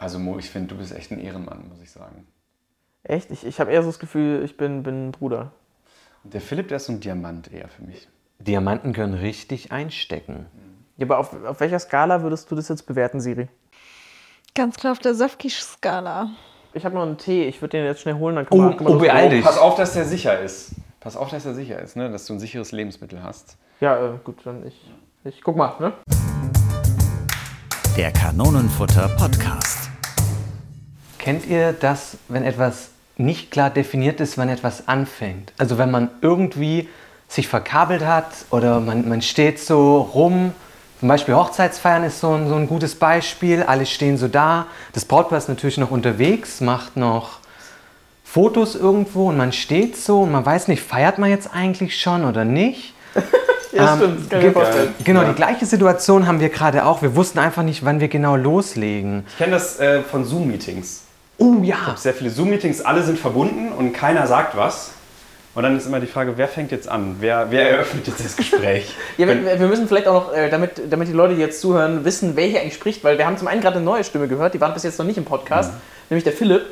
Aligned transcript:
Also 0.00 0.18
Mo, 0.18 0.38
ich 0.38 0.48
finde, 0.48 0.68
du 0.68 0.78
bist 0.78 0.96
echt 0.96 1.12
ein 1.12 1.20
Ehrenmann, 1.20 1.68
muss 1.68 1.82
ich 1.82 1.90
sagen. 1.90 2.26
Echt? 3.02 3.30
Ich, 3.30 3.44
ich 3.44 3.60
habe 3.60 3.70
eher 3.70 3.82
so 3.82 3.90
das 3.90 3.98
Gefühl, 3.98 4.42
ich 4.42 4.56
bin, 4.56 4.82
bin 4.82 5.08
ein 5.08 5.12
Bruder. 5.12 5.52
Und 6.24 6.32
der 6.32 6.40
Philipp, 6.40 6.68
der 6.68 6.78
ist 6.78 6.86
so 6.86 6.92
ein 6.92 7.00
Diamant 7.00 7.52
eher 7.52 7.68
für 7.68 7.82
mich. 7.82 8.08
Diamanten 8.38 8.94
können 8.94 9.12
richtig 9.12 9.72
einstecken. 9.72 10.46
Ja, 10.96 11.04
aber 11.04 11.18
auf, 11.18 11.44
auf 11.44 11.60
welcher 11.60 11.78
Skala 11.78 12.22
würdest 12.22 12.50
du 12.50 12.56
das 12.56 12.68
jetzt 12.68 12.86
bewerten, 12.86 13.20
Siri? 13.20 13.48
Ganz 14.54 14.76
klar 14.76 14.92
auf 14.92 15.00
der 15.00 15.14
Söfki-Skala. 15.14 16.30
Ich 16.72 16.86
habe 16.86 16.94
noch 16.94 17.02
einen 17.02 17.18
Tee, 17.18 17.44
ich 17.44 17.60
würde 17.60 17.76
den 17.76 17.84
jetzt 17.84 18.00
schnell 18.00 18.14
holen, 18.14 18.36
dann 18.36 18.46
kann 18.46 18.56
man, 18.56 18.72
Oh, 18.72 18.76
kann 18.76 18.84
man 18.84 18.96
oh, 18.96 18.98
beeil 19.00 19.28
dich. 19.28 19.44
Pass 19.44 19.58
auf, 19.58 19.74
dass 19.74 19.92
der 19.92 20.06
sicher 20.06 20.40
ist. 20.40 20.76
Pass 21.00 21.14
auf, 21.14 21.28
dass 21.28 21.44
er 21.44 21.52
sicher 21.52 21.78
ist, 21.78 21.96
ne? 21.96 22.10
dass 22.10 22.24
du 22.24 22.32
ein 22.32 22.40
sicheres 22.40 22.72
Lebensmittel 22.72 23.22
hast. 23.22 23.58
Ja, 23.80 24.14
äh, 24.14 24.18
gut, 24.24 24.38
dann 24.44 24.66
ich, 24.66 24.80
ich 25.24 25.42
guck 25.42 25.56
mal, 25.56 25.74
ne? 25.78 25.92
Der 28.00 28.12
Kanonenfutter 28.12 29.10
Podcast. 29.18 29.90
Kennt 31.18 31.46
ihr 31.46 31.74
das, 31.74 32.16
wenn 32.28 32.44
etwas 32.44 32.92
nicht 33.18 33.50
klar 33.50 33.68
definiert 33.68 34.20
ist, 34.20 34.38
wann 34.38 34.48
etwas 34.48 34.88
anfängt? 34.88 35.52
Also 35.58 35.76
wenn 35.76 35.90
man 35.90 36.08
irgendwie 36.22 36.88
sich 37.28 37.46
verkabelt 37.46 38.02
hat 38.02 38.28
oder 38.50 38.80
man, 38.80 39.06
man 39.06 39.20
steht 39.20 39.58
so 39.58 39.98
rum. 40.00 40.54
Zum 40.98 41.08
Beispiel 41.08 41.34
Hochzeitsfeiern 41.34 42.04
ist 42.04 42.20
so 42.20 42.32
ein, 42.32 42.48
so 42.48 42.54
ein 42.54 42.68
gutes 42.68 42.94
Beispiel. 42.94 43.64
Alle 43.64 43.84
stehen 43.84 44.16
so 44.16 44.28
da. 44.28 44.66
Das 44.94 45.04
Brautpaar 45.04 45.36
ist 45.36 45.50
natürlich 45.50 45.76
noch 45.76 45.90
unterwegs, 45.90 46.62
macht 46.62 46.96
noch 46.96 47.40
Fotos 48.24 48.76
irgendwo 48.76 49.28
und 49.28 49.36
man 49.36 49.52
steht 49.52 49.98
so 49.98 50.22
und 50.22 50.32
man 50.32 50.46
weiß 50.46 50.68
nicht, 50.68 50.82
feiert 50.82 51.18
man 51.18 51.28
jetzt 51.28 51.52
eigentlich 51.52 52.00
schon 52.00 52.24
oder 52.24 52.46
nicht? 52.46 52.94
Ja, 53.72 53.92
Ähm, 53.94 53.98
stimmt, 53.98 54.20
das 54.20 54.28
kann 54.28 54.38
ich 54.40 54.46
mir 54.46 54.52
vorstellen. 54.52 54.94
Genau, 55.04 55.22
Ja. 55.22 55.28
die 55.28 55.34
gleiche 55.34 55.66
Situation 55.66 56.26
haben 56.26 56.40
wir 56.40 56.48
gerade 56.48 56.84
auch. 56.84 57.02
Wir 57.02 57.14
wussten 57.16 57.38
einfach 57.38 57.62
nicht, 57.62 57.84
wann 57.84 58.00
wir 58.00 58.08
genau 58.08 58.36
loslegen. 58.36 59.24
Ich 59.28 59.38
kenne 59.38 59.52
das 59.52 59.78
äh, 59.78 60.02
von 60.02 60.24
Zoom-Meetings. 60.24 61.02
Oh 61.38 61.56
ja. 61.62 61.94
Sehr 61.96 62.12
viele 62.14 62.30
Zoom-Meetings, 62.30 62.80
alle 62.82 63.02
sind 63.02 63.18
verbunden 63.18 63.72
und 63.72 63.92
keiner 63.92 64.26
sagt 64.26 64.56
was. 64.56 64.90
Und 65.54 65.64
dann 65.64 65.76
ist 65.76 65.86
immer 65.86 65.98
die 65.98 66.06
Frage, 66.06 66.34
wer 66.36 66.46
fängt 66.46 66.70
jetzt 66.70 66.88
an? 66.88 67.16
Wer, 67.18 67.46
wer 67.50 67.68
eröffnet 67.70 68.06
jetzt 68.06 68.24
das 68.24 68.36
Gespräch? 68.36 68.94
Ja, 69.18 69.26
wir, 69.26 69.58
wir 69.58 69.66
müssen 69.66 69.88
vielleicht 69.88 70.06
auch 70.06 70.28
noch, 70.28 70.32
äh, 70.34 70.48
damit, 70.48 70.80
damit 70.90 71.08
die 71.08 71.12
Leute, 71.12 71.34
die 71.34 71.40
jetzt 71.40 71.60
zuhören, 71.60 72.04
wissen, 72.04 72.32
wer 72.36 72.46
hier 72.46 72.60
eigentlich 72.60 72.74
spricht, 72.74 73.02
weil 73.02 73.18
wir 73.18 73.26
haben 73.26 73.36
zum 73.36 73.48
einen 73.48 73.60
gerade 73.60 73.76
eine 73.76 73.84
neue 73.84 74.04
Stimme 74.04 74.28
gehört, 74.28 74.54
die 74.54 74.60
waren 74.60 74.72
bis 74.74 74.84
jetzt 74.84 74.98
noch 74.98 75.06
nicht 75.06 75.16
im 75.18 75.24
Podcast, 75.24 75.72
nämlich 76.08 76.22
der 76.24 76.32
Philipp. 76.34 76.66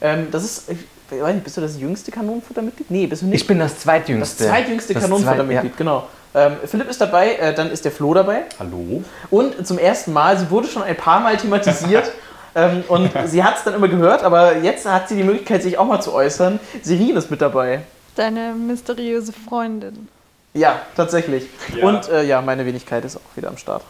Ähm, 0.00 0.26
das 0.32 0.42
ist, 0.44 0.68
ich 0.70 1.20
weiß 1.22 1.32
nicht, 1.34 1.44
bist 1.44 1.56
du 1.56 1.60
das 1.60 1.78
jüngste 1.78 2.10
Kanonenfuttermitglied? 2.10 2.90
Nee, 2.90 3.06
bist 3.06 3.22
du 3.22 3.26
nicht. 3.26 3.40
Ich 3.42 3.46
bin 3.46 3.58
das 3.60 3.72
das 3.74 3.82
zweitjüngste. 3.82 4.46
zweitjüngste 4.48 4.94
Das 4.94 5.02
Kanonenfuttermitglied, 5.04 5.72
zweit- 5.72 5.76
genau. 5.78 6.08
Ähm, 6.34 6.56
Philipp 6.64 6.90
ist 6.90 7.00
dabei, 7.00 7.34
äh, 7.36 7.54
dann 7.54 7.70
ist 7.70 7.84
der 7.84 7.92
Flo 7.92 8.12
dabei. 8.12 8.42
Hallo? 8.58 9.04
Und 9.30 9.66
zum 9.66 9.78
ersten 9.78 10.12
Mal, 10.12 10.36
sie 10.36 10.50
wurde 10.50 10.66
schon 10.66 10.82
ein 10.82 10.96
paar 10.96 11.20
Mal 11.20 11.36
thematisiert. 11.36 12.10
ähm, 12.56 12.82
und 12.88 13.10
sie 13.26 13.44
hat 13.44 13.58
es 13.58 13.64
dann 13.64 13.74
immer 13.74 13.88
gehört, 13.88 14.24
aber 14.24 14.58
jetzt 14.58 14.84
hat 14.84 15.08
sie 15.08 15.16
die 15.16 15.22
Möglichkeit, 15.22 15.62
sich 15.62 15.78
auch 15.78 15.86
mal 15.86 16.00
zu 16.00 16.12
äußern. 16.12 16.58
Sirin 16.82 17.16
ist 17.16 17.30
mit 17.30 17.40
dabei. 17.40 17.82
Deine 18.16 18.54
mysteriöse 18.54 19.32
Freundin. 19.32 20.08
Ja, 20.54 20.80
tatsächlich. 20.96 21.46
Ja. 21.76 21.86
Und 21.86 22.08
äh, 22.08 22.24
ja, 22.24 22.40
meine 22.40 22.66
Wenigkeit 22.66 23.04
ist 23.04 23.16
auch 23.16 23.36
wieder 23.36 23.48
am 23.48 23.56
Start. 23.56 23.82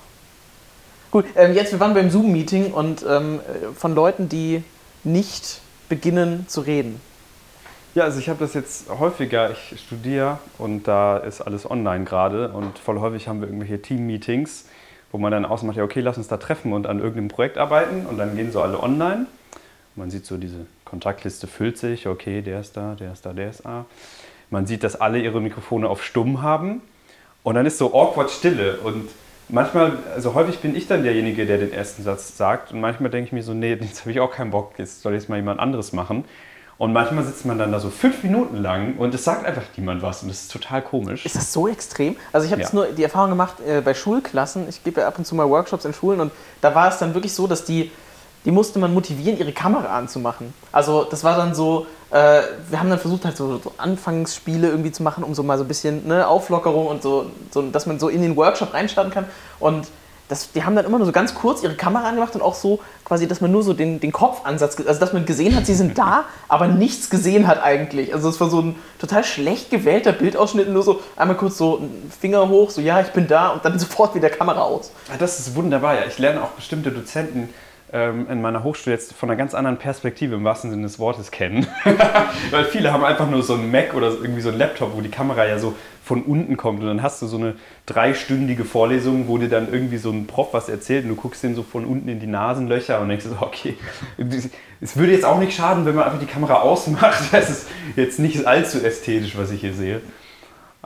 Gut, 1.11 1.27
ähm, 1.37 1.55
jetzt, 1.55 1.73
wir 1.73 1.81
waren 1.81 1.95
beim 1.95 2.11
Zoom-Meeting 2.11 2.73
und 2.73 3.05
ähm, 3.09 3.41
äh, 3.41 3.75
von 3.75 3.95
Leuten, 3.95 4.29
die 4.29 4.65
nicht 5.03 5.61
beginnen 5.89 6.47
zu 6.49 6.63
reden. 6.63 7.01
Ja, 7.95 8.03
also 8.03 8.19
ich 8.19 8.29
habe 8.29 8.41
das 8.41 8.55
jetzt 8.55 8.91
häufiger. 8.91 9.53
Ich 9.53 9.81
studiere 9.81 10.41
und 10.59 10.89
da 10.89 11.17
ist 11.17 11.41
alles 11.41 11.71
online 11.71 12.05
gerade 12.05 12.49
und 12.49 12.77
voll 12.77 12.99
häufig 12.99 13.29
haben 13.29 13.41
wir 13.41 13.47
irgendwelche 13.47 13.81
Team-Meetings, 13.81 14.67
wo 15.13 15.19
man 15.19 15.31
dann 15.31 15.45
ausmacht, 15.45 15.77
ja 15.77 15.85
okay, 15.85 16.01
lass 16.01 16.19
uns 16.19 16.27
da 16.27 16.37
treffen 16.39 16.73
und 16.73 16.89
an 16.89 16.99
irgendeinem 16.99 17.29
Projekt 17.29 17.57
arbeiten 17.57 18.05
und 18.07 18.19
dann 18.19 18.35
gehen 18.35 18.51
so 18.51 18.61
alle 18.63 18.83
online. 18.83 19.27
Man 19.95 20.11
sieht 20.11 20.27
so, 20.27 20.39
diese 20.39 20.67
Kontaktliste 20.85 21.47
füllt 21.47 21.79
sich, 21.79 22.09
okay, 22.09 22.43
der 22.43 22.59
ist 22.59 22.77
da, 22.77 22.97
der 22.97 23.13
ist 23.13 23.25
da, 23.25 23.33
der 23.33 23.51
ist 23.51 23.65
da. 23.65 23.85
Man 24.51 24.67
sieht, 24.67 24.83
dass 24.83 25.01
alle 25.01 25.21
ihre 25.21 25.41
Mikrofone 25.41 25.89
auf 25.89 26.03
stumm 26.03 26.43
haben 26.43 26.83
und 27.45 27.55
dann 27.55 27.65
ist 27.65 27.79
so 27.79 27.95
awkward 27.95 28.33
Stille 28.33 28.79
und 28.79 29.09
manchmal, 29.49 29.99
also 30.17 30.35
häufig 30.35 30.59
bin 30.59 30.75
ich 30.75 30.89
dann 30.89 31.05
derjenige, 31.05 31.47
der 31.47 31.59
den 31.59 31.73
ersten 31.73 32.03
Satz 32.03 32.37
sagt 32.37 32.73
und 32.73 32.81
manchmal 32.81 33.11
denke 33.11 33.29
ich 33.29 33.33
mir 33.33 33.45
so, 33.45 33.55
nee, 33.55 33.75
jetzt 33.75 34.01
habe 34.01 34.11
ich 34.11 34.19
auch 34.19 34.33
keinen 34.33 34.51
Bock, 34.51 34.73
jetzt 34.79 35.03
soll 35.03 35.15
jetzt 35.15 35.29
mal 35.29 35.37
jemand 35.37 35.61
anderes 35.61 35.93
machen. 35.93 36.25
Und 36.85 36.93
manchmal 36.93 37.25
sitzt 37.25 37.47
man 37.47 37.57
dann 37.57 37.73
da 37.73 37.81
so 37.81 37.89
fünf 37.89 38.23
Minuten 38.23 38.59
lang 38.59 38.99
und 38.99 39.15
es 39.15 39.25
sagt 39.25 39.47
einfach 39.47 39.63
niemand 39.75 40.03
was 40.03 40.21
und 40.23 40.29
das 40.29 40.43
ist 40.43 40.53
total 40.53 40.83
komisch. 40.83 41.25
Ist 41.25 41.35
das 41.35 41.51
so 41.51 41.67
extrem? 41.67 42.15
Also 42.31 42.45
ich 42.45 42.53
habe 42.53 42.61
Ja. 42.61 42.67
jetzt 42.67 42.75
nur 42.75 42.89
die 42.89 43.03
Erfahrung 43.03 43.31
gemacht 43.31 43.55
äh, 43.67 43.81
bei 43.81 43.95
Schulklassen. 43.95 44.69
Ich 44.69 44.85
gebe 44.85 45.01
ja 45.01 45.09
ab 45.09 45.15
und 45.17 45.27
zu 45.27 45.35
mal 45.35 45.49
Workshops 45.49 45.87
in 45.87 45.95
Schulen 45.95 46.21
und 46.21 46.31
da 46.61 46.75
war 46.75 46.89
es 46.91 46.99
dann 46.99 47.15
wirklich 47.15 47.33
so, 47.33 47.47
dass 47.47 47.65
die, 47.65 47.91
die 48.45 48.51
musste 48.51 48.79
man 48.79 48.93
motivieren, 48.93 49.39
ihre 49.39 49.53
Kamera 49.53 49.97
anzumachen. 49.97 50.53
Also 50.73 51.05
das 51.05 51.25
war 51.25 51.39
dann 51.39 51.55
so, 51.55 51.87
äh, 52.11 52.43
wir 52.69 52.79
haben 52.79 52.91
dann 52.91 52.99
versucht 52.99 53.25
halt 53.25 53.39
so, 53.39 53.57
so 53.65 53.73
Anfangsspiele 53.79 54.69
irgendwie 54.69 54.93
zu 54.93 55.03
machen, 55.03 55.25
um 55.25 55.35
so 55.35 55.43
mal 55.43 55.57
so 55.57 55.65
ein 55.65 55.69
bisschen 55.69 56.07
ne, 56.07 56.29
Auflockerung 56.29 56.87
und 56.87 57.03
so, 57.03 57.31
so, 57.51 57.63
dass 57.63 57.87
man 57.87 57.99
so 57.99 58.11
in 58.11 58.21
den 58.21 58.37
Workshop 58.37 58.75
reinstarten 58.75 59.11
kann. 59.11 59.25
Und 59.59 59.87
das, 60.29 60.53
die 60.53 60.65
haben 60.65 60.75
dann 60.75 60.87
immer 60.87 60.99
nur 60.99 61.07
so 61.07 61.13
ganz 61.13 61.35
kurz 61.35 61.63
ihre 61.63 61.75
Kamera 61.75 62.09
angemacht 62.09 62.35
und 62.35 62.43
auch 62.43 62.55
so 62.55 62.81
quasi, 63.05 63.29
dass 63.29 63.41
man 63.41 63.53
nur 63.53 63.63
so 63.63 63.75
den, 63.75 64.01
den 64.01 64.11
Kopfansatz, 64.11 64.77
also 64.87 64.99
dass 64.99 65.13
man 65.13 65.27
gesehen 65.27 65.55
hat, 65.55 65.67
sie 65.67 65.75
sind 65.75 65.99
da, 65.99 66.25
aber 66.49 66.67
nichts 66.67 67.11
gesehen 67.11 67.47
hat 67.47 67.63
eigentlich. 67.63 68.15
Also 68.15 68.29
es 68.29 68.41
war 68.41 68.49
so 68.49 68.61
ein 68.61 68.77
total 68.99 69.25
schlecht 69.25 69.71
gewählter 69.71 70.13
Bildausschnitt, 70.13 70.69
nur 70.71 70.83
so 70.83 71.01
einmal 71.17 71.37
kurz 71.37 71.59
so 71.59 71.79
einen 71.79 72.11
Finger 72.19 72.49
hoch, 72.49 72.71
so 72.71 72.81
ja, 72.81 73.01
ich 73.01 73.09
bin 73.09 73.27
da 73.27 73.51
und 73.51 73.65
dann 73.65 73.79
sofort 73.79 74.15
wieder 74.15 74.31
Kamera 74.31 74.63
aus. 74.63 74.91
Ah, 75.13 75.17
Das 75.19 75.39
ist 75.39 75.55
wunderbar. 75.55 75.95
Ja. 75.95 76.03
Ich 76.09 76.19
lerne 76.19 76.43
auch 76.43 76.51
bestimmte 76.51 76.91
Dozenten 76.91 77.51
in 77.93 78.43
meiner 78.43 78.65
Hochschule 78.65 78.97
jetzt 78.97 79.13
von 79.13 79.31
einer 79.31 79.37
ganz 79.37 79.55
anderen 79.55 79.77
Perspektive 79.77 80.35
im 80.35 80.43
wahrsten 80.43 80.71
Sinne 80.71 80.83
des 80.83 80.99
Wortes 80.99 81.31
kennen. 81.31 81.67
Weil 82.51 82.65
viele 82.65 82.93
haben 82.93 83.05
einfach 83.05 83.31
nur 83.31 83.43
so 83.45 83.55
einen 83.55 83.71
Mac 83.71 83.95
oder 83.95 84.09
irgendwie 84.09 84.41
so 84.41 84.49
einen 84.49 84.59
Laptop, 84.59 84.97
wo 84.97 85.01
die 85.01 85.11
Kamera 85.11 85.47
ja 85.47 85.61
so 85.61 85.75
von 86.03 86.23
unten 86.23 86.57
kommt. 86.57 86.81
Und 86.81 86.87
dann 86.87 87.03
hast 87.03 87.23
du 87.23 87.27
so 87.27 87.37
eine 87.37 87.55
dreistündige 87.87 88.65
Vorlesung, 88.65 89.29
wo 89.29 89.39
dir 89.39 89.49
dann 89.49 89.73
irgendwie 89.73 89.99
so 89.99 90.11
ein 90.11 90.27
Prof 90.27 90.53
was 90.53 90.69
erzählt 90.69 91.05
und 91.05 91.11
du 91.11 91.17
guckst 91.17 91.43
den 91.43 91.55
so 91.55 91.63
von 91.63 91.85
unten 91.85 92.09
in 92.09 92.19
die 92.19 92.27
Nasenlöcher 92.27 93.01
und 93.01 93.09
denkst 93.11 93.27
so, 93.27 93.37
okay, 93.41 93.77
es 94.81 94.97
würde 94.97 95.13
jetzt 95.13 95.25
auch 95.25 95.39
nicht 95.39 95.57
schaden, 95.57 95.87
wenn 95.87 95.95
man 95.95 96.05
einfach 96.05 96.21
die 96.21 96.27
Kamera 96.27 96.61
ausmacht. 96.63 97.23
Das 97.33 97.49
ist 97.49 97.69
jetzt 97.97 98.19
nicht 98.19 98.47
allzu 98.47 98.83
ästhetisch, 98.85 99.37
was 99.37 99.51
ich 99.51 99.61
hier 99.61 99.73
sehe. 99.73 100.01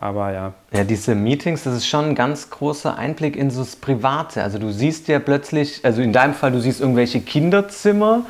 Aber 0.00 0.32
ja, 0.32 0.52
Ja, 0.72 0.84
diese 0.84 1.14
Meetings, 1.14 1.64
das 1.64 1.74
ist 1.74 1.86
schon 1.86 2.10
ein 2.10 2.14
ganz 2.14 2.50
großer 2.50 2.96
Einblick 2.96 3.36
in 3.36 3.50
so 3.50 3.60
das 3.60 3.74
Private. 3.74 4.42
Also 4.42 4.58
du 4.58 4.70
siehst 4.70 5.08
ja 5.08 5.18
plötzlich, 5.18 5.84
also 5.84 6.02
in 6.02 6.12
deinem 6.12 6.34
Fall, 6.34 6.52
du 6.52 6.60
siehst 6.60 6.80
irgendwelche 6.80 7.20
Kinderzimmer, 7.20 8.22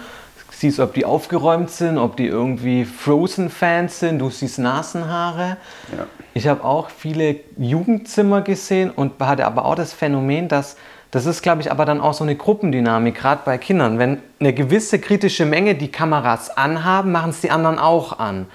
siehst, 0.50 0.80
ob 0.80 0.94
die 0.94 1.04
aufgeräumt 1.04 1.70
sind, 1.70 1.98
ob 1.98 2.16
die 2.16 2.26
irgendwie 2.26 2.84
Frozen-Fans 2.84 4.00
sind, 4.00 4.18
du 4.18 4.30
siehst 4.30 4.58
Nasenhaare. 4.58 5.56
Ja. 5.96 6.06
Ich 6.34 6.48
habe 6.48 6.64
auch 6.64 6.90
viele 6.90 7.36
Jugendzimmer 7.56 8.42
gesehen 8.42 8.90
und 8.90 9.20
hatte 9.20 9.46
aber 9.46 9.64
auch 9.64 9.74
das 9.74 9.92
Phänomen, 9.92 10.48
dass 10.48 10.76
das 11.10 11.24
ist, 11.24 11.42
glaube 11.42 11.62
ich, 11.62 11.72
aber 11.72 11.86
dann 11.86 12.02
auch 12.02 12.12
so 12.12 12.22
eine 12.22 12.36
Gruppendynamik, 12.36 13.14
gerade 13.14 13.40
bei 13.44 13.56
Kindern. 13.56 13.98
Wenn 13.98 14.18
eine 14.40 14.52
gewisse 14.52 14.98
kritische 14.98 15.46
Menge 15.46 15.74
die 15.74 15.90
Kameras 15.90 16.54
anhaben, 16.54 17.12
machen 17.12 17.30
es 17.30 17.40
die 17.40 17.50
anderen 17.50 17.78
auch 17.78 18.18
an. 18.18 18.46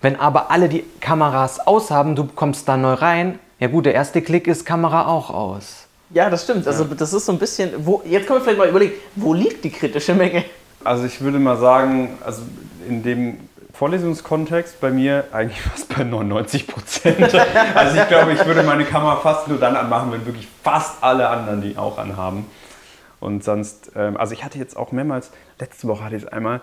Wenn 0.00 0.16
aber 0.16 0.50
alle 0.50 0.68
die 0.68 0.84
Kameras 1.00 1.60
aushaben, 1.66 2.14
du 2.14 2.24
kommst 2.24 2.68
da 2.68 2.76
neu 2.76 2.94
rein, 2.94 3.38
ja 3.58 3.66
gut, 3.66 3.86
der 3.86 3.94
erste 3.94 4.22
Klick 4.22 4.46
ist 4.46 4.64
Kamera 4.64 5.06
auch 5.06 5.30
aus. 5.30 5.88
Ja, 6.10 6.30
das 6.30 6.44
stimmt. 6.44 6.66
Also 6.66 6.84
das 6.84 7.12
ist 7.12 7.26
so 7.26 7.32
ein 7.32 7.38
bisschen, 7.38 7.72
wo, 7.84 8.02
jetzt 8.04 8.26
können 8.26 8.38
wir 8.38 8.44
vielleicht 8.44 8.58
mal 8.58 8.68
überlegen, 8.68 8.92
wo 9.16 9.34
liegt 9.34 9.64
die 9.64 9.70
kritische 9.70 10.14
Menge? 10.14 10.44
Also 10.84 11.04
ich 11.04 11.20
würde 11.20 11.38
mal 11.38 11.56
sagen, 11.56 12.18
also 12.24 12.42
in 12.88 13.02
dem 13.02 13.40
Vorlesungskontext 13.74 14.80
bei 14.80 14.90
mir 14.90 15.24
eigentlich 15.32 15.60
fast 15.70 15.94
bei 15.94 16.04
99 16.04 16.66
Prozent. 16.66 17.34
Also 17.74 17.96
ich 17.96 18.08
glaube, 18.08 18.32
ich 18.32 18.46
würde 18.46 18.62
meine 18.62 18.84
Kamera 18.84 19.16
fast 19.16 19.48
nur 19.48 19.58
dann 19.58 19.76
anmachen, 19.76 20.12
wenn 20.12 20.24
wirklich 20.24 20.48
fast 20.62 21.02
alle 21.02 21.28
anderen 21.28 21.60
die 21.60 21.76
auch 21.76 21.98
anhaben. 21.98 22.46
Und 23.20 23.42
sonst, 23.42 23.90
ähm, 23.96 24.16
also 24.16 24.32
ich 24.32 24.44
hatte 24.44 24.58
jetzt 24.58 24.76
auch 24.76 24.92
mehrmals, 24.92 25.32
letzte 25.58 25.88
Woche 25.88 26.04
hatte 26.04 26.16
ich 26.16 26.22
es 26.22 26.28
einmal, 26.28 26.60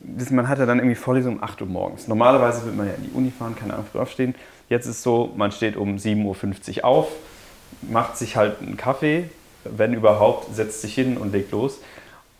das- 0.00 0.30
man 0.30 0.48
hatte 0.48 0.66
dann 0.66 0.78
irgendwie 0.78 0.94
Vorlesung 0.96 1.36
um 1.36 1.42
8 1.42 1.60
Uhr 1.60 1.68
morgens. 1.68 2.08
Normalerweise 2.08 2.64
wird 2.64 2.76
man 2.76 2.86
ja 2.86 2.94
in 2.94 3.04
die 3.04 3.10
Uni 3.14 3.32
fahren, 3.36 3.54
keine 3.58 3.74
Ahnung, 3.74 3.86
früh 3.90 3.98
aufstehen. 3.98 4.34
Jetzt 4.68 4.86
ist 4.86 5.02
so, 5.02 5.32
man 5.36 5.50
steht 5.52 5.76
um 5.76 5.96
7.50 5.96 6.78
Uhr 6.78 6.84
auf, 6.84 7.08
macht 7.82 8.16
sich 8.18 8.36
halt 8.36 8.56
einen 8.60 8.76
Kaffee, 8.76 9.30
wenn 9.64 9.94
überhaupt, 9.94 10.54
setzt 10.54 10.82
sich 10.82 10.94
hin 10.94 11.16
und 11.16 11.32
legt 11.32 11.52
los. 11.52 11.78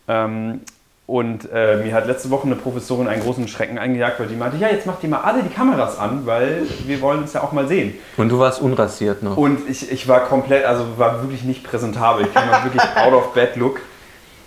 Ähm, 0.09 0.61
und 1.07 1.49
äh, 1.55 1.79
mir 1.83 1.95
hat 1.95 2.07
letzte 2.07 2.29
Woche 2.29 2.45
eine 2.47 2.55
Professorin 2.57 3.09
einen 3.09 3.23
großen 3.23 3.49
Schrecken 3.49 3.79
eingejagt, 3.79 4.21
weil 4.21 4.27
die 4.27 4.37
meinte, 4.37 4.59
ja, 4.59 4.69
jetzt 4.69 4.85
macht 4.87 5.03
ihr 5.03 5.09
mal 5.09 5.23
alle 5.23 5.43
die 5.43 5.49
Kameras 5.49 5.99
an, 5.99 6.27
weil 6.27 6.67
wir 6.87 7.01
wollen 7.01 7.21
uns 7.21 7.33
ja 7.33 7.43
auch 7.43 7.53
mal 7.53 7.67
sehen. 7.67 7.95
Und 8.19 8.29
du 8.29 8.39
warst 8.39 8.61
unrasiert 8.61 9.23
noch. 9.23 9.39
Und 9.39 9.69
ich, 9.71 9.91
ich 9.91 10.07
war 10.07 10.21
komplett, 10.27 10.67
also 10.67 10.85
war 10.99 11.23
wirklich 11.23 11.45
nicht 11.45 11.65
präsentabel. 11.65 12.27
Ich 12.27 12.35
kam 12.35 12.49
wirklich 12.63 12.83
out 12.97 13.15
of 13.15 13.33
bed 13.33 13.57
look. 13.57 13.81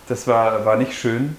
Das 0.08 0.28
war, 0.28 0.64
war 0.64 0.76
nicht 0.76 0.92
schön. 0.94 1.36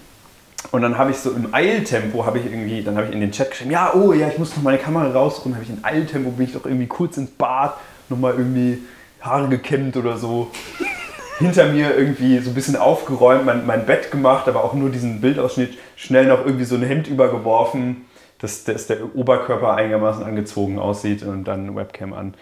Und 0.73 0.81
dann 0.81 0.97
habe 0.97 1.11
ich 1.11 1.17
so 1.17 1.29
im 1.29 1.53
Eiltempo, 1.53 2.25
habe 2.25 2.39
ich 2.39 2.47
irgendwie, 2.47 2.81
dann 2.81 2.97
habe 2.97 3.05
ich 3.05 3.13
in 3.13 3.21
den 3.21 3.31
Chat 3.31 3.51
geschrieben, 3.51 3.69
ja, 3.69 3.93
oh 3.93 4.11
ja, 4.11 4.27
ich 4.27 4.39
muss 4.39 4.55
noch 4.55 4.63
meine 4.63 4.79
Kamera 4.79 5.11
rausholen. 5.11 5.53
habe 5.53 5.63
ich 5.63 5.69
in 5.69 5.83
Eiltempo, 5.83 6.31
bin 6.31 6.47
ich 6.47 6.53
doch 6.53 6.65
irgendwie 6.65 6.87
kurz 6.87 7.15
ins 7.15 7.29
Bad, 7.29 7.75
nochmal 8.09 8.33
irgendwie 8.33 8.79
Haare 9.21 9.49
gekämmt 9.49 9.95
oder 9.97 10.17
so. 10.17 10.49
hinter 11.37 11.67
mir 11.67 11.95
irgendwie 11.95 12.39
so 12.39 12.49
ein 12.49 12.55
bisschen 12.55 12.75
aufgeräumt, 12.75 13.45
mein, 13.45 13.67
mein 13.67 13.85
Bett 13.85 14.09
gemacht, 14.09 14.47
aber 14.47 14.63
auch 14.63 14.73
nur 14.73 14.89
diesen 14.89 15.21
Bildausschnitt, 15.21 15.77
schnell 15.95 16.25
noch 16.25 16.43
irgendwie 16.43 16.65
so 16.65 16.73
ein 16.73 16.81
Hemd 16.81 17.07
übergeworfen, 17.07 18.05
dass, 18.39 18.63
dass 18.63 18.87
der 18.87 19.15
Oberkörper 19.15 19.75
einigermaßen 19.75 20.23
angezogen 20.23 20.79
aussieht 20.79 21.21
und 21.21 21.43
dann 21.43 21.75
Webcam 21.75 22.13
an. 22.13 22.33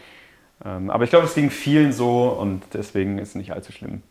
Ähm, 0.64 0.90
aber 0.90 1.04
ich 1.04 1.10
glaube, 1.10 1.26
es 1.26 1.34
ging 1.34 1.50
vielen 1.50 1.92
so 1.92 2.30
und 2.30 2.64
deswegen 2.74 3.18
ist 3.18 3.30
es 3.30 3.36
nicht 3.36 3.52
allzu 3.52 3.74
schlimm. 3.74 4.04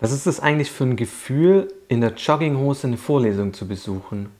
Was 0.00 0.12
ist 0.12 0.26
das 0.26 0.40
eigentlich 0.40 0.70
für 0.70 0.84
ein 0.84 0.96
Gefühl, 0.96 1.72
in 1.88 2.00
der 2.00 2.12
Jogginghose 2.12 2.86
eine 2.86 2.96
Vorlesung 2.98 3.54
zu 3.54 3.66
besuchen? 3.66 4.30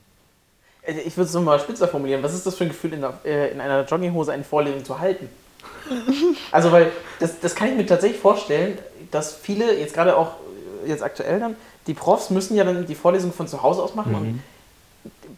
Äh, 0.83 0.99
Ich 1.01 1.17
würde 1.17 1.27
es 1.27 1.33
nochmal 1.33 1.59
spitzer 1.59 1.87
formulieren. 1.87 2.21
Was 2.23 2.33
ist 2.33 2.45
das 2.45 2.55
für 2.55 2.65
ein 2.65 2.69
Gefühl, 2.69 2.93
in, 2.93 3.01
der, 3.01 3.13
äh, 3.25 3.51
in 3.51 3.59
einer 3.59 3.83
Jogginghose 3.85 4.31
eine 4.31 4.43
Vorlesung 4.43 4.83
zu 4.85 4.99
halten? 4.99 5.29
Also, 6.51 6.71
weil 6.71 6.91
das, 7.19 7.39
das 7.39 7.55
kann 7.55 7.69
ich 7.69 7.75
mir 7.75 7.85
tatsächlich 7.85 8.19
vorstellen, 8.19 8.77
dass 9.11 9.33
viele, 9.33 9.77
jetzt 9.79 9.93
gerade 9.93 10.15
auch 10.15 10.31
äh, 10.85 10.89
jetzt 10.89 11.03
aktuell 11.03 11.39
dann, 11.39 11.55
die 11.87 11.93
Profs 11.93 12.29
müssen 12.29 12.55
ja 12.55 12.63
dann 12.63 12.85
die 12.85 12.95
Vorlesung 12.95 13.33
von 13.33 13.47
zu 13.47 13.63
Hause 13.63 13.81
aus 13.81 13.95
machen 13.95 14.13
und 14.15 14.41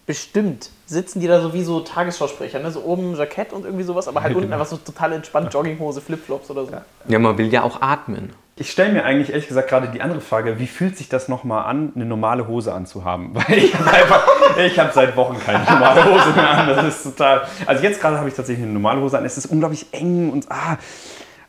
bestimmt 0.05 0.71
sitzen 0.87 1.19
die 1.19 1.27
da 1.27 1.39
so 1.41 1.53
wie 1.53 1.63
so 1.63 1.81
Tagesschausprecher, 1.81 2.59
ne? 2.59 2.71
so 2.71 2.81
oben 2.81 3.15
Jackett 3.15 3.53
und 3.53 3.65
irgendwie 3.65 3.83
sowas, 3.83 4.07
aber 4.07 4.23
halt 4.23 4.35
unten 4.35 4.51
einfach 4.51 4.65
so 4.65 4.77
total 4.77 5.13
entspannt 5.13 5.53
Jogginghose, 5.53 6.01
Flipflops 6.01 6.49
oder 6.49 6.65
so. 6.65 6.71
Ja, 7.07 7.19
man 7.19 7.37
will 7.37 7.53
ja 7.53 7.63
auch 7.63 7.81
atmen. 7.81 8.33
Ich 8.59 8.71
stelle 8.71 8.91
mir 8.91 9.05
eigentlich 9.05 9.29
ehrlich 9.29 9.47
gesagt 9.47 9.69
gerade 9.69 9.87
die 9.87 10.01
andere 10.01 10.19
Frage, 10.19 10.59
wie 10.59 10.67
fühlt 10.67 10.97
sich 10.97 11.07
das 11.07 11.29
nochmal 11.29 11.65
an, 11.65 11.93
eine 11.95 12.03
normale 12.03 12.45
Hose 12.45 12.73
anzuhaben? 12.73 13.29
Weil 13.33 13.57
ich 13.57 13.73
habe 13.73 13.89
einfach, 13.89 14.27
ich 14.57 14.77
habe 14.77 14.91
seit 14.93 15.15
Wochen 15.15 15.39
keine 15.39 15.63
normale 15.63 16.03
Hose 16.03 16.33
mehr 16.35 16.49
an. 16.49 16.67
Das 16.67 16.85
ist 16.85 17.03
total. 17.03 17.43
Also 17.65 17.83
jetzt 17.83 18.01
gerade 18.01 18.17
habe 18.17 18.27
ich 18.27 18.35
tatsächlich 18.35 18.65
eine 18.65 18.73
normale 18.73 18.99
Hose 18.99 19.17
an. 19.17 19.23
Es 19.23 19.37
ist 19.37 19.45
unglaublich 19.45 19.87
eng 19.93 20.29
und 20.29 20.51
ah. 20.51 20.77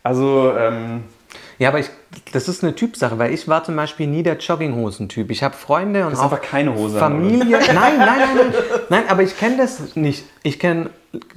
Also 0.04 0.54
ähm, 0.56 1.02
Ja, 1.60 1.68
aber 1.68 1.78
ich, 1.78 1.90
das 2.32 2.48
ist 2.48 2.64
eine 2.64 2.74
Typsache, 2.74 3.18
weil 3.18 3.34
ich 3.34 3.46
war 3.46 3.62
zum 3.62 3.76
Beispiel 3.76 4.06
nie 4.06 4.22
der 4.22 4.38
Jogginghosen-Typ. 4.38 5.30
Ich 5.30 5.42
habe 5.42 5.54
Freunde 5.54 6.06
und 6.06 6.12
das 6.12 6.20
auch 6.20 6.32
einfach 6.32 6.40
keine 6.40 6.74
Hose. 6.74 6.94
an? 6.94 7.12
Familie. 7.12 7.58
Nein, 7.74 7.98
nein, 7.98 7.98
nein, 7.98 8.18
nein. 8.34 8.54
Nein, 8.88 9.02
aber 9.08 9.22
ich 9.22 9.38
kenne 9.38 9.58
das 9.58 9.94
nicht. 9.94 10.24
Ich 10.42 10.58
kenne 10.58 10.88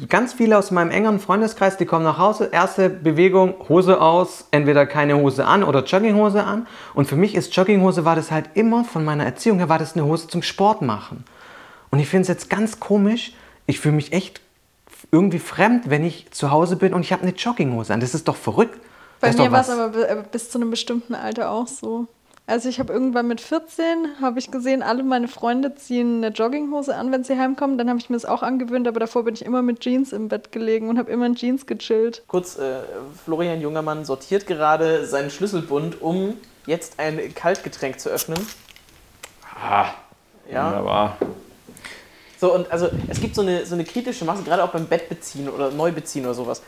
ganz 0.08 0.32
viele 0.32 0.58
aus 0.58 0.72
meinem 0.72 0.92
engeren 0.92 1.20
Freundeskreis, 1.20 1.76
die 1.76 1.86
kommen 1.86 2.06
nach 2.06 2.20
Hause, 2.20 2.48
erste 2.54 2.90
Bewegung, 2.90 3.56
Hose 3.68 4.00
aus, 4.00 4.48
entweder 4.52 4.86
keine 4.86 5.18
Hose 5.18 5.46
an 5.46 5.62
oder 5.62 5.84
Jogginghose 5.84 6.42
an. 6.42 6.68
Und 6.94 7.06
für 7.06 7.18
mich 7.18 7.36
ist 7.36 7.54
Jogginghose, 7.54 8.06
war 8.06 8.16
das 8.16 8.32
halt 8.32 8.46
immer 8.54 8.86
von 8.86 9.04
meiner 9.04 9.26
Erziehung 9.26 9.58
her, 9.58 9.68
war 9.68 9.80
das 9.80 9.94
eine 9.94 10.06
Hose 10.06 10.30
zum 10.30 10.42
Sport 10.42 10.82
machen. 10.82 11.26
Und 11.92 12.00
ich 12.00 12.08
finde 12.08 12.22
es 12.22 12.28
jetzt 12.30 12.50
ganz 12.50 12.80
komisch, 12.80 13.34
ich 13.66 13.82
fühle 13.82 13.96
mich 13.96 14.14
echt 14.14 14.40
irgendwie 15.12 15.40
fremd, 15.40 15.90
wenn 15.90 16.06
ich 16.06 16.32
zu 16.32 16.50
Hause 16.50 16.78
bin 16.78 16.94
und 16.94 17.02
ich 17.02 17.12
habe 17.12 17.24
eine 17.24 17.32
Jogginghose 17.32 17.94
an. 17.94 18.00
Das 18.00 18.14
ist 18.14 18.30
doch 18.30 18.38
verrückt. 18.38 18.80
Bei 19.24 19.34
mir 19.34 19.52
war 19.52 19.62
es 19.62 19.68
was- 19.70 19.78
aber 19.80 20.10
äh, 20.10 20.24
bis 20.32 20.50
zu 20.50 20.58
einem 20.58 20.70
bestimmten 20.70 21.16
Alter 21.16 21.50
auch 21.52 21.68
so. 21.68 22.08
Also 22.46 22.68
ich 22.68 22.78
habe 22.80 22.92
irgendwann 22.92 23.28
mit 23.30 23.40
14, 23.40 24.20
habe 24.20 24.38
ich 24.38 24.52
gesehen, 24.52 24.84
alle 24.84 25.02
meine 25.04 25.30
Freunde 25.30 25.76
ziehen 25.76 26.18
eine 26.18 26.28
Jogginghose 26.34 26.94
an, 26.94 27.10
wenn 27.14 27.24
sie 27.24 27.38
heimkommen. 27.40 27.78
Dann 27.78 27.88
habe 27.90 28.00
ich 28.00 28.10
mir 28.10 28.18
das 28.18 28.26
auch 28.26 28.44
angewöhnt, 28.44 28.86
aber 28.86 29.00
davor 29.00 29.24
bin 29.24 29.34
ich 29.34 29.46
immer 29.46 29.62
mit 29.62 29.80
Jeans 29.80 30.12
im 30.12 30.28
Bett 30.28 30.52
gelegen 30.52 30.90
und 30.90 30.98
habe 31.00 31.10
immer 31.10 31.26
in 31.26 31.36
Jeans 31.36 31.66
gechillt. 31.66 32.22
Kurz, 32.28 32.58
äh, 32.58 32.80
Florian 33.24 33.62
Jungermann 33.62 34.04
sortiert 34.04 34.46
gerade 34.46 35.06
seinen 35.06 35.30
Schlüsselbund, 35.30 36.02
um 36.02 36.36
jetzt 36.66 37.00
ein 37.00 37.34
Kaltgetränk 37.34 38.02
zu 38.02 38.10
öffnen. 38.10 38.46
Ah, 39.56 39.92
Ja. 40.52 40.66
wunderbar. 40.68 41.18
So, 42.40 42.54
und 42.54 42.70
also 42.70 42.90
es 43.08 43.22
gibt 43.22 43.36
so 43.36 43.42
eine, 43.42 43.66
so 43.66 43.74
eine 43.76 43.86
kritische 43.86 44.26
Masse, 44.26 44.44
gerade 44.44 44.66
auch 44.66 44.72
beim 44.72 44.86
Bettbeziehen 44.88 45.48
oder 45.48 45.72
Neubeziehen 45.72 46.26
oder 46.26 46.34
sowas. 46.34 46.62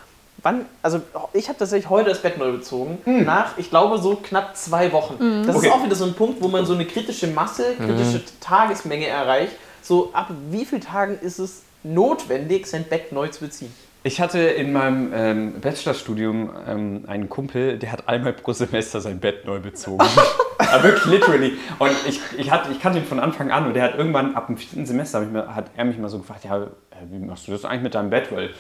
Wann, 0.43 0.65
also 0.81 1.01
ich 1.33 1.47
habe 1.47 1.57
tatsächlich 1.57 1.89
heute 1.89 2.09
das 2.09 2.21
Bett 2.21 2.37
neu 2.37 2.51
bezogen, 2.51 2.99
nach, 3.25 3.57
ich 3.57 3.69
glaube, 3.69 3.97
so 3.97 4.15
knapp 4.15 4.55
zwei 4.55 4.91
Wochen. 4.91 5.43
Das 5.45 5.55
Okay. 5.55 5.67
ist 5.67 5.73
auch 5.73 5.83
wieder 5.83 5.95
so 5.95 6.05
ein 6.05 6.13
Punkt, 6.13 6.41
wo 6.41 6.47
man 6.47 6.65
so 6.65 6.73
eine 6.73 6.85
kritische 6.85 7.27
Masse, 7.27 7.73
kritische 7.77 8.21
Tagesmenge 8.41 9.07
erreicht. 9.07 9.53
So, 9.81 10.11
ab 10.13 10.29
wie 10.51 10.65
vielen 10.65 10.81
Tagen 10.81 11.17
ist 11.21 11.39
es 11.39 11.63
notwendig, 11.83 12.67
sein 12.67 12.83
Bett 12.83 13.11
neu 13.11 13.27
zu 13.29 13.41
beziehen? 13.45 13.73
Ich 14.03 14.21
hatte 14.21 14.37
in 14.39 14.71
meinem 14.71 15.11
ähm, 15.15 15.61
Bachelorstudium 15.61 16.51
ähm, 16.67 17.05
einen 17.07 17.27
Kumpel, 17.27 17.79
der 17.79 17.91
hat 17.91 18.07
einmal 18.07 18.33
pro 18.33 18.53
Semester 18.53 19.01
sein 19.01 19.19
Bett 19.19 19.45
neu 19.45 19.59
bezogen. 19.59 20.05
Aber 20.59 20.83
wirklich 20.83 21.05
literally. 21.05 21.53
Und 21.79 21.89
ich, 22.07 22.19
ich, 22.37 22.51
hatte, 22.51 22.71
ich 22.71 22.79
kannte 22.79 22.99
ihn 22.99 23.05
von 23.05 23.19
Anfang 23.19 23.49
an 23.49 23.65
und 23.65 23.73
der 23.73 23.81
hat 23.83 23.95
irgendwann 23.97 24.35
ab 24.35 24.45
dem 24.45 24.57
vierten 24.57 24.85
Semester 24.85 25.19
hab 25.19 25.25
ich 25.25 25.31
mir, 25.31 25.55
hat 25.55 25.71
er 25.75 25.85
mich 25.85 25.97
mal 25.97 26.09
so 26.09 26.19
gefragt, 26.19 26.45
ja, 26.45 26.57
äh, 26.63 26.67
wie 27.09 27.17
machst 27.17 27.47
du 27.47 27.51
das 27.51 27.65
eigentlich 27.65 27.81
mit 27.81 27.95
deinem 27.95 28.11
Bett? 28.11 28.31
Weil, 28.31 28.51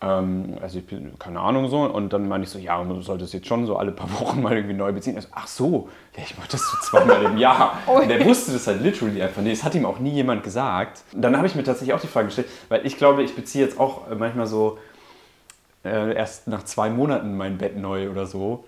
ähm, 0.00 0.56
also 0.62 0.78
ich 0.78 0.86
bin, 0.86 1.18
keine 1.18 1.40
Ahnung 1.40 1.68
so. 1.68 1.80
Und 1.80 2.12
dann 2.12 2.28
meinte 2.28 2.46
ich 2.46 2.50
so, 2.50 2.58
ja, 2.58 2.82
man 2.82 3.02
sollte 3.02 3.24
es 3.24 3.32
jetzt 3.32 3.46
schon 3.46 3.66
so 3.66 3.76
alle 3.76 3.92
paar 3.92 4.10
Wochen 4.20 4.42
mal 4.42 4.54
irgendwie 4.54 4.74
neu 4.76 4.92
beziehen. 4.92 5.20
So, 5.20 5.28
ach 5.32 5.46
so, 5.46 5.88
ja, 6.16 6.22
ich 6.22 6.36
mache 6.36 6.48
das 6.50 6.62
so 6.70 6.76
zweimal 6.78 7.22
im 7.22 7.36
Jahr. 7.36 7.78
Und 7.86 8.08
der 8.08 8.24
wusste 8.24 8.52
das 8.52 8.66
halt 8.66 8.82
literally 8.82 9.22
einfach 9.22 9.42
nicht. 9.42 9.58
Das 9.58 9.64
hat 9.64 9.74
ihm 9.74 9.86
auch 9.86 9.98
nie 9.98 10.12
jemand 10.12 10.42
gesagt. 10.42 11.02
Und 11.12 11.22
dann 11.22 11.36
habe 11.36 11.46
ich 11.46 11.54
mir 11.54 11.64
tatsächlich 11.64 11.94
auch 11.94 12.00
die 12.00 12.06
Frage 12.06 12.26
gestellt, 12.26 12.48
weil 12.68 12.86
ich 12.86 12.96
glaube, 12.96 13.22
ich 13.22 13.34
beziehe 13.34 13.64
jetzt 13.64 13.78
auch 13.78 14.10
äh, 14.10 14.14
manchmal 14.14 14.46
so 14.46 14.78
äh, 15.84 16.14
erst 16.14 16.46
nach 16.46 16.64
zwei 16.64 16.90
Monaten 16.90 17.36
mein 17.36 17.58
Bett 17.58 17.76
neu 17.76 18.10
oder 18.10 18.26
so. 18.26 18.64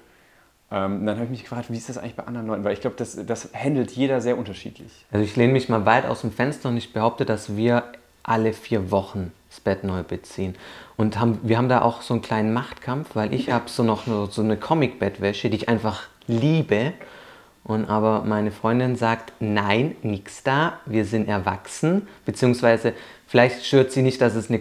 Ähm, 0.72 1.04
dann 1.04 1.16
habe 1.16 1.24
ich 1.24 1.30
mich 1.30 1.42
gefragt, 1.42 1.70
wie 1.70 1.76
ist 1.76 1.88
das 1.88 1.98
eigentlich 1.98 2.14
bei 2.14 2.24
anderen 2.24 2.46
Leuten? 2.46 2.62
Weil 2.62 2.72
ich 2.72 2.80
glaube, 2.80 2.96
das, 2.96 3.18
das 3.26 3.50
handelt 3.54 3.90
jeder 3.90 4.20
sehr 4.20 4.38
unterschiedlich. 4.38 5.04
Also 5.10 5.24
ich 5.24 5.34
lehne 5.34 5.52
mich 5.52 5.68
mal 5.68 5.84
weit 5.84 6.06
aus 6.06 6.20
dem 6.20 6.30
Fenster 6.30 6.68
und 6.68 6.76
ich 6.76 6.92
behaupte, 6.92 7.24
dass 7.24 7.56
wir 7.56 7.84
alle 8.22 8.52
vier 8.52 8.90
Wochen 8.92 9.32
das 9.50 9.60
Bett 9.60 9.84
neu 9.84 10.02
beziehen. 10.02 10.54
Und 10.96 11.18
haben, 11.18 11.40
wir 11.42 11.58
haben 11.58 11.68
da 11.68 11.82
auch 11.82 12.02
so 12.02 12.14
einen 12.14 12.22
kleinen 12.22 12.52
Machtkampf, 12.52 13.14
weil 13.14 13.34
ich 13.34 13.50
habe 13.50 13.68
so 13.68 13.82
noch 13.82 14.06
so 14.06 14.26
so 14.26 14.42
eine 14.42 14.56
Comic-Bettwäsche, 14.56 15.50
die 15.50 15.56
ich 15.56 15.68
einfach 15.68 16.04
liebe. 16.26 16.92
Und 17.64 17.90
aber 17.90 18.24
meine 18.24 18.52
Freundin 18.52 18.96
sagt, 18.96 19.32
nein, 19.40 19.96
nix 20.02 20.42
da, 20.42 20.80
wir 20.86 21.04
sind 21.04 21.28
erwachsen. 21.28 22.08
Beziehungsweise 22.24 22.94
vielleicht 23.26 23.66
stört 23.66 23.92
sie 23.92 24.02
nicht, 24.02 24.20
dass 24.20 24.34
es 24.34 24.48
eine 24.48 24.60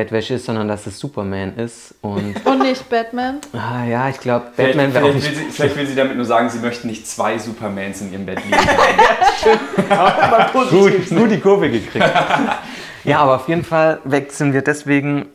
Comic-Bettwäsche 0.00 0.34
ist, 0.34 0.46
sondern 0.46 0.68
dass 0.68 0.86
es 0.86 0.98
Superman 0.98 1.56
ist. 1.56 1.94
Und 2.00 2.34
Und 2.44 2.58
nicht 2.62 2.88
Batman. 2.88 3.38
ah, 3.52 3.84
ja, 3.84 4.08
ich 4.08 4.18
glaube, 4.18 4.46
Batman 4.56 4.92
wäre 4.94 5.04
auch 5.04 5.10
vielleicht, 5.10 5.26
nicht 5.28 5.38
will 5.38 5.46
sie, 5.46 5.52
vielleicht 5.52 5.76
will 5.76 5.86
sie 5.86 5.94
damit 5.94 6.16
nur 6.16 6.24
sagen, 6.24 6.48
sie 6.48 6.58
möchten 6.58 6.88
nicht 6.88 7.06
zwei 7.06 7.38
Supermans 7.38 8.00
in 8.00 8.12
ihrem 8.12 8.26
Bett 8.26 8.40
liegen 8.44 8.56
haben. 9.90 10.70
Gut, 10.70 11.08
gut 11.08 11.30
die 11.30 11.40
Kurve 11.40 11.70
gekriegt. 11.70 12.04
ja, 13.04 13.18
aber 13.18 13.36
auf 13.36 13.48
jeden 13.48 13.64
Fall 13.64 14.00
wechseln 14.04 14.52
wir 14.52 14.62
deswegen, 14.62 15.26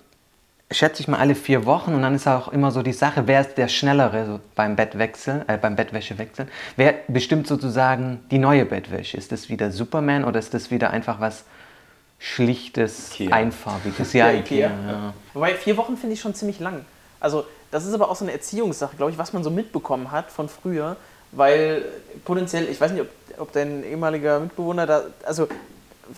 schätze 0.72 1.02
ich 1.02 1.08
mal, 1.08 1.20
alle 1.20 1.36
vier 1.36 1.66
Wochen. 1.66 1.94
Und 1.94 2.02
dann 2.02 2.16
ist 2.16 2.28
auch 2.28 2.48
immer 2.50 2.72
so 2.72 2.82
die 2.82 2.94
Sache, 2.94 3.24
wer 3.28 3.42
ist 3.42 3.56
der 3.58 3.68
Schnellere 3.68 4.26
so 4.26 4.40
beim 4.56 4.76
Bettwechsel, 4.76 5.46
äh, 5.48 5.58
beim 5.58 5.76
Bettwäschewechseln? 5.76 6.50
Wer 6.76 6.96
bestimmt 7.08 7.48
sozusagen 7.48 8.22
die 8.32 8.40
neue 8.40 8.66
Bettwäsche? 8.66 9.18
Ist 9.18 9.32
das 9.32 9.50
wieder 9.50 9.72
Superman 9.72 10.24
oder 10.26 10.40
ist 10.40 10.54
das 10.54 10.72
wieder 10.72 10.90
einfach 10.92 11.20
was 11.20 11.46
Schlichtes, 12.20 13.12
Ikea. 13.14 13.36
Einfarbiges? 13.36 14.14
Ja, 14.14 14.28
Ja, 14.32 14.40
Ikea. 14.40 14.68
Ikea. 14.68 14.92
Ja. 14.92 15.14
Wobei 15.34 15.54
vier 15.56 15.78
Wochen 15.78 15.98
finde 15.98 16.14
ich 16.14 16.22
schon 16.22 16.34
ziemlich 16.34 16.60
lang. 16.60 16.86
Also 17.20 17.46
das 17.72 17.86
ist 17.86 17.94
aber 17.94 18.10
auch 18.10 18.16
so 18.16 18.26
eine 18.26 18.32
Erziehungssache, 18.32 18.96
glaube 18.96 19.12
ich, 19.12 19.18
was 19.18 19.34
man 19.34 19.44
so 19.44 19.50
mitbekommen 19.50 20.12
hat 20.12 20.32
von 20.32 20.48
früher, 20.50 20.96
weil 21.32 21.84
potenziell, 22.24 22.70
ich 22.70 22.80
weiß 22.80 22.92
nicht, 22.92 23.02
ob, 23.02 23.10
ob 23.40 23.52
dein 23.52 23.84
ehemaliger 23.84 24.40
Mitbewohner 24.40 24.86
da, 24.86 25.04
also 25.26 25.48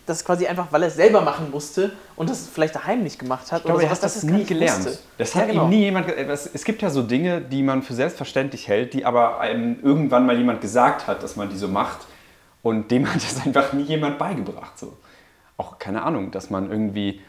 das 0.06 0.24
quasi 0.26 0.46
einfach, 0.46 0.68
weil 0.72 0.82
er 0.84 0.90
es 0.90 0.96
selber 0.96 1.22
machen 1.22 1.50
musste 1.50 1.94
und 2.18 2.30
das 2.30 2.46
vielleicht 2.54 2.76
daheim 2.76 3.04
nicht 3.04 3.18
gemacht 3.18 3.52
hat. 3.54 3.60
Ich 3.60 3.66
glaube, 3.66 3.78
oder 3.80 3.88
er 3.90 3.96
sowas, 3.96 4.04
hat 4.04 4.16
das 4.18 4.24
er 4.24 4.30
gar 4.30 4.38
nie 4.38 4.44
gelernt. 4.44 4.86
wusste. 4.86 5.00
Das 5.18 5.34
Ja, 5.34 5.42
hat 5.42 5.48
genau. 5.48 5.64
ihm 5.64 5.70
nie 5.70 5.80
jemand. 5.86 6.08
ge- 6.08 6.28
Es 6.54 6.64
gibt 6.66 6.82
ja 6.82 6.90
so 6.90 7.04
Dinge, 7.04 7.40
die 7.40 7.64
man 7.64 7.82
für 7.82 7.94
selbstverständlich 7.94 8.68
hält, 8.68 8.94
die 8.94 9.06
aber 9.06 9.40
einem 9.40 9.80
irgendwann 9.82 10.26
mal 10.26 10.38
jemand 10.38 10.60
gesagt 10.60 11.08
hat, 11.08 11.24
dass 11.24 11.38
man 11.38 11.50
die 11.50 11.58
so 11.58 11.70
macht. 11.70 12.00
Und 12.64 12.92
dem 12.92 13.08
hat 13.12 13.18
es 13.24 13.38
einfach 13.46 13.72
nie 13.72 13.84
jemand 13.84 14.18
beigebracht. 14.20 14.78
So. 14.78 14.94
Auch 15.58 15.80
keine 15.80 16.04
Ahnung, 16.04 16.32
dass 16.32 16.50
man 16.50 16.70
irgendwie 16.70 17.22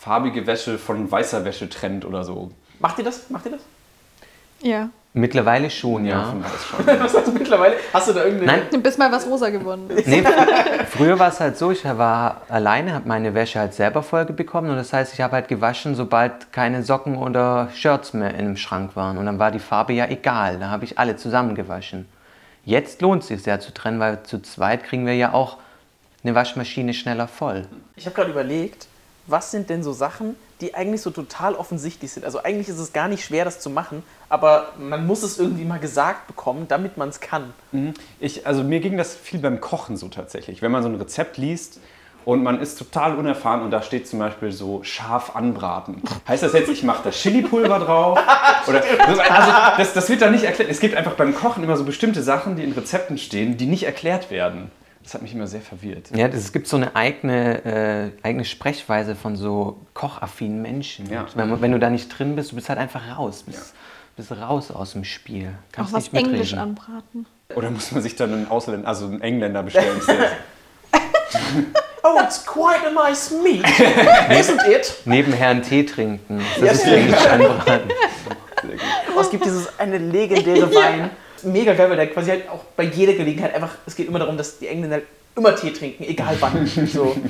farbige 0.00 0.46
Wäsche 0.46 0.78
von 0.78 1.10
weißer 1.10 1.44
Wäsche 1.44 1.68
trennt 1.68 2.04
oder 2.04 2.24
so. 2.24 2.50
Macht 2.78 2.98
ihr 2.98 3.04
das? 3.04 3.30
Macht 3.30 3.46
ihr 3.46 3.52
das? 3.52 3.62
Ja. 4.60 4.88
Mittlerweile 5.16 5.70
schon, 5.70 6.06
ja. 6.06 6.34
weiß 6.42 6.64
schon. 6.64 6.86
Was 7.00 7.14
hast 7.14 7.28
du 7.28 7.32
mittlerweile? 7.32 7.76
Hast 7.92 8.08
du 8.08 8.12
da 8.12 8.24
irgendeine. 8.24 8.64
Nein, 8.68 8.82
Bis 8.82 8.98
mal 8.98 9.12
was 9.12 9.24
rosa 9.28 9.48
geworden 9.50 9.88
ist. 9.88 10.08
Nee, 10.08 10.24
früher 10.90 11.16
war 11.20 11.28
es 11.28 11.38
halt 11.38 11.56
so, 11.56 11.70
ich 11.70 11.84
war 11.84 12.42
alleine, 12.48 12.94
habe 12.94 13.06
meine 13.06 13.32
Wäsche 13.32 13.60
halt 13.60 13.74
selber 13.74 14.02
Folge 14.02 14.32
bekommen 14.32 14.70
und 14.70 14.76
das 14.76 14.92
heißt, 14.92 15.14
ich 15.14 15.20
habe 15.20 15.34
halt 15.34 15.46
gewaschen, 15.46 15.94
sobald 15.94 16.52
keine 16.52 16.82
Socken 16.82 17.16
oder 17.16 17.68
Shirts 17.74 18.12
mehr 18.12 18.34
im 18.34 18.56
Schrank 18.56 18.96
waren 18.96 19.16
und 19.16 19.26
dann 19.26 19.38
war 19.38 19.52
die 19.52 19.60
Farbe 19.60 19.92
ja 19.92 20.06
egal, 20.08 20.58
da 20.58 20.70
habe 20.70 20.84
ich 20.84 20.98
alle 20.98 21.14
zusammen 21.14 21.54
gewaschen. 21.54 22.08
Jetzt 22.64 23.00
lohnt 23.00 23.22
es 23.22 23.28
sich 23.28 23.46
ja 23.46 23.60
zu 23.60 23.72
trennen, 23.72 24.00
weil 24.00 24.24
zu 24.24 24.42
zweit 24.42 24.82
kriegen 24.82 25.06
wir 25.06 25.14
ja 25.14 25.32
auch 25.32 25.58
eine 26.24 26.34
Waschmaschine 26.34 26.94
schneller 26.94 27.28
voll. 27.28 27.66
Ich 27.96 28.06
habe 28.06 28.16
gerade 28.16 28.30
überlegt, 28.30 28.88
was 29.26 29.50
sind 29.50 29.70
denn 29.70 29.82
so 29.82 29.92
Sachen, 29.92 30.36
die 30.60 30.74
eigentlich 30.74 31.00
so 31.00 31.10
total 31.10 31.54
offensichtlich 31.54 32.12
sind? 32.12 32.24
Also 32.24 32.42
eigentlich 32.42 32.68
ist 32.68 32.78
es 32.78 32.92
gar 32.92 33.08
nicht 33.08 33.24
schwer, 33.24 33.44
das 33.44 33.60
zu 33.60 33.70
machen, 33.70 34.02
aber 34.28 34.72
man 34.78 35.06
muss 35.06 35.22
es 35.22 35.38
irgendwie 35.38 35.64
mal 35.64 35.78
gesagt 35.78 36.26
bekommen, 36.26 36.66
damit 36.68 36.96
man 36.96 37.08
es 37.08 37.20
kann. 37.20 37.54
Ich, 38.20 38.46
also 38.46 38.62
mir 38.62 38.80
ging 38.80 38.96
das 38.96 39.14
viel 39.14 39.40
beim 39.40 39.60
Kochen 39.60 39.96
so 39.96 40.08
tatsächlich. 40.08 40.62
Wenn 40.62 40.72
man 40.72 40.82
so 40.82 40.88
ein 40.88 40.94
Rezept 40.96 41.38
liest 41.38 41.80
und 42.24 42.42
man 42.42 42.60
ist 42.60 42.78
total 42.78 43.16
unerfahren 43.16 43.62
und 43.62 43.70
da 43.70 43.82
steht 43.82 44.08
zum 44.08 44.18
Beispiel 44.18 44.52
so 44.52 44.82
scharf 44.82 45.36
anbraten. 45.36 46.02
Heißt 46.28 46.42
das 46.42 46.52
jetzt, 46.52 46.70
ich 46.70 46.82
mache 46.82 47.04
da 47.04 47.10
Chilipulver 47.10 47.78
drauf? 47.78 48.18
Oder, 48.66 48.82
also 49.06 49.52
das, 49.76 49.92
das 49.92 50.08
wird 50.08 50.22
da 50.22 50.30
nicht 50.30 50.44
erklärt. 50.44 50.70
Es 50.70 50.80
gibt 50.80 50.96
einfach 50.96 51.14
beim 51.14 51.34
Kochen 51.34 51.64
immer 51.64 51.76
so 51.76 51.84
bestimmte 51.84 52.22
Sachen, 52.22 52.56
die 52.56 52.64
in 52.64 52.72
Rezepten 52.72 53.18
stehen, 53.18 53.56
die 53.56 53.66
nicht 53.66 53.84
erklärt 53.84 54.30
werden. 54.30 54.70
Das 55.04 55.14
hat 55.14 55.22
mich 55.22 55.34
immer 55.34 55.46
sehr 55.46 55.60
verwirrt. 55.60 56.10
Ja, 56.16 56.28
das, 56.28 56.40
es 56.40 56.52
gibt 56.52 56.66
so 56.66 56.76
eine 56.76 56.96
eigene, 56.96 57.64
äh, 57.64 58.26
eigene 58.26 58.44
Sprechweise 58.44 59.14
von 59.14 59.36
so 59.36 59.78
kochaffinen 59.92 60.62
Menschen. 60.62 61.08
Ja. 61.10 61.26
Wenn, 61.34 61.60
wenn 61.60 61.72
du 61.72 61.78
da 61.78 61.90
nicht 61.90 62.08
drin 62.08 62.34
bist, 62.34 62.52
du 62.52 62.56
bist 62.56 62.68
halt 62.68 62.78
einfach 62.78 63.16
raus. 63.16 63.44
Bist, 63.46 63.74
bist 64.16 64.32
raus 64.32 64.70
aus 64.70 64.92
dem 64.92 65.04
Spiel. 65.04 65.48
Auch 65.48 65.72
Kannst 65.72 65.92
was 65.92 66.02
nicht 66.04 66.12
mitreden. 66.14 66.34
Englisch 66.34 66.54
anbraten. 66.54 67.26
Oder 67.54 67.70
muss 67.70 67.92
man 67.92 68.02
sich 68.02 68.16
dann 68.16 68.32
einen 68.32 68.48
Ausländer, 68.48 68.88
also 68.88 69.04
einen 69.06 69.20
Engländer 69.20 69.62
bestellen? 69.62 70.00
Oh, 72.06 72.20
it's 72.20 72.44
quite 72.44 72.86
a 72.86 72.90
nice 72.90 73.30
meat, 73.30 73.64
isn't 74.28 74.60
it? 74.66 74.94
Nebenher 75.06 75.48
einen 75.48 75.62
Tee 75.62 75.86
trinken. 75.86 76.44
Das 76.60 76.74
ist 76.74 76.86
Englisch 76.86 77.26
anbraten. 77.26 77.90
Oh, 79.16 79.20
es 79.20 79.30
gibt 79.30 79.46
dieses 79.46 79.78
eine 79.78 79.96
legendäre 79.96 80.70
Wein. 80.74 81.10
Mega 81.44 81.74
geil, 81.74 81.88
weil 81.90 81.96
der 81.96 82.06
quasi 82.08 82.30
halt 82.30 82.48
auch 82.48 82.64
bei 82.76 82.84
jeder 82.84 83.14
Gelegenheit 83.14 83.54
einfach, 83.54 83.70
es 83.86 83.94
geht 83.96 84.08
immer 84.08 84.18
darum, 84.18 84.36
dass 84.36 84.58
die 84.58 84.68
Engländer 84.68 85.00
immer 85.36 85.54
Tee 85.56 85.72
trinken, 85.72 86.04
egal 86.04 86.36
wann. 86.40 86.66
So. 86.86 87.16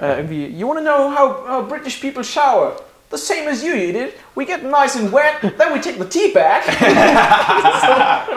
Äh, 0.00 0.18
irgendwie, 0.18 0.46
you 0.46 0.68
wanna 0.68 0.80
know 0.80 1.10
how, 1.10 1.48
how 1.48 1.68
British 1.68 2.00
people 2.00 2.22
shower? 2.22 2.76
The 3.10 3.18
same 3.18 3.48
as 3.50 3.60
you, 3.64 3.74
you 3.74 3.92
did. 3.92 4.12
We 4.36 4.46
get 4.46 4.62
nice 4.62 4.94
and 4.94 5.12
wet, 5.12 5.40
then 5.42 5.72
we 5.72 5.80
take 5.80 5.98
the 5.98 6.04
tea 6.04 6.32
back. 6.32 6.62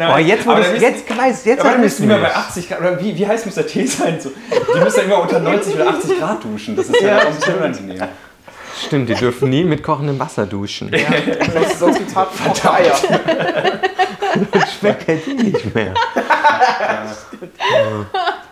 Oh, 0.00 0.16
jetzt, 0.18 0.46
wo 0.46 0.52
Aber 0.52 0.60
du 0.60 0.66
dann 0.66 0.76
es 0.76 0.82
jetzt 0.82 1.18
weißt, 1.18 1.46
jetzt 1.46 1.60
Aber 1.60 1.72
dann 1.72 1.80
müssen 1.80 2.08
wir 2.08 2.16
bei 2.18 2.32
80 2.34 2.68
Grad, 2.68 2.80
oder 2.80 3.00
wie, 3.00 3.16
wie 3.18 3.26
heiß 3.26 3.44
muss 3.44 3.56
der 3.56 3.66
Tee 3.66 3.84
sein? 3.86 4.20
So, 4.20 4.30
die 4.30 4.80
müssen 4.80 4.98
ja 4.98 5.04
immer 5.04 5.22
unter 5.22 5.40
90 5.40 5.74
oder 5.74 5.88
80 5.88 6.18
Grad 6.18 6.44
duschen. 6.44 6.76
Das 6.76 6.86
ist 6.86 7.00
ja, 7.00 7.08
Ja, 7.08 7.18
auch 7.18 7.56
unangenehm. 7.56 8.08
Stimmt, 8.86 9.08
die 9.08 9.14
dürfen 9.14 9.50
nie 9.50 9.64
mit 9.64 9.82
kochendem 9.82 10.18
Wasser 10.18 10.46
duschen. 10.46 10.90
Sonst, 11.52 11.78
sonst 11.78 11.98
gibt's 11.98 12.14
hart 12.14 12.36
gekochte 12.36 12.72
Eier. 12.72 12.94
Schmeckt 14.78 15.08
halt 15.08 15.26
nicht 15.26 15.74
mehr. 15.74 15.94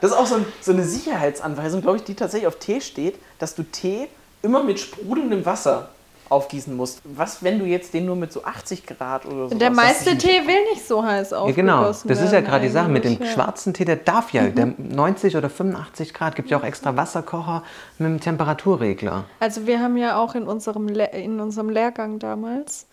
Das 0.00 0.10
ist 0.10 0.16
auch 0.16 0.26
so, 0.26 0.36
ein, 0.36 0.46
so 0.60 0.72
eine 0.72 0.84
Sicherheitsanweisung, 0.84 1.80
glaube 1.82 1.98
ich, 1.98 2.04
die 2.04 2.14
tatsächlich 2.14 2.46
auf 2.46 2.58
Tee 2.58 2.80
steht, 2.80 3.16
dass 3.38 3.54
du 3.54 3.62
Tee 3.62 4.08
immer 4.42 4.62
mit 4.62 4.78
sprudelndem 4.80 5.44
Wasser 5.46 5.88
aufgießen 6.28 6.74
musst. 6.74 7.00
Was, 7.04 7.42
wenn 7.42 7.58
du 7.58 7.64
jetzt 7.64 7.94
den 7.94 8.06
nur 8.06 8.16
mit 8.16 8.32
so 8.32 8.44
80 8.44 8.86
Grad 8.86 9.26
oder 9.26 9.48
so. 9.48 9.54
Der 9.56 9.70
meiste 9.70 10.16
Tee 10.18 10.46
will 10.46 10.64
nicht 10.72 10.86
so 10.86 11.04
heiß 11.04 11.30
Ja, 11.30 11.38
aufgegossen 11.38 11.54
genau. 11.56 11.84
Das 11.86 12.20
ist 12.20 12.32
ja 12.32 12.40
gerade 12.40 12.64
die 12.64 12.72
Sache 12.72 12.88
mit 12.88 13.04
dem 13.04 13.18
ja. 13.20 13.26
schwarzen 13.26 13.74
Tee, 13.74 13.84
der 13.84 13.96
darf 13.96 14.32
ja, 14.32 14.46
der 14.48 14.74
90 14.78 15.36
oder 15.36 15.50
85 15.50 16.14
Grad, 16.14 16.36
gibt 16.36 16.50
ja 16.50 16.58
auch 16.58 16.64
extra 16.64 16.96
Wasserkocher 16.96 17.62
mit 17.98 18.06
einem 18.06 18.20
Temperaturregler. 18.20 19.24
Also 19.40 19.66
wir 19.66 19.80
haben 19.80 19.96
ja 19.96 20.18
auch 20.18 20.34
in 20.34 20.44
unserem, 20.44 20.88
Le 20.88 21.06
in 21.06 21.40
unserem 21.40 21.70
Lehrgang 21.70 22.18
damals 22.18 22.86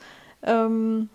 ähm, 0.44 1.10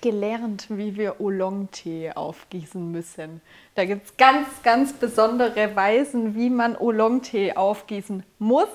gelernt, 0.00 0.66
wie 0.68 0.96
wir 0.96 1.20
Oolong-Tee 1.20 2.12
aufgießen 2.12 2.90
müssen. 2.90 3.40
Da 3.74 3.84
gibt 3.84 4.06
es 4.06 4.16
ganz, 4.16 4.48
ganz 4.62 4.92
besondere 4.92 5.74
Weisen, 5.76 6.34
wie 6.34 6.50
man 6.50 6.76
Oolong-Tee 6.76 7.54
aufgießen 7.54 8.22
muss. 8.38 8.68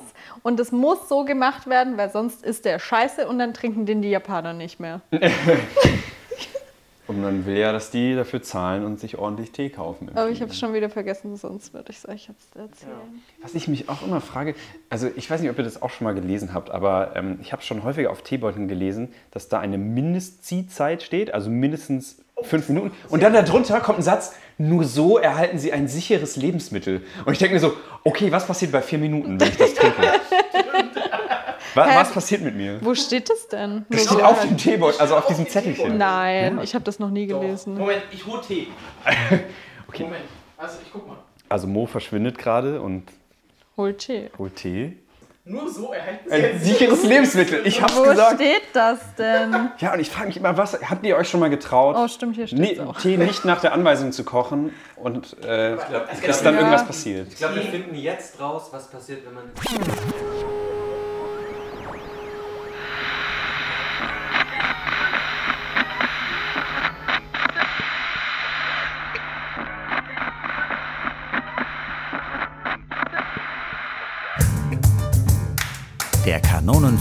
Und 0.43 0.59
es 0.59 0.71
muss 0.71 1.09
so 1.09 1.25
gemacht 1.25 1.67
werden, 1.67 1.97
weil 1.97 2.09
sonst 2.11 2.43
ist 2.43 2.65
der 2.65 2.79
scheiße 2.79 3.27
und 3.27 3.39
dann 3.39 3.53
trinken 3.53 3.85
den 3.85 4.01
die 4.01 4.09
Japaner 4.09 4.53
nicht 4.53 4.79
mehr. 4.79 5.01
Und 7.07 7.21
man 7.21 7.45
will 7.45 7.57
ja, 7.57 7.71
dass 7.71 7.91
die 7.91 8.15
dafür 8.15 8.41
zahlen 8.41 8.83
und 8.83 8.99
sich 8.99 9.17
ordentlich 9.17 9.51
Tee 9.51 9.69
kaufen. 9.69 10.07
im 10.07 10.17
Aber 10.17 10.29
ich 10.29 10.41
habe 10.41 10.51
es 10.51 10.57
schon 10.57 10.73
wieder 10.73 10.89
vergessen, 10.89 11.35
sonst 11.35 11.73
würde 11.73 11.91
ich 11.91 11.97
es 11.97 12.07
euch 12.07 12.27
jetzt 12.27 12.55
erzählen. 12.55 13.21
Was 13.41 13.53
ich 13.53 13.67
mich 13.67 13.89
auch 13.89 14.01
immer 14.01 14.21
frage, 14.21 14.55
also 14.89 15.09
ich 15.15 15.29
weiß 15.29 15.41
nicht, 15.41 15.51
ob 15.51 15.57
ihr 15.57 15.63
das 15.63 15.81
auch 15.81 15.91
schon 15.91 16.05
mal 16.05 16.15
gelesen 16.15 16.53
habt, 16.53 16.71
aber 16.71 17.15
ähm, 17.15 17.37
ich 17.41 17.51
habe 17.51 17.61
schon 17.61 17.83
häufiger 17.83 18.09
auf 18.09 18.23
Teebeuteln 18.23 18.67
gelesen, 18.67 19.13
dass 19.31 19.49
da 19.49 19.59
eine 19.59 19.77
Mindestziehzeit 19.77 21.03
steht, 21.03 21.31
also 21.31 21.51
mindestens 21.51 22.23
fünf 22.41 22.69
Minuten. 22.69 22.91
Und 23.09 23.21
dann 23.21 23.33
darunter 23.33 23.79
kommt 23.81 23.99
ein 23.99 24.03
Satz, 24.03 24.33
nur 24.57 24.83
so 24.83 25.17
erhalten 25.17 25.59
sie 25.59 25.73
ein 25.73 25.87
sicheres 25.87 26.37
Lebensmittel. 26.37 27.03
Und 27.25 27.33
ich 27.33 27.39
denke 27.39 27.55
mir 27.55 27.59
so, 27.59 27.73
okay, 28.03 28.31
was 28.31 28.47
passiert 28.47 28.71
bei 28.71 28.81
vier 28.81 28.99
Minuten, 28.99 29.39
wenn 29.39 29.49
ich 29.49 29.57
das 29.57 29.73
trinke? 29.75 30.01
was, 31.75 31.95
was 31.95 32.11
passiert 32.11 32.41
mit 32.41 32.55
mir? 32.55 32.79
Wo 32.81 32.95
steht 32.95 33.29
das 33.29 33.47
denn? 33.47 33.85
Das 33.89 34.03
steht 34.05 34.21
auf 34.23 34.41
dem 34.41 34.57
Teebeutel, 34.57 34.99
also 35.01 35.15
auf 35.17 35.27
diesem 35.27 35.47
Zettelchen. 35.47 35.97
Nein, 35.97 36.59
ich 36.63 36.73
habe 36.73 36.83
das 36.85 36.99
noch 36.99 37.09
nie 37.11 37.27
gelesen. 37.27 37.77
Moment, 37.77 38.03
ich 38.11 38.25
hole 38.25 38.41
Tee. 38.41 38.67
Okay. 39.87 40.03
Moment, 40.03 40.23
also 40.57 40.77
ich 40.83 40.91
guck 40.91 41.07
mal. 41.07 41.17
Also 41.47 41.67
Mo 41.67 41.85
verschwindet 41.85 42.37
gerade 42.39 42.81
und 42.81 43.03
Hol 43.77 43.93
Tee. 43.93 44.29
holt 44.37 44.55
Tee. 44.55 44.97
Nur 45.47 45.69
so 45.71 45.93
erhalten 45.93 46.27
sie 46.27 46.35
Ein 46.35 46.59
sicheres 46.59 47.03
Lebensmittel, 47.03 47.61
ich 47.67 47.79
hab's 47.81 47.95
Wo 47.95 48.01
gesagt. 48.01 48.41
steht 48.41 48.63
das 48.73 48.99
denn? 49.15 49.69
Ja, 49.79 49.93
und 49.93 49.99
ich 49.99 50.09
frage 50.09 50.27
mich 50.27 50.37
immer, 50.37 50.57
was 50.57 50.73
habt 50.89 51.05
ihr 51.05 51.15
euch 51.15 51.29
schon 51.29 51.39
mal 51.39 51.51
getraut, 51.51 51.95
Oh, 51.99 52.07
stimmt, 52.07 52.35
hier 52.35 52.47
steht 52.47 52.57
nee, 52.59 52.79
auch. 52.79 52.99
Tee 52.99 53.15
nicht 53.17 53.45
nach 53.45 53.61
der 53.61 53.73
Anweisung 53.73 54.11
zu 54.11 54.23
kochen 54.23 54.73
und 54.95 55.37
äh, 55.45 55.77
dass 56.25 56.41
dann 56.41 56.55
Ja. 56.55 56.61
irgendwas 56.61 56.87
passiert? 56.87 57.27
Ich 57.29 57.35
glaube, 57.37 57.55
wir 57.55 57.61
finden 57.61 57.93
jetzt 57.95 58.39
raus, 58.41 58.69
was 58.71 58.89
passiert, 58.89 59.21
wenn 59.25 59.35
man. 59.35 59.43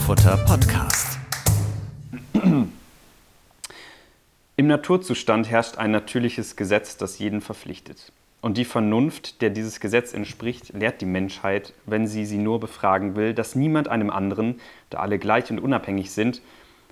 Kanonenfutter 0.05 0.37
Podcast. 0.45 1.17
Im 4.55 4.67
Naturzustand 4.67 5.49
herrscht 5.49 5.77
ein 5.77 5.89
natürliches 5.89 6.55
Gesetz, 6.55 6.97
das 6.97 7.17
jeden 7.17 7.41
verpflichtet. 7.41 8.11
Und 8.39 8.57
die 8.57 8.65
Vernunft, 8.65 9.41
der 9.41 9.49
dieses 9.49 9.79
Gesetz 9.79 10.13
entspricht, 10.13 10.73
lehrt 10.73 11.01
die 11.01 11.07
Menschheit, 11.07 11.73
wenn 11.87 12.05
sie 12.05 12.25
sie 12.25 12.37
nur 12.37 12.59
befragen 12.59 13.15
will, 13.15 13.33
dass 13.33 13.55
niemand 13.55 13.87
einem 13.87 14.11
anderen, 14.11 14.59
da 14.91 14.99
alle 14.99 15.17
gleich 15.17 15.49
und 15.49 15.59
unabhängig 15.59 16.11
sind, 16.11 16.43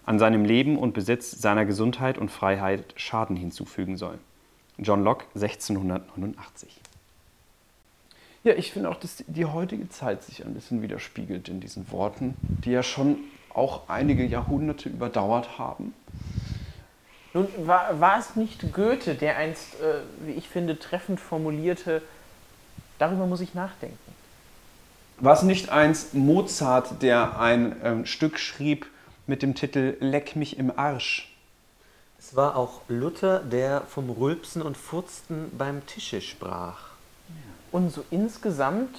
an 0.07 0.17
seinem 0.17 0.43
Leben 0.43 0.75
und 0.75 0.95
Besitz, 0.95 1.31
seiner 1.31 1.65
Gesundheit 1.65 2.17
und 2.17 2.31
Freiheit 2.31 2.95
Schaden 2.95 3.35
hinzufügen 3.35 3.95
soll. 3.95 4.17
John 4.79 5.03
Locke, 5.03 5.25
1689. 5.35 6.81
Ja, 8.43 8.53
ich 8.55 8.73
finde 8.73 8.89
auch, 8.89 8.97
dass 8.97 9.23
die 9.27 9.45
heutige 9.45 9.87
Zeit 9.89 10.23
sich 10.23 10.45
ein 10.45 10.53
bisschen 10.53 10.81
widerspiegelt 10.81 11.47
in 11.47 11.61
diesen 11.61 11.89
Worten, 11.91 12.35
die 12.41 12.71
ja 12.71 12.83
schon 12.83 13.17
auch 13.53 13.87
einige 13.87 14.25
Jahrhunderte 14.25 14.89
überdauert 14.89 15.57
haben. 15.57 15.93
Nun, 17.33 17.47
war, 17.57 17.99
war 17.99 18.19
es 18.19 18.35
nicht 18.35 18.73
Goethe, 18.73 19.15
der 19.15 19.37
einst, 19.37 19.75
äh, 19.75 20.01
wie 20.27 20.33
ich 20.33 20.49
finde, 20.49 20.77
treffend 20.77 21.19
formulierte, 21.19 22.01
darüber 22.99 23.25
muss 23.25 23.41
ich 23.41 23.53
nachdenken. 23.53 23.97
War 25.19 25.33
es 25.33 25.43
nicht 25.43 25.69
einst 25.69 26.13
Mozart, 26.13 27.01
der 27.01 27.39
ein 27.39 27.75
ähm, 27.83 28.05
Stück 28.05 28.39
schrieb 28.39 28.87
mit 29.25 29.41
dem 29.41 29.55
Titel 29.55 29.95
Leck 29.99 30.35
mich 30.35 30.57
im 30.57 30.77
Arsch? 30.77 31.33
Es 32.19 32.35
war 32.35 32.55
auch 32.57 32.81
Luther, 32.87 33.39
der 33.39 33.81
vom 33.81 34.09
Rülpsen 34.09 34.61
und 34.61 34.75
Furzen 34.75 35.49
beim 35.57 35.85
Tische 35.85 36.19
sprach. 36.21 36.92
Und 37.73 37.91
so 37.91 38.05
insgesamt 38.11 38.95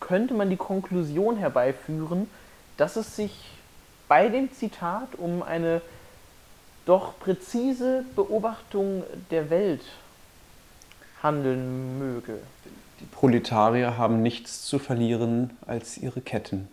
könnte 0.00 0.32
man 0.32 0.48
die 0.48 0.56
Konklusion 0.56 1.36
herbeiführen, 1.36 2.30
dass 2.78 2.96
es 2.96 3.14
sich 3.14 3.50
bei 4.08 4.30
dem 4.30 4.50
Zitat 4.52 5.14
um 5.18 5.42
eine 5.42 5.82
doch 6.86 7.18
präzise 7.20 8.04
Beobachtung 8.16 9.04
der 9.30 9.50
Welt 9.50 9.82
handeln 11.22 11.98
möge. 11.98 12.38
Die 13.00 13.06
Proletarier 13.06 13.98
haben 13.98 14.22
nichts 14.22 14.64
zu 14.64 14.78
verlieren 14.78 15.50
als 15.66 15.98
ihre 15.98 16.22
Ketten. 16.22 16.68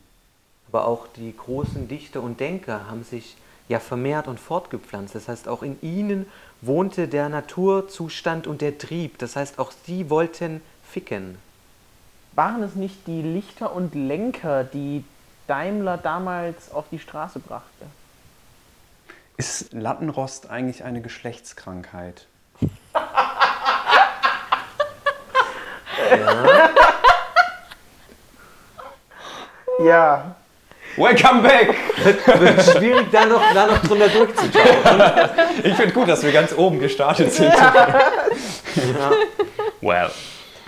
Aber 0.70 0.88
auch 0.88 1.08
die 1.08 1.36
großen 1.36 1.90
Dichter 1.90 2.22
und 2.22 2.40
Denker 2.40 2.90
haben 2.90 3.04
sich 3.04 3.36
ja 3.68 3.82
vermehrt 3.82 4.30
und 4.30 4.40
fortgepflanzt. 4.40 5.16
Das 5.16 5.28
heißt, 5.28 5.50
auch 5.50 5.62
in 5.62 5.78
ihnen 5.82 6.26
wohnte 6.62 7.10
der 7.10 7.28
Naturzustand 7.28 8.48
und 8.48 8.62
der 8.62 8.78
Trieb. 8.78 9.18
Das 9.18 9.36
heißt, 9.36 9.60
auch 9.60 9.74
sie 9.86 10.10
wollten 10.10 10.62
ficken. 10.92 11.38
Waren 12.34 12.64
es 12.64 12.76
nicht 12.76 13.08
die 13.08 13.22
Lichter 13.22 13.74
und 13.74 13.96
Lenker, 13.96 14.64
die 14.64 15.04
Daimler 15.48 15.98
damals 15.98 16.72
auf 16.72 16.86
die 16.92 17.00
Straße 17.00 17.40
brachte? 17.40 17.86
Ist 19.38 19.74
Lattenrost 19.74 20.50
eigentlich 20.50 20.84
eine 20.84 21.02
Geschlechtskrankheit? 21.02 22.28
Ja. 29.84 30.36
Welcome 30.96 31.42
back! 31.42 31.76
Wird 32.04 32.64
schwierig, 32.64 33.08
da 33.12 33.26
noch, 33.26 33.42
da 33.54 33.66
noch 33.68 33.82
drunter 33.82 34.10
durchzuschauen. 34.10 35.02
Ich 35.64 35.74
finde 35.74 35.94
gut, 35.94 36.08
dass 36.08 36.22
wir 36.22 36.32
ganz 36.32 36.54
oben 36.54 36.80
gestartet 36.80 37.34
sind. 37.34 37.54
Well. 39.82 40.12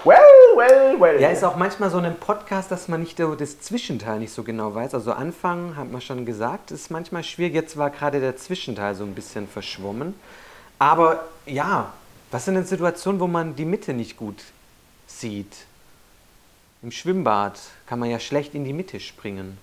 Well, 0.06 0.18
well, 0.56 1.00
well. 1.00 1.22
Ja, 1.22 1.30
ist 1.30 1.44
auch 1.46 1.56
manchmal 1.56 1.90
so 1.90 1.98
ein 1.98 2.16
Podcast, 2.20 2.70
dass 2.72 2.90
man 2.90 3.00
nicht 3.02 3.18
so 3.18 3.36
das 3.36 3.62
Zwischenteil 3.62 4.20
nicht 4.20 4.34
so 4.34 4.44
genau 4.44 4.76
weiß. 4.76 4.94
Also 4.96 5.14
Anfang, 5.14 5.78
hat 5.78 5.90
man 5.92 6.02
schon 6.02 6.26
gesagt, 6.26 6.72
ist 6.72 6.92
manchmal 6.92 7.24
schwierig. 7.24 7.54
Jetzt 7.54 7.78
war 7.78 7.90
gerade 7.90 8.20
der 8.20 8.36
Zwischenteil 8.36 8.96
so 8.96 9.06
ein 9.06 9.16
bisschen 9.16 9.48
verschwommen. 9.48 10.14
Aber 10.78 11.24
ja, 11.46 11.94
was 12.32 12.44
sind 12.44 12.56
denn 12.56 12.66
Situationen, 12.66 13.22
wo 13.22 13.28
man 13.28 13.56
die 13.56 13.64
Mitte 13.64 13.94
nicht 13.94 14.18
gut 14.18 14.44
sieht? 15.08 15.56
Im 16.82 16.92
Schwimmbad 16.92 17.58
kann 17.86 17.98
man 18.00 18.10
ja 18.10 18.20
schlecht 18.20 18.56
in 18.56 18.66
die 18.66 18.74
Mitte 18.74 19.00
springen. 19.00 19.58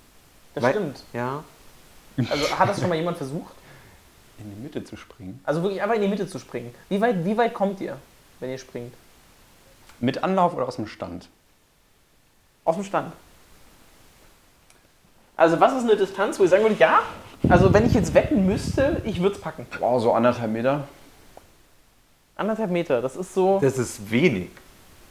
das 0.54 0.64
Weil- 0.64 0.72
stimmt. 0.72 1.02
Ja. 1.12 1.44
Also 2.30 2.58
hat 2.58 2.68
das 2.68 2.80
schon 2.80 2.88
mal 2.88 2.96
jemand 2.96 3.18
versucht? 3.18 3.52
In 4.38 4.54
die 4.54 4.60
Mitte 4.62 4.82
zu 4.84 4.96
springen. 4.96 5.38
Also 5.44 5.62
wirklich 5.62 5.82
einfach 5.82 5.96
in 5.96 6.02
die 6.02 6.08
Mitte 6.08 6.26
zu 6.26 6.38
springen. 6.38 6.74
Wie 6.88 6.98
weit, 7.00 7.24
wie 7.26 7.36
weit 7.36 7.52
kommt 7.52 7.80
ihr, 7.82 7.98
wenn 8.40 8.50
ihr 8.50 8.56
springt? 8.58 8.94
Mit 10.00 10.24
Anlauf 10.24 10.54
oder 10.54 10.66
aus 10.66 10.76
dem 10.76 10.86
Stand? 10.86 11.28
Auf 12.64 12.76
dem 12.76 12.84
Stand. 12.84 13.12
Also 15.36 15.60
was 15.60 15.74
ist 15.74 15.84
eine 15.84 15.96
Distanz, 15.96 16.38
wo 16.38 16.44
ich 16.44 16.50
sagen 16.50 16.62
würde, 16.62 16.76
ja, 16.78 17.00
also 17.48 17.72
wenn 17.72 17.86
ich 17.86 17.94
jetzt 17.94 18.12
wetten 18.14 18.46
müsste, 18.46 19.00
ich 19.04 19.22
würde 19.22 19.36
es 19.36 19.40
packen. 19.40 19.66
Wow, 19.78 20.02
so 20.02 20.12
anderthalb 20.12 20.50
Meter. 20.50 20.84
Anderthalb 22.36 22.70
Meter, 22.70 23.00
das 23.00 23.16
ist 23.16 23.34
so... 23.34 23.58
Das 23.60 23.78
ist 23.78 24.10
wenig. 24.10 24.50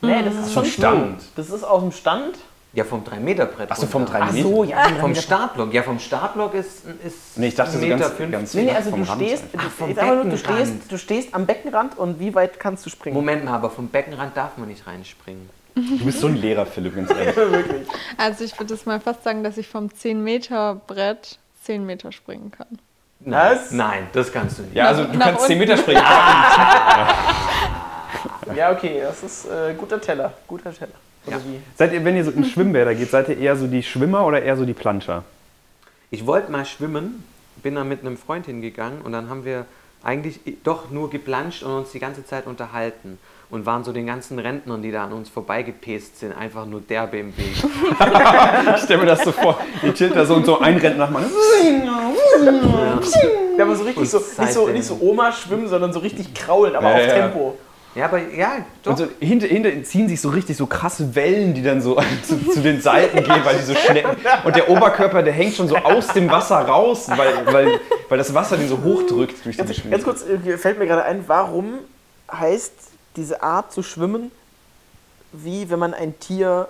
nee, 0.02 0.24
das 0.24 0.36
ist 0.36 0.54
schon 0.54 0.66
Stand. 0.66 1.24
Das 1.36 1.50
ist 1.50 1.64
aus 1.64 1.82
dem 1.82 1.92
Stand. 1.92 2.38
Ja, 2.74 2.84
vom 2.84 3.04
3-Meter-Brett. 3.04 3.72
Achso, 3.72 3.88
vom 3.88 4.04
runter. 4.04 4.20
3 4.20 4.26
Ach 4.26 4.32
Meter. 4.32 4.48
so, 4.48 4.64
ja. 4.64 4.84
Vom 5.00 5.16
Startblock. 5.16 5.74
Ja, 5.74 5.82
vom 5.82 5.98
Startblock 6.00 6.54
ist, 6.54 6.84
ist 7.04 7.36
Nee, 7.38 7.48
ich 7.48 7.56
dachte 7.56 7.80
so 7.80 7.88
ganz, 7.88 8.04
1,50 8.06 8.30
ganz 8.30 8.54
Nee, 8.54 8.62
nee, 8.64 8.72
also 8.72 8.92
vom 8.92 9.04
du 9.04 9.10
Rand. 9.10 9.22
stehst, 9.24 9.44
Ach, 9.58 9.70
vom 9.72 9.90
jetzt 9.90 9.98
einfach 10.00 10.16
nur, 10.16 10.24
du, 10.26 10.30
Beckenrand. 10.32 10.68
stehst, 10.68 10.92
du 10.92 10.98
stehst 11.00 11.34
am 11.34 11.46
Beckenrand 11.48 11.98
und 11.98 12.20
wie 12.20 12.36
weit 12.36 12.60
kannst 12.60 12.86
du 12.86 12.92
springen? 12.92 13.16
Moment 13.16 13.44
mal, 13.46 13.56
aber 13.56 13.72
vom 13.72 13.88
Beckenrand 13.88 14.38
darf 14.38 14.58
man 14.58 14.68
nicht 14.70 14.86
reinspringen. 14.86 15.50
Du 15.74 16.06
bist 16.06 16.20
so 16.20 16.28
ein 16.28 16.36
Lehrer, 16.36 16.66
Philipp, 16.68 16.96
ganz 16.96 17.10
ehrlich. 17.10 17.36
Wirklich. 17.36 17.88
Also 18.18 18.44
ich 18.44 18.60
würde 18.60 18.74
jetzt 18.74 18.86
mal 18.86 19.00
fast 19.00 19.24
sagen, 19.24 19.44
dass 19.44 19.58
ich 19.58 19.68
vom 19.68 19.92
10 19.94 20.24
Meter 20.24 20.76
Brett 20.86 21.40
10 21.64 21.86
Meter 21.86 22.12
springen 22.12 22.52
kann. 22.52 22.68
Was? 23.22 23.72
Nein, 23.72 24.08
das 24.14 24.32
kannst 24.32 24.60
du 24.60 24.64
nicht. 24.64 24.76
Ja, 24.76 24.88
also 24.88 25.06
du 25.06 25.18
Nach 25.18 25.28
kannst 25.28 25.48
10 25.48 25.58
unten. 25.60 25.70
Meter 25.70 25.82
springen. 25.82 26.02
Ja, 28.56 28.72
okay, 28.72 29.02
das 29.02 29.24
ist 29.24 29.46
äh, 29.46 29.74
guter 29.76 30.02
Teller. 30.02 30.34
Guter 30.48 30.74
Teller. 30.74 30.92
Oder 31.26 31.38
Ja. 31.38 31.42
wie? 31.46 31.60
seid 31.76 31.94
ihr, 31.94 32.04
wenn 32.06 32.16
ihr 32.16 32.26
so 32.26 32.32
in 32.32 32.46
Schwimmbäder 32.46 32.96
geht, 32.96 33.10
seid 33.12 33.30
ihr 33.30 33.38
eher 33.38 33.56
so 33.56 33.68
die 33.68 33.84
Schwimmer 33.84 34.26
oder 34.26 34.42
eher 34.42 34.56
so 34.58 34.66
die 34.66 34.74
Planscher? 34.74 35.24
Ich 36.12 36.26
wollte 36.26 36.52
mal 36.52 36.66
schwimmen, 36.66 37.24
bin 37.62 37.76
dann 37.76 37.88
mit 37.88 38.02
einem 38.02 38.18
Freund 38.18 38.46
hingegangen 38.46 39.02
und 39.02 39.12
dann 39.12 39.30
haben 39.30 39.46
wir 39.46 39.66
eigentlich 40.04 40.40
doch 40.64 40.90
nur 40.92 41.10
geplanscht 41.10 41.62
und 41.64 41.72
uns 41.72 41.92
die 41.92 42.00
ganze 42.00 42.26
Zeit 42.26 42.48
unterhalten. 42.48 43.18
Und 43.52 43.66
waren 43.66 43.84
so 43.84 43.92
den 43.92 44.06
ganzen 44.06 44.38
Rentnern, 44.38 44.84
die 44.84 44.92
da 44.92 45.06
an 45.06 45.12
uns 45.12 45.28
vorbeigepest 45.28 46.20
sind, 46.20 46.38
einfach 46.38 46.68
nur 46.68 46.82
derbe 46.82 47.18
im 47.18 47.36
Weg. 47.36 47.56
Ich 48.76 48.84
stelle 48.84 49.00
mir 49.02 49.08
das 49.08 49.24
so 49.24 49.32
vor. 49.32 49.60
Ihr 49.82 49.92
chillt 49.96 50.16
da 50.16 50.24
so 50.24 50.36
und 50.36 50.46
so 50.46 50.60
ein 50.60 50.78
Rennen 50.78 50.98
nach. 51.00 51.10
Ja, 53.58 53.66
aber 53.66 53.76
so 53.76 53.84
richtig 53.84 53.98
Und 53.98 54.08
so, 54.08 54.20
nicht 54.20 54.54
so, 54.54 54.68
nicht 54.68 54.86
so 54.86 54.98
Oma 55.02 55.32
schwimmen, 55.32 55.68
sondern 55.68 55.92
so 55.92 56.00
richtig 56.00 56.34
kraulen, 56.34 56.76
aber 56.76 56.92
Ja, 56.92 56.96
auf. 57.08 57.14
Tempo. 57.14 57.58
Ja, 57.58 57.69
aber 58.06 58.20
ja, 58.20 58.58
doch. 58.84 58.92
Und 58.92 58.98
so 58.98 59.08
hinter, 59.20 59.48
hinter 59.48 59.84
ziehen 59.84 60.08
sich 60.08 60.22
so 60.22 60.30
richtig 60.30 60.58
so 60.58 60.66
krasse 60.68 61.16
Wellen, 61.16 61.54
die 61.54 61.62
dann 61.64 61.82
so 61.82 61.98
zu, 62.24 62.38
zu 62.52 62.62
den 62.62 62.82
Seiten 62.82 63.18
gehen, 63.24 63.42
weil 63.46 63.58
die 63.58 63.64
so 63.64 63.74
schleppen. 63.76 64.18
Und 64.44 64.56
der 64.56 64.70
Oberkörper, 64.70 65.24
der 65.24 65.34
hängt 65.34 65.56
schon 65.56 65.68
so 65.68 65.76
aus 65.78 66.08
dem 66.10 66.30
Wasser 66.30 66.58
raus, 66.60 67.08
weil, 67.16 67.46
weil, 67.54 67.80
weil 68.08 68.18
das 68.18 68.34
Wasser 68.34 68.58
den 68.58 68.68
so 68.68 68.82
hochdrückt 68.84 69.44
durch 69.46 69.58
die 69.58 69.64
Ganz, 69.64 69.82
ganz 69.90 70.04
kurz 70.04 70.24
äh, 70.26 70.58
fällt 70.58 70.78
mir 70.80 70.86
gerade 70.88 71.04
ein, 71.04 71.24
warum 71.28 71.80
heißt 72.32 72.74
diese 73.16 73.42
Art 73.42 73.72
zu 73.74 73.82
schwimmen, 73.84 74.32
wie 75.32 75.70
wenn 75.70 75.80
man 75.80 75.94
ein 75.94 76.20
Tier 76.20 76.68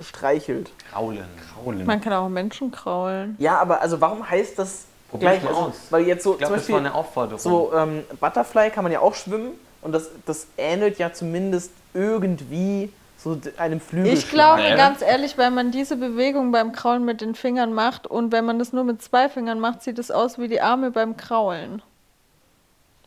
streichelt? 0.00 0.70
Kraulen. 0.90 1.24
Kraulen. 1.54 1.86
Man 1.86 2.00
kann 2.00 2.12
auch 2.12 2.28
Menschen 2.28 2.70
kraulen. 2.70 3.36
Ja, 3.38 3.58
aber 3.58 3.80
also 3.80 4.00
warum 4.00 4.28
heißt 4.28 4.58
das 4.58 4.84
Probier's 5.10 5.32
gleich? 5.40 5.42
mal 5.44 5.48
Also, 5.50 5.60
aus. 5.68 5.74
weil 5.90 6.06
jetzt 6.06 6.24
so 6.24 6.32
Ich 6.32 6.38
glaube, 6.38 6.54
zum 6.54 6.56
das 6.60 6.68
war 6.70 6.76
Beispiel 6.78 6.86
eine 6.90 6.94
Aufforderung. 6.94 7.38
so 7.38 7.72
ähm, 7.76 8.02
Butterfly 8.20 8.70
kann 8.70 8.82
man 8.84 8.92
ja 8.92 9.00
auch 9.00 9.14
schwimmen 9.14 9.50
und 9.82 9.92
das, 9.92 10.10
das 10.26 10.46
ähnelt 10.56 10.98
ja 10.98 11.12
zumindest 11.12 11.70
irgendwie 11.94 12.90
so 13.18 13.38
einem 13.56 13.80
Flügel. 13.80 14.12
Ich 14.12 14.28
glaube 14.30 14.62
Ja. 14.62 14.74
ganz 14.76 15.00
ehrlich, 15.02 15.38
wenn 15.38 15.54
man 15.54 15.70
diese 15.70 15.96
Bewegung 15.96 16.50
beim 16.50 16.72
Kraulen 16.72 17.04
mit 17.04 17.20
den 17.20 17.34
Fingern 17.36 17.72
macht 17.72 18.06
und 18.06 18.32
wenn 18.32 18.44
man 18.44 18.58
das 18.58 18.72
nur 18.72 18.82
mit 18.84 19.00
zwei 19.02 19.28
Fingern 19.28 19.60
macht, 19.60 19.82
sieht 19.82 19.98
es 19.98 20.10
aus 20.10 20.38
wie 20.38 20.48
die 20.48 20.60
Arme 20.60 20.90
beim 20.90 21.16
Kraulen. 21.16 21.82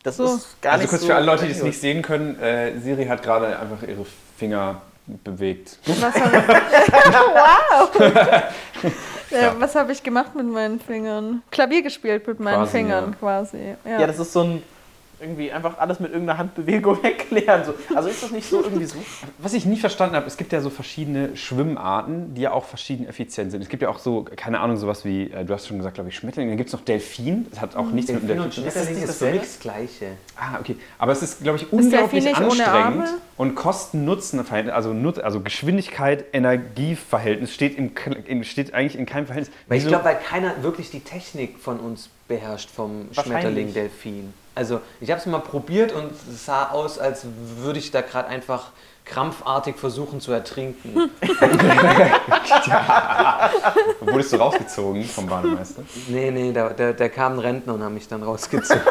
das 0.02 0.16
so. 0.18 0.36
ist 0.36 0.62
gar 0.62 0.72
Also 0.74 0.82
nicht 0.82 0.90
kurz 0.90 1.02
so 1.02 1.08
für 1.08 1.14
alle 1.16 1.26
Leute, 1.26 1.44
die 1.46 1.52
es 1.52 1.62
nicht 1.62 1.80
sehen 1.80 2.00
können, 2.02 2.38
äh, 2.40 2.78
Siri 2.80 3.06
hat 3.06 3.22
gerade 3.22 3.58
einfach 3.58 3.82
ihre 3.86 4.06
Finger 4.38 4.80
bewegt. 5.24 5.78
Was 5.86 6.14
habe 6.14 6.36
ich, 6.36 6.48
wow. 7.34 8.00
äh, 9.30 9.50
was 9.58 9.74
hab 9.74 9.90
ich 9.90 10.02
gemacht 10.02 10.34
mit 10.34 10.46
meinen 10.46 10.80
Fingern? 10.80 11.42
Klavier 11.50 11.82
gespielt 11.82 12.26
mit 12.26 12.40
meinen 12.40 12.56
Quasi, 12.56 12.70
Fingern 12.72 13.10
ja. 13.10 13.16
quasi. 13.18 13.76
Ja. 13.84 14.00
Ja, 14.00 14.06
das 14.06 14.18
ist 14.18 14.32
so 14.32 14.42
ein 14.42 14.62
irgendwie 15.20 15.50
einfach 15.50 15.78
alles 15.78 16.00
mit 16.00 16.12
irgendeiner 16.12 16.38
Handbewegung 16.38 16.98
erklären. 17.02 17.64
So. 17.64 17.74
Also 17.94 18.08
ist 18.08 18.22
das 18.22 18.30
nicht 18.30 18.48
so 18.48 18.62
irgendwie 18.62 18.84
so? 18.84 18.96
Was 19.38 19.54
ich 19.54 19.64
nie 19.64 19.78
verstanden 19.78 20.14
habe, 20.16 20.26
es 20.26 20.36
gibt 20.36 20.52
ja 20.52 20.60
so 20.60 20.70
verschiedene 20.70 21.36
Schwimmarten, 21.36 22.34
die 22.34 22.42
ja 22.42 22.52
auch 22.52 22.64
verschieden 22.64 23.08
effizient 23.08 23.50
sind. 23.50 23.62
Es 23.62 23.68
gibt 23.68 23.82
ja 23.82 23.88
auch 23.88 23.98
so, 23.98 24.24
keine 24.24 24.60
Ahnung, 24.60 24.76
sowas 24.76 25.04
wie, 25.04 25.30
äh, 25.30 25.44
du 25.44 25.54
hast 25.54 25.66
schon 25.66 25.78
gesagt, 25.78 25.94
glaube 25.94 26.10
ich, 26.10 26.16
Schmetterling. 26.16 26.48
Dann 26.48 26.58
gibt 26.58 26.68
es 26.68 26.74
noch 26.74 26.82
Delfin. 26.82 27.46
Das 27.50 27.60
hat 27.60 27.76
auch 27.76 27.90
nichts 27.90 28.10
mit 28.10 28.22
dem 28.22 28.28
Delfin 28.28 28.44
und 28.44 28.56
Delfin. 28.56 28.72
Schmetterling 28.72 29.00
nicht 29.00 29.08
ist 29.08 29.18
für 29.18 29.24
mich 29.24 29.34
dasselbe? 29.34 29.38
das 29.38 29.60
Gleiche. 29.60 30.06
Ah, 30.36 30.60
okay. 30.60 30.76
Aber 30.98 31.12
es 31.12 31.22
ist, 31.22 31.42
glaube 31.42 31.58
ich, 31.58 31.72
unglaublich 31.72 32.24
Delfin 32.24 32.44
anstrengend. 32.44 33.08
Und 33.36 33.54
Kosten-Nutzen-Verhältnis, 33.54 34.74
also, 34.74 34.92
Nut 34.92 35.18
also 35.18 35.40
Geschwindigkeit, 35.40 36.24
Energieverhältnis 36.32 37.52
steht, 37.52 37.76
im, 37.76 38.44
steht 38.44 38.72
eigentlich 38.72 38.98
in 38.98 39.06
keinem 39.06 39.26
Verhältnis. 39.26 39.54
Weil 39.68 39.78
ich 39.78 39.86
glaube, 39.86 40.04
weil 40.04 40.16
keiner 40.16 40.62
wirklich 40.62 40.90
die 40.90 41.00
Technik 41.00 41.58
von 41.58 41.80
uns 41.80 42.08
beherrscht 42.28 42.70
vom. 42.70 43.08
Schmetterling 43.12 43.72
Delfin. 43.72 44.32
Also 44.54 44.80
ich 45.00 45.10
habe 45.10 45.20
es 45.20 45.26
mal 45.26 45.40
probiert 45.40 45.92
und 45.92 46.12
es 46.12 46.46
sah 46.46 46.70
aus, 46.70 46.98
als 46.98 47.26
würde 47.58 47.78
ich 47.78 47.90
da 47.90 48.00
gerade 48.00 48.28
einfach 48.28 48.70
krampfartig 49.04 49.76
versuchen 49.76 50.20
zu 50.20 50.32
ertrinken. 50.32 50.94
Wurdest 54.00 54.32
du 54.32 54.36
rausgezogen 54.36 55.04
vom 55.04 55.26
Bademeister? 55.26 55.82
nee, 56.08 56.30
nee, 56.30 56.52
da, 56.52 56.70
da, 56.70 56.92
da 56.92 57.08
kam 57.08 57.34
ein 57.34 57.38
Rentner 57.38 57.74
und 57.74 57.82
haben 57.82 57.94
mich 57.94 58.08
dann 58.08 58.22
rausgezogen. 58.22 58.82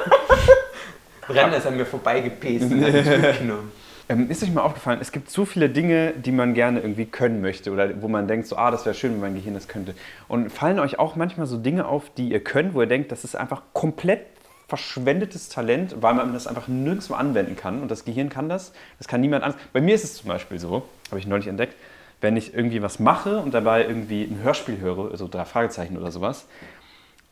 Rentner 1.30 1.58
ist 1.58 1.68
an 1.68 1.76
mir 1.76 1.86
vorbeigepest 1.86 2.72
und 2.72 2.84
hat 2.86 2.94
mich 2.94 3.06
mitgenommen. 3.22 3.72
Ähm, 4.08 4.30
ist 4.30 4.44
euch 4.44 4.54
mal 4.54 4.62
aufgefallen, 4.62 5.00
es 5.02 5.12
gibt 5.12 5.32
so 5.32 5.46
viele 5.46 5.68
Dinge, 5.68 6.14
die 6.14 6.32
man 6.32 6.54
gerne 6.54 6.80
irgendwie 6.80 7.06
können 7.06 7.42
möchte 7.42 7.72
oder 7.72 8.02
wo 8.04 8.08
man 8.08 8.28
denkt, 8.28 8.46
so, 8.46 8.56
ah, 8.56 8.70
das 8.70 8.86
wäre 8.86 8.94
schön, 8.94 9.14
wenn 9.14 9.22
mein 9.22 9.34
Gehirn 9.34 9.56
das 9.56 9.68
könnte. 9.68 9.96
Und 10.28 10.52
fallen 10.52 10.78
euch 10.78 11.00
auch 11.00 11.16
manchmal 11.16 11.48
so 11.48 11.58
Dinge 11.58 11.88
auf, 11.88 12.12
die 12.16 12.30
ihr 12.30 12.44
könnt, 12.44 12.76
wo 12.76 12.82
ihr 12.82 12.88
denkt, 12.88 13.12
das 13.12 13.24
ist 13.24 13.36
einfach 13.36 13.64
komplett 13.74 14.22
verschwendetes 14.68 15.50
Talent, 15.50 15.96
weil 16.02 16.14
man 16.14 16.34
das 16.34 16.46
einfach 16.46 16.68
nirgendwo 16.68 17.16
anwenden 17.16 17.56
kann 17.56 17.82
und 17.82 17.90
das 17.90 18.06
Gehirn 18.06 18.30
kann 18.30 18.48
das. 18.48 18.74
Das 19.00 19.08
kann 19.08 19.22
niemand 19.22 19.44
anders. 19.44 19.60
Bei 19.74 19.82
mir 19.82 19.96
ist 19.96 20.04
es 20.04 20.16
zum 20.16 20.28
Beispiel 20.28 20.60
so, 20.60 20.84
habe 21.10 21.20
ich 21.20 21.26
neulich 21.26 21.48
entdeckt, 21.48 21.76
wenn 22.22 22.38
ich 22.38 22.54
irgendwie 22.54 22.82
was 22.82 23.00
mache 23.00 23.40
und 23.40 23.54
dabei 23.54 23.86
irgendwie 23.86 24.24
ein 24.24 24.40
Hörspiel 24.44 24.80
höre, 24.80 25.12
also 25.12 25.28
drei 25.28 25.46
Fragezeichen 25.46 25.98
oder 25.98 26.12
sowas, 26.12 26.48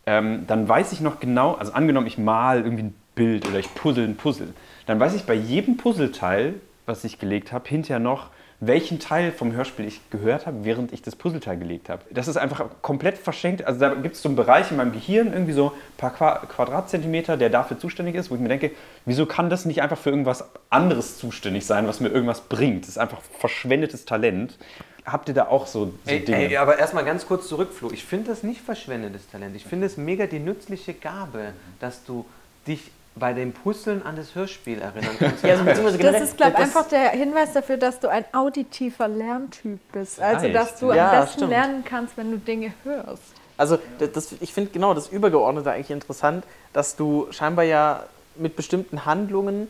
ähm, 0.05 0.45
dann 0.47 0.67
weiß 0.67 0.91
ich 0.93 1.01
noch 1.01 1.19
genau, 1.19 1.53
also 1.53 1.73
angenommen, 1.73 2.07
ich 2.07 2.17
mal 2.17 2.61
irgendwie 2.61 2.83
ein 2.83 2.95
Bild 3.15 3.47
oder 3.47 3.59
ich 3.59 3.73
puzzle 3.73 4.05
ein 4.05 4.15
Puzzle, 4.15 4.53
dann 4.85 4.99
weiß 4.99 5.13
ich 5.13 5.23
bei 5.23 5.33
jedem 5.33 5.77
Puzzleteil, 5.77 6.55
was 6.85 7.03
ich 7.03 7.19
gelegt 7.19 7.51
habe, 7.51 7.67
hinterher 7.67 7.99
noch, 7.99 8.29
welchen 8.67 8.99
Teil 8.99 9.31
vom 9.31 9.51
Hörspiel 9.51 9.85
ich 9.85 10.09
gehört 10.09 10.45
habe, 10.45 10.63
während 10.63 10.93
ich 10.93 11.01
das 11.01 11.15
Puzzleteil 11.15 11.57
gelegt 11.57 11.89
habe. 11.89 12.03
Das 12.11 12.27
ist 12.27 12.37
einfach 12.37 12.65
komplett 12.81 13.17
verschenkt. 13.17 13.65
Also 13.65 13.79
da 13.79 13.93
gibt 13.93 14.15
es 14.15 14.21
so 14.21 14.29
einen 14.29 14.35
Bereich 14.35 14.71
in 14.71 14.77
meinem 14.77 14.93
Gehirn, 14.93 15.33
irgendwie 15.33 15.53
so 15.53 15.71
ein 15.71 15.97
paar 15.97 16.13
Qua 16.13 16.35
Quadratzentimeter, 16.47 17.37
der 17.37 17.49
dafür 17.49 17.77
zuständig 17.77 18.15
ist, 18.15 18.31
wo 18.31 18.35
ich 18.35 18.41
mir 18.41 18.49
denke, 18.49 18.71
wieso 19.05 19.25
kann 19.25 19.49
das 19.49 19.65
nicht 19.65 19.81
einfach 19.81 19.97
für 19.97 20.09
irgendwas 20.09 20.49
anderes 20.69 21.17
zuständig 21.17 21.65
sein, 21.65 21.87
was 21.87 21.99
mir 21.99 22.09
irgendwas 22.09 22.41
bringt? 22.41 22.83
Das 22.83 22.89
ist 22.89 22.97
einfach 22.97 23.21
verschwendetes 23.37 24.05
Talent. 24.05 24.57
Habt 25.05 25.27
ihr 25.27 25.35
da 25.35 25.47
auch 25.47 25.67
so, 25.67 25.85
so 25.85 25.93
Ey, 26.05 26.23
Dinge? 26.23 26.49
ey, 26.49 26.57
aber 26.57 26.79
erstmal 26.79 27.03
ganz 27.03 27.25
kurz 27.25 27.47
zurück, 27.47 27.73
Flo. 27.73 27.91
Ich 27.91 28.05
finde 28.05 28.29
das 28.29 28.43
nicht 28.43 28.61
verschwendetes 28.61 29.29
Talent. 29.29 29.55
Ich 29.55 29.65
finde 29.65 29.87
es 29.87 29.97
mega 29.97 30.27
die 30.27 30.39
nützliche 30.39 30.93
Gabe, 30.93 31.53
dass 31.79 32.05
du 32.05 32.25
dich 32.67 32.91
bei 33.15 33.33
dem 33.33 33.51
Puzzeln 33.51 34.03
an 34.03 34.15
das 34.15 34.33
Hörspiel 34.33 34.81
erinnern 34.81 35.15
kannst. 35.19 35.43
Ja, 35.43 35.55
also 35.55 35.97
Das 35.97 36.21
ist, 36.21 36.37
glaube 36.37 36.53
ich, 36.53 36.59
einfach 36.59 36.87
der 36.87 37.09
Hinweis 37.09 37.53
dafür, 37.53 37.77
dass 37.77 37.99
du 37.99 38.07
ein 38.07 38.25
auditiver 38.31 39.07
Lerntyp 39.07 39.79
bist. 39.91 40.19
Also, 40.19 40.47
dass 40.49 40.79
du 40.79 40.91
ja. 40.93 41.11
am 41.11 41.19
besten 41.19 41.33
stimmt. 41.33 41.49
lernen 41.51 41.83
kannst, 41.85 42.17
wenn 42.17 42.31
du 42.31 42.37
Dinge 42.37 42.73
hörst. 42.83 43.21
Also 43.55 43.77
das, 43.99 44.35
ich 44.39 44.51
finde 44.51 44.71
genau 44.71 44.95
das 44.95 45.09
Übergeordnete 45.09 45.71
eigentlich 45.71 45.91
interessant, 45.91 46.43
dass 46.73 46.95
du 46.95 47.27
scheinbar 47.29 47.65
ja 47.65 48.03
mit 48.35 48.55
bestimmten 48.55 49.05
Handlungen 49.05 49.67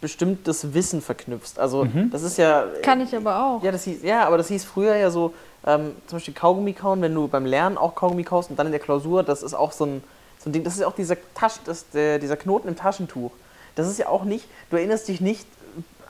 bestimmtes 0.00 0.72
Wissen 0.74 1.02
verknüpfst. 1.02 1.58
Also 1.58 1.86
das 2.10 2.22
ist 2.22 2.38
ja... 2.38 2.64
Kann 2.82 3.00
ich 3.00 3.14
aber 3.14 3.44
auch. 3.44 3.62
Ja, 3.62 3.70
das 3.72 3.84
hieß, 3.84 4.02
ja, 4.02 4.26
aber 4.26 4.38
das 4.38 4.48
hieß 4.48 4.64
früher 4.64 4.96
ja 4.96 5.10
so, 5.10 5.34
ähm, 5.66 5.92
zum 6.06 6.16
Beispiel 6.16 6.34
Kaugummi 6.34 6.72
kauen, 6.72 7.02
wenn 7.02 7.14
du 7.14 7.28
beim 7.28 7.44
Lernen 7.44 7.76
auch 7.76 7.94
Kaugummi 7.94 8.24
kaust 8.24 8.50
und 8.50 8.58
dann 8.58 8.66
in 8.66 8.72
der 8.72 8.80
Klausur, 8.80 9.22
das 9.22 9.42
ist 9.42 9.54
auch 9.54 9.72
so 9.72 9.84
ein, 9.84 10.02
so 10.38 10.48
ein 10.48 10.52
Ding, 10.52 10.64
das 10.64 10.74
ist 10.74 10.80
ja 10.80 10.86
auch 10.86 10.94
dieser, 10.94 11.16
Tasch, 11.34 11.54
das, 11.64 11.88
der, 11.90 12.18
dieser 12.18 12.36
Knoten 12.36 12.68
im 12.68 12.76
Taschentuch. 12.76 13.32
Das 13.74 13.86
ist 13.88 13.98
ja 13.98 14.08
auch 14.08 14.24
nicht, 14.24 14.46
du 14.70 14.76
erinnerst 14.76 15.08
dich 15.08 15.20
nicht 15.20 15.46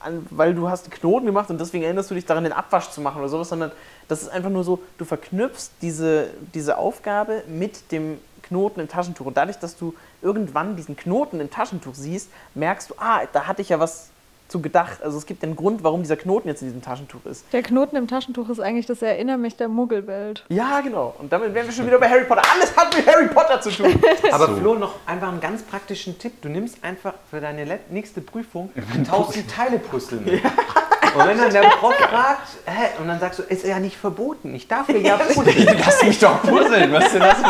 an, 0.03 0.25
weil 0.29 0.53
du 0.53 0.69
hast 0.69 0.85
einen 0.85 0.93
Knoten 0.93 1.25
gemacht 1.25 1.49
und 1.49 1.59
deswegen 1.59 1.83
erinnerst 1.83 2.09
du 2.09 2.15
dich 2.15 2.25
daran, 2.25 2.43
den 2.43 2.53
Abwasch 2.53 2.89
zu 2.89 3.01
machen 3.01 3.19
oder 3.19 3.29
sowas, 3.29 3.49
sondern 3.49 3.71
das 4.07 4.21
ist 4.21 4.29
einfach 4.29 4.49
nur 4.49 4.63
so, 4.63 4.79
du 4.97 5.05
verknüpfst 5.05 5.69
diese, 5.81 6.27
diese 6.53 6.77
Aufgabe 6.77 7.43
mit 7.47 7.91
dem 7.91 8.19
Knoten 8.41 8.79
im 8.79 8.87
Taschentuch. 8.87 9.25
Und 9.25 9.37
dadurch, 9.37 9.57
dass 9.57 9.77
du 9.77 9.93
irgendwann 10.21 10.75
diesen 10.75 10.95
Knoten 10.95 11.39
im 11.39 11.49
Taschentuch 11.49 11.95
siehst, 11.95 12.29
merkst 12.55 12.91
du, 12.91 12.95
ah, 12.97 13.21
da 13.31 13.47
hatte 13.47 13.61
ich 13.61 13.69
ja 13.69 13.79
was 13.79 14.09
zu 14.51 14.61
gedacht. 14.61 15.01
Also 15.01 15.17
es 15.17 15.25
gibt 15.25 15.43
einen 15.43 15.55
Grund, 15.55 15.83
warum 15.83 16.01
dieser 16.01 16.17
Knoten 16.17 16.49
jetzt 16.49 16.61
in 16.61 16.67
diesem 16.67 16.81
Taschentuch 16.81 17.25
ist. 17.25 17.45
Der 17.53 17.63
Knoten 17.63 17.95
im 17.95 18.07
Taschentuch 18.07 18.49
ist 18.49 18.59
eigentlich 18.59 18.85
das 18.85 19.01
Erinnere 19.01 19.37
mich 19.37 19.55
der 19.55 19.69
Muggelwelt. 19.69 20.45
Ja, 20.49 20.81
genau. 20.81 21.15
Und 21.19 21.31
damit 21.31 21.53
wären 21.53 21.65
wir 21.65 21.73
schon 21.73 21.87
wieder 21.87 21.99
bei 21.99 22.09
Harry 22.09 22.25
Potter. 22.25 22.41
Alles 22.53 22.75
hat 22.75 22.95
mit 22.95 23.07
Harry 23.07 23.27
Potter 23.29 23.61
zu 23.61 23.71
tun. 23.71 23.87
Aber 24.31 24.49
Flo, 24.57 24.75
noch 24.75 24.95
einfach 25.05 25.29
einen 25.29 25.39
ganz 25.39 25.63
praktischen 25.63 26.19
Tipp. 26.19 26.41
Du 26.41 26.49
nimmst 26.49 26.83
einfach 26.83 27.13
für 27.29 27.39
deine 27.39 27.79
nächste 27.89 28.19
Prüfung 28.19 28.71
1000 28.97 29.49
Teile 29.49 29.79
Puzzle 29.79 30.19
mit. 30.19 30.41
Und 31.15 31.27
wenn 31.27 31.37
dann 31.37 31.51
der 31.51 31.61
Prof 31.61 31.93
fragt, 31.95 32.47
hä, 32.65 32.99
und 32.99 33.07
dann 33.07 33.19
sagst 33.19 33.39
du, 33.39 33.43
ist 33.43 33.65
ja 33.65 33.79
nicht 33.79 33.97
verboten. 33.97 34.53
Ich 34.55 34.67
darf 34.67 34.89
ja 34.89 35.17
puzzeln. 35.17 35.77
Lass 35.85 36.03
mich 36.03 36.19
doch 36.19 36.41
puzzeln, 36.41 36.91
was 36.91 37.11
denn 37.11 37.21
das? 37.21 37.37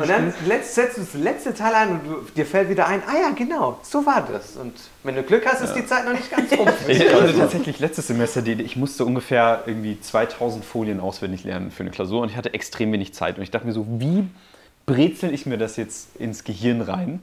Und 0.00 0.08
dann 0.08 0.32
letzt, 0.46 0.74
setzt 0.74 0.96
du 0.96 1.02
das 1.02 1.14
letzte 1.14 1.54
Teil 1.54 1.74
ein 1.74 1.90
und 1.90 2.00
du, 2.06 2.26
dir 2.34 2.46
fällt 2.46 2.68
wieder 2.68 2.86
ein, 2.86 3.02
ah 3.06 3.18
ja, 3.20 3.30
genau, 3.30 3.78
so 3.82 4.04
war 4.04 4.26
das. 4.30 4.56
Und 4.56 4.72
wenn 5.02 5.14
du 5.14 5.22
Glück 5.22 5.46
hast, 5.46 5.62
ist 5.62 5.74
die 5.74 5.86
Zeit 5.86 6.04
noch 6.04 6.12
nicht 6.12 6.30
ganz 6.30 6.52
rum. 6.52 6.68
Ich 6.88 7.00
hatte 7.12 7.36
tatsächlich 7.36 7.78
letztes 7.78 8.06
Semester 8.06 8.42
die 8.42 8.60
ich 8.62 8.76
musste 8.76 9.04
ungefähr 9.04 9.62
irgendwie 9.66 10.00
2000 10.00 10.64
Folien 10.64 11.00
auswendig 11.00 11.44
lernen 11.44 11.70
für 11.70 11.82
eine 11.82 11.90
Klausur 11.90 12.22
und 12.22 12.30
ich 12.30 12.36
hatte 12.36 12.54
extrem 12.54 12.92
wenig 12.92 13.14
Zeit. 13.14 13.36
Und 13.36 13.42
ich 13.42 13.50
dachte 13.50 13.66
mir 13.66 13.72
so, 13.72 13.86
wie 13.88 14.28
brezel 14.86 15.32
ich 15.32 15.46
mir 15.46 15.58
das 15.58 15.76
jetzt 15.76 16.16
ins 16.16 16.44
Gehirn 16.44 16.80
rein? 16.80 17.20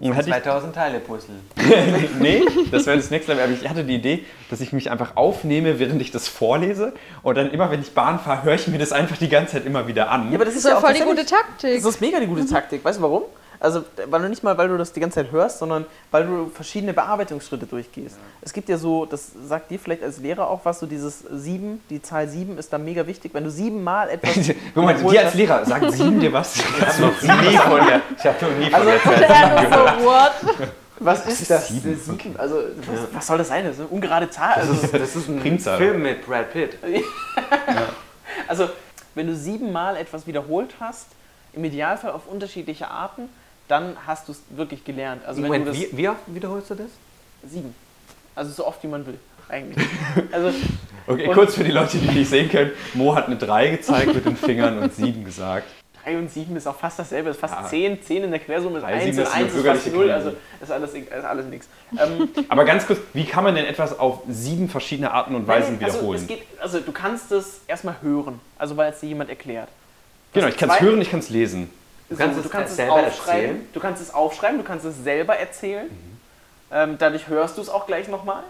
Ich 0.00 0.10
2000 0.10 0.74
Teile 0.74 1.00
Puzzle. 1.00 1.36
nee, 2.20 2.42
das 2.70 2.86
wäre 2.86 2.96
das 2.96 3.10
nächste 3.10 3.32
Level. 3.32 3.44
Aber 3.44 3.52
ich 3.52 3.68
hatte 3.68 3.84
die 3.84 3.94
Idee, 3.94 4.24
dass 4.50 4.60
ich 4.60 4.72
mich 4.72 4.90
einfach 4.90 5.16
aufnehme, 5.16 5.78
während 5.78 6.00
ich 6.00 6.10
das 6.10 6.28
vorlese. 6.28 6.92
Und 7.22 7.36
dann 7.36 7.50
immer, 7.50 7.70
wenn 7.70 7.80
ich 7.80 7.92
Bahn 7.92 8.18
fahre, 8.18 8.42
höre 8.42 8.54
ich 8.54 8.68
mir 8.68 8.78
das 8.78 8.92
einfach 8.92 9.16
die 9.16 9.28
ganze 9.28 9.52
Zeit 9.52 9.66
immer 9.66 9.86
wieder 9.86 10.10
an. 10.10 10.30
Ja, 10.30 10.36
aber 10.36 10.44
das 10.44 10.54
Das 10.54 10.54
ist 10.54 10.64
ist 10.64 10.64
ja 10.64 10.70
doch 10.70 10.78
auch 10.78 10.86
voll 10.86 10.94
die 10.94 11.02
gute 11.02 11.26
Taktik. 11.26 11.82
Das 11.82 11.94
ist 11.94 12.00
mega 12.00 12.20
die 12.20 12.26
gute 12.26 12.46
Taktik. 12.46 12.84
Weißt 12.84 12.98
du 12.98 13.02
warum? 13.02 13.22
Also, 13.64 13.82
weil 14.10 14.20
du 14.20 14.28
nicht 14.28 14.42
mal, 14.44 14.58
weil 14.58 14.68
du 14.68 14.76
das 14.76 14.92
die 14.92 15.00
ganze 15.00 15.14
Zeit 15.22 15.32
hörst, 15.32 15.58
sondern 15.58 15.86
weil 16.10 16.26
du 16.26 16.50
verschiedene 16.50 16.92
Bearbeitungsschritte 16.92 17.64
durchgehst. 17.64 18.16
Es 18.42 18.52
gibt 18.52 18.68
ja 18.68 18.76
so, 18.76 19.06
das 19.06 19.30
sagt 19.48 19.70
dir 19.70 19.78
vielleicht 19.78 20.02
als 20.02 20.18
Lehrer 20.18 20.48
auch 20.50 20.60
was, 20.64 20.80
so 20.80 20.86
dieses 20.86 21.20
sieben, 21.32 21.80
die 21.88 22.02
Zahl 22.02 22.28
sieben 22.28 22.58
ist 22.58 22.70
da 22.74 22.76
mega 22.78 23.06
wichtig. 23.06 23.32
Wenn 23.32 23.44
du 23.44 23.50
siebenmal 23.50 24.10
etwas. 24.10 24.34
Guck 24.74 24.84
mal, 24.84 24.94
dir 24.94 25.24
als 25.24 25.32
Lehrer, 25.34 25.64
sagt 25.64 25.90
sieben 25.92 26.20
dir 26.20 26.30
was? 26.32 26.56
Ich 26.64 26.64
habe 26.90 27.00
noch 27.02 27.50
nie 27.50 27.56
von 27.56 27.86
der, 27.86 28.02
ich 28.18 28.24
hab 28.26 28.42
noch 28.42 28.50
nie 28.50 28.70
von 28.70 28.74
Also- 28.74 28.90
der. 29.18 29.28
Ja, 29.30 29.98
so, 29.98 30.04
what? 30.04 30.32
Was 31.00 31.26
ist 31.26 31.40
ist 31.40 31.50
das? 31.50 31.68
sieben? 31.68 31.98
Sieben? 31.98 32.36
Also, 32.38 32.56
was, 32.56 33.14
was 33.14 33.26
soll 33.26 33.38
das 33.38 33.48
sein? 33.48 33.64
Das 33.64 33.74
ist 33.74 33.80
eine 33.80 33.88
ungerade 33.88 34.28
Zahl. 34.28 34.54
Also, 34.56 34.74
Das 34.96 35.16
ist 35.16 35.26
ein 35.28 35.40
Primzahl. 35.40 35.78
Film 35.78 36.02
mit 36.02 36.24
Brad 36.26 36.52
Pitt. 36.52 36.76
also, 38.46 38.68
wenn 39.14 39.26
du 39.26 39.34
siebenmal 39.34 39.96
etwas 39.96 40.26
wiederholt 40.26 40.74
hast, 40.80 41.06
im 41.54 41.64
Idealfall 41.64 42.12
auf 42.12 42.26
unterschiedliche 42.26 42.88
Arten, 42.88 43.28
dann 43.68 43.96
hast 44.06 44.28
du 44.28 44.32
es 44.32 44.42
wirklich 44.50 44.84
gelernt. 44.84 45.24
Also, 45.24 45.42
wenn 45.42 45.48
Moment, 45.48 45.66
du 45.66 45.70
das 45.72 45.80
wie, 45.80 45.96
wie 45.96 46.08
oft 46.08 46.20
wiederholst 46.26 46.70
du 46.70 46.74
das? 46.74 46.88
sieben. 47.46 47.74
Also, 48.34 48.50
so 48.52 48.66
oft 48.66 48.82
wie 48.82 48.88
man 48.88 49.06
will, 49.06 49.18
eigentlich. 49.48 49.86
Also, 50.32 50.50
Okay, 51.06 51.28
kurz 51.34 51.54
für 51.54 51.64
die 51.64 51.70
Leute, 51.70 51.98
die 51.98 52.06
nicht 52.08 52.30
sehen 52.30 52.48
können. 52.48 52.70
Mo 52.94 53.14
hat 53.14 53.26
eine 53.26 53.36
3 53.36 53.68
gezeigt 53.68 54.14
mit 54.14 54.24
den 54.24 54.36
Fingern 54.38 54.78
und 54.78 54.94
7 54.94 55.22
gesagt. 55.22 55.66
3 56.02 56.16
und 56.16 56.30
7 56.30 56.56
ist 56.56 56.66
auch 56.66 56.76
fast 56.76 56.98
dasselbe, 56.98 57.28
ist 57.28 57.40
fast 57.40 57.52
Ja. 57.54 57.66
10, 57.68 58.02
10 58.02 58.24
in 58.24 58.30
der 58.30 58.40
Quersumme 58.40 58.78
ist 58.78 58.84
Drei, 58.84 58.94
1 58.94 59.04
sieben 59.04 59.18
und 59.18 59.22
ist 59.24 59.34
1 59.34 59.36
eine 59.36 59.46
ist 59.46 59.52
fast 59.54 59.84
bürgerliche 59.84 59.90
0, 59.90 60.06
Zahl. 60.06 60.14
also 60.14 60.32
ist 60.62 60.72
alles, 60.72 60.94
ist 60.94 61.24
alles 61.24 61.46
nichts. 61.46 61.68
Ähm, 61.92 62.28
Aber 62.48 62.64
ganz 62.64 62.86
kurz, 62.86 63.00
wie 63.12 63.24
kann 63.26 63.44
man 63.44 63.54
denn 63.54 63.66
etwas 63.66 63.98
auf 63.98 64.22
sieben 64.30 64.70
verschiedene 64.70 65.10
Arten 65.10 65.34
und 65.34 65.46
Weisen 65.46 65.78
also, 65.82 65.98
wiederholen? 65.98 66.20
es 66.22 66.26
geht, 66.26 66.42
also 66.58 66.80
du 66.80 66.92
kannst 66.92 67.30
es 67.32 67.60
erstmal 67.66 67.96
hören, 68.00 68.40
also 68.58 68.74
weil 68.78 68.90
es 68.90 69.00
dir 69.00 69.08
jemand 69.08 69.28
erklärt. 69.28 69.68
genau, 70.32 70.46
ich 70.48 70.56
kann 70.56 70.70
es 70.70 70.80
hören, 70.80 71.02
ich 71.02 71.10
kann 71.10 71.20
es 71.20 71.28
lesen. 71.28 71.70
Du 72.16 72.22
kannst 72.22 72.38
du 72.38 72.42
es 72.42 72.50
kannst 72.50 72.70
es 72.70 72.76
selber 72.76 72.94
aufschreiben, 72.94 73.40
erzählen. 73.44 73.68
du 73.72 73.80
kannst 73.80 74.02
es 74.02 74.14
aufschreiben, 74.14 74.58
du 74.58 74.64
kannst 74.64 74.84
es 74.84 75.02
selber 75.02 75.36
erzählen. 75.36 75.86
Mhm. 75.86 76.18
Ähm, 76.70 76.96
dadurch 76.98 77.28
hörst 77.28 77.56
du 77.58 77.62
es 77.62 77.68
auch 77.68 77.86
gleich 77.86 78.08
nochmal. 78.08 78.42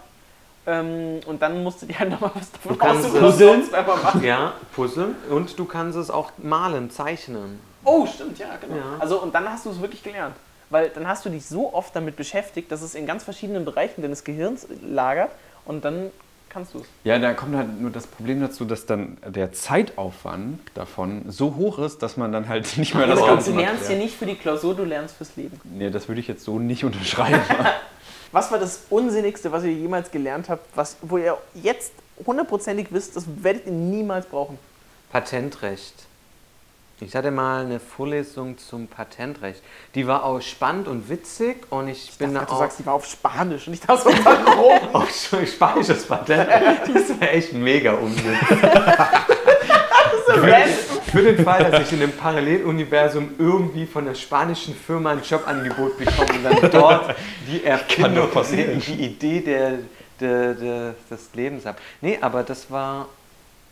Ähm, 0.67 1.21
und 1.27 1.43
dann 1.43 1.63
musst 1.63 1.83
du 1.83 1.87
dir 1.87 1.99
halt 1.99 2.11
nochmal 2.11 2.31
was 2.35 2.51
davon 2.53 2.73
Du 2.73 2.79
kannst 2.79 3.13
puzzeln. 3.13 3.37
sonst 3.61 3.75
einfach 3.75 4.03
machen. 4.03 4.23
Ja, 4.25 4.55
puzzeln. 4.75 5.15
Und 5.29 5.59
du 5.59 5.65
kannst 5.67 5.99
es 5.99 6.11
auch 6.11 6.33
malen, 6.39 6.91
zeichnen. 6.91 7.61
Oh, 7.85 8.07
stimmt, 8.07 8.39
ja, 8.39 8.49
genau. 8.61 8.77
Ja. 8.77 8.83
Also, 8.99 9.21
und 9.21 9.35
dann 9.35 9.47
hast 9.51 9.67
du 9.67 9.71
es 9.71 9.81
wirklich 9.81 10.03
gelernt. 10.03 10.35
Weil 10.71 10.89
dann 10.89 11.07
hast 11.07 11.25
du 11.27 11.29
dich 11.29 11.45
so 11.47 11.75
oft 11.75 11.95
damit 11.95 12.17
beschäftigt, 12.17 12.73
dass 12.73 12.81
es 12.81 12.95
in 12.95 13.07
ganz 13.07 13.25
verschiedenen 13.25 13.67
Bereichen 13.67 14.01
deines 14.01 14.25
Gehirns 14.25 14.67
lagert 14.83 15.31
und 15.67 15.85
dann 15.85 16.11
kannst 16.55 16.73
du 16.73 16.79
es. 16.79 16.85
Ja, 17.03 17.19
da 17.19 17.35
kommt 17.35 17.57
halt 17.57 17.81
nur 17.81 17.91
das 17.91 18.07
Problem 18.07 18.41
dazu, 18.41 18.65
dass 18.65 18.87
dann 18.87 19.19
der 19.27 19.53
Zeitaufwand 19.53 20.61
davon 20.75 21.25
so 21.29 21.57
hoch 21.57 21.81
ist, 21.81 21.99
dass 21.99 22.17
man 22.17 22.33
dann 22.33 22.49
halt 22.49 22.79
nicht 22.79 22.95
mehr 22.95 23.07
das 23.07 23.19
Aber 23.19 23.29
Ganze 23.29 23.51
du 23.51 23.59
lernst 23.59 23.91
ja 23.91 23.97
nicht 23.97 24.17
für 24.17 24.25
die 24.25 24.37
Klausur, 24.37 24.75
du 24.75 24.85
lernst 24.85 25.17
fürs 25.17 25.37
Leben. 25.37 25.61
Nee, 25.65 25.91
das 25.91 26.09
würde 26.09 26.21
ich 26.21 26.29
jetzt 26.29 26.45
so 26.45 26.59
nicht 26.59 26.85
unterschreiben. 26.85 27.43
Was 28.33 28.51
war 28.51 28.59
das 28.59 28.87
Unsinnigste, 28.91 29.53
was 29.53 29.63
ihr 29.63 29.73
jemals 29.73 30.11
gelernt 30.11 30.49
habt, 30.49 30.67
was, 30.77 30.97
wo 31.03 31.19
ihr 31.19 31.39
jetzt 31.55 31.93
hundertprozentig 32.27 32.89
wisst, 32.91 33.15
das 33.15 33.27
werdet 33.45 33.67
ihr 33.67 33.73
niemals 33.73 34.27
brauchen? 34.27 34.59
Patentrecht. 35.13 35.95
Ich 37.01 37.17
hatte 37.17 37.33
mal 37.33 37.65
eine 37.65 37.81
Vorlesung 37.81 38.57
zum 38.57 38.87
Patentrecht. 38.87 39.63
Die 39.97 40.07
war 40.07 40.25
auch 40.25 40.41
spannend 40.41 40.87
und 40.87 41.09
witzig 41.09 41.67
und 41.71 41.89
ich, 41.89 42.17
bin 42.19 42.29
Ich 42.29 42.35
da 42.35 42.41
dachte, 42.41 42.51
du 42.51 42.57
auch 42.57 42.61
sagst, 42.61 42.79
die 42.79 42.87
war 42.87 42.95
auf 42.95 43.05
Spanisch 43.05 43.67
und 43.67 43.75
ich 43.75 43.81
dachte 43.81 44.03
so, 44.03 44.11
warum? 44.25 44.95
auch 44.95 45.11
schon 45.11 45.45
spanisches 45.45 46.07
Patent. 46.07 46.49
Das 46.49 47.21
wäre 47.21 47.31
echt 47.33 47.53
mega 47.53 47.95
Unsinn. 47.95 48.35
Für 51.15 51.23
den 51.23 51.45
Fall, 51.45 51.71
dass 51.71 51.83
ich 51.83 51.93
in 51.93 52.03
einem 52.03 52.13
Paralleluniversum 52.13 53.35
irgendwie 53.39 53.87
von 53.87 54.07
einer 54.07 54.15
spanischen 54.15 54.75
Firma 54.75 55.11
ein 55.13 55.23
Jobangebot 55.23 55.99
bekomme 55.99 56.29
und 56.33 56.45
dann 56.45 56.71
dort 56.73 57.15
die 57.47 57.65
Erfindung, 57.65 58.29
die 58.53 59.05
Idee 59.05 59.41
der, 59.41 59.79
der, 60.21 60.55
der, 60.55 60.95
des 61.11 61.29
Lebens 61.35 61.67
habe. 61.67 61.79
Nee, 62.01 62.19
aber 62.21 62.43
das 62.43 62.71
war 62.71 63.09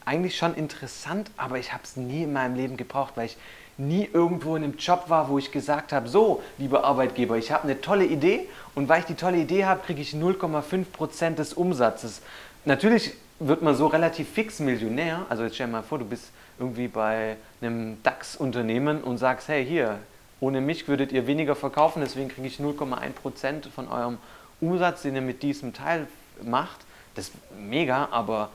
eigentlich 0.05 0.37
schon 0.37 0.55
interessant, 0.55 1.31
aber 1.37 1.59
ich 1.59 1.73
habe 1.73 1.83
es 1.85 1.97
nie 1.97 2.25
in 2.25 2.33
meinem 2.33 2.55
Leben 2.55 2.77
gebraucht, 2.77 3.13
weil 3.17 3.27
ich 3.27 3.37
nie 3.79 4.09
irgendwo 4.13 4.57
in 4.57 4.65
einem 4.65 4.77
Job 4.77 5.05
war, 5.09 5.29
wo 5.29 5.39
ich 5.39 5.51
gesagt 5.51 5.93
habe, 5.93 6.09
so, 6.09 6.43
lieber 6.59 6.85
Arbeitgeber, 6.85 7.37
ich 7.37 7.51
habe 7.53 7.65
eine 7.65 7.81
tolle 7.81 8.05
Idee 8.05 8.49
und 8.75 8.89
weil 8.89 9.01
ich 9.01 9.07
die 9.07 9.15
tolle 9.15 9.39
Idee 9.39 9.65
habe, 9.65 9.81
kriege 9.85 10.01
ich 10.01 10.13
0,5% 10.13 11.35
des 11.35 11.55
Umsatzes. 11.55 12.23
Natürlich 12.65 13.15
wird 13.39 13.63
man 13.63 13.75
so 13.75 13.87
relativ 13.87 14.29
fix 14.29 14.61
Millionär. 14.61 15.27
Also 15.29 15.43
jetzt 15.45 15.55
stell 15.55 15.67
dir 15.67 15.73
mal 15.73 15.83
vor, 15.83 15.99
du 15.99 16.05
bist 16.05 16.31
irgendwie 16.59 16.89
bei 16.89 17.37
einem 17.61 18.03
DAX-Unternehmen 18.03 19.03
und 19.03 19.19
sagst, 19.19 19.49
hey, 19.49 19.65
hier, 19.65 19.99
ohne 20.41 20.61
mich 20.61 20.89
würdet 20.89 21.13
ihr 21.13 21.27
weniger 21.27 21.57
verkaufen, 21.57 22.01
deswegen 22.01 22.29
kriege 22.29 22.47
ich 22.47 22.59
0,1% 22.59 23.71
von 23.71 23.89
eurem 23.89 24.19
Umsatz, 24.61 25.03
den 25.03 25.15
ihr 25.15 25.23
mit 25.23 25.43
diesem 25.43 25.73
Teil 25.73 26.07
macht. 26.43 26.79
Das 27.15 27.29
ist 27.29 27.35
mega, 27.59 28.09
aber 28.11 28.51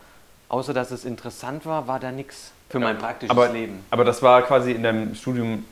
außer 0.50 0.74
dass 0.74 0.92
es 0.92 1.06
interessant 1.06 1.66
war, 1.66 1.88
war 1.88 2.00
da 2.00 2.12
nichts 2.12 2.52
für 2.70 2.80
mein 2.80 2.98
praktisches 2.98 3.32
aber, 3.32 3.50
Leben. 3.50 3.84
aber 3.90 4.04
das 4.06 4.22
war 4.22 4.42
quasi 4.42 4.72
in 4.72 4.84
deinem 4.84 5.16
Studium 5.16 5.66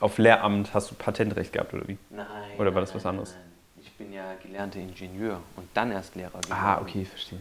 auf 0.00 0.18
Lehramt, 0.18 0.74
hast 0.74 0.90
du 0.90 0.94
Patentrecht 0.94 1.52
gehabt 1.52 1.72
oder 1.74 1.86
wie? 1.88 1.96
Nein. 2.10 2.26
Oder 2.58 2.66
war 2.66 2.72
nein, 2.74 2.84
das 2.84 2.94
was 2.94 3.06
anderes? 3.06 3.30
nein. 3.32 3.42
Ich 3.82 3.92
bin 3.92 4.12
ja 4.12 4.24
gelernter 4.42 4.78
Ingenieur 4.78 5.40
und 5.56 5.68
dann 5.74 5.90
erst 5.90 6.14
Lehrer 6.16 6.30
geworden. 6.40 6.52
Ah, 6.52 6.78
okay, 6.82 7.04
verstehe. 7.04 7.40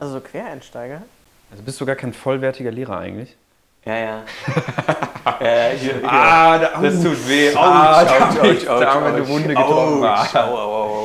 Also 0.00 0.20
Quereinsteiger? 0.20 1.02
Also 1.50 1.62
bist 1.62 1.80
du 1.80 1.86
gar 1.86 1.96
kein 1.96 2.12
vollwertiger 2.12 2.70
Lehrer 2.70 2.98
eigentlich? 2.98 3.36
Ja, 3.84 3.94
ja. 3.96 4.22
äh, 5.40 5.76
hier, 5.76 5.94
hier. 6.00 6.10
Ah, 6.10 6.58
da, 6.58 6.80
Das 6.80 7.00
tut 7.02 7.28
weh. 7.28 7.54
Ah, 7.54 8.00
Autsch, 8.02 8.08
da 8.10 8.14
autsch, 8.26 8.36
hab 8.38 8.44
ich- 8.44 8.68
autsch, 8.68 8.80
da 8.82 8.94
haben 8.94 9.04
wir 9.04 9.10
autsch, 9.12 9.16
eine 9.16 9.28
Wunde 9.28 9.56
autsch, 9.56 9.66
getroffen. 9.68 10.04
autsch, 10.04 10.34
au, 10.34 10.40
au, 10.40 10.56
au, 10.56 10.84
au. 10.84 10.95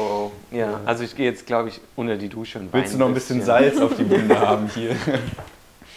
Ja, 0.52 0.82
also 0.86 1.04
ich 1.04 1.16
gehe 1.16 1.26
jetzt, 1.26 1.48
glaube 1.48 1.70
ich, 1.70 1.80
unter 1.96 2.18
die 2.18 2.30
Dusche 2.30 2.60
und 2.60 2.74
Willst 2.74 2.94
du 2.94 2.98
noch 2.98 3.08
ein 3.08 3.14
bisschen 3.14 3.42
Salz 3.42 3.80
auf 3.80 3.96
die 3.96 4.10
Wunde 4.10 4.38
haben 4.40 4.70
hier? 4.74 4.96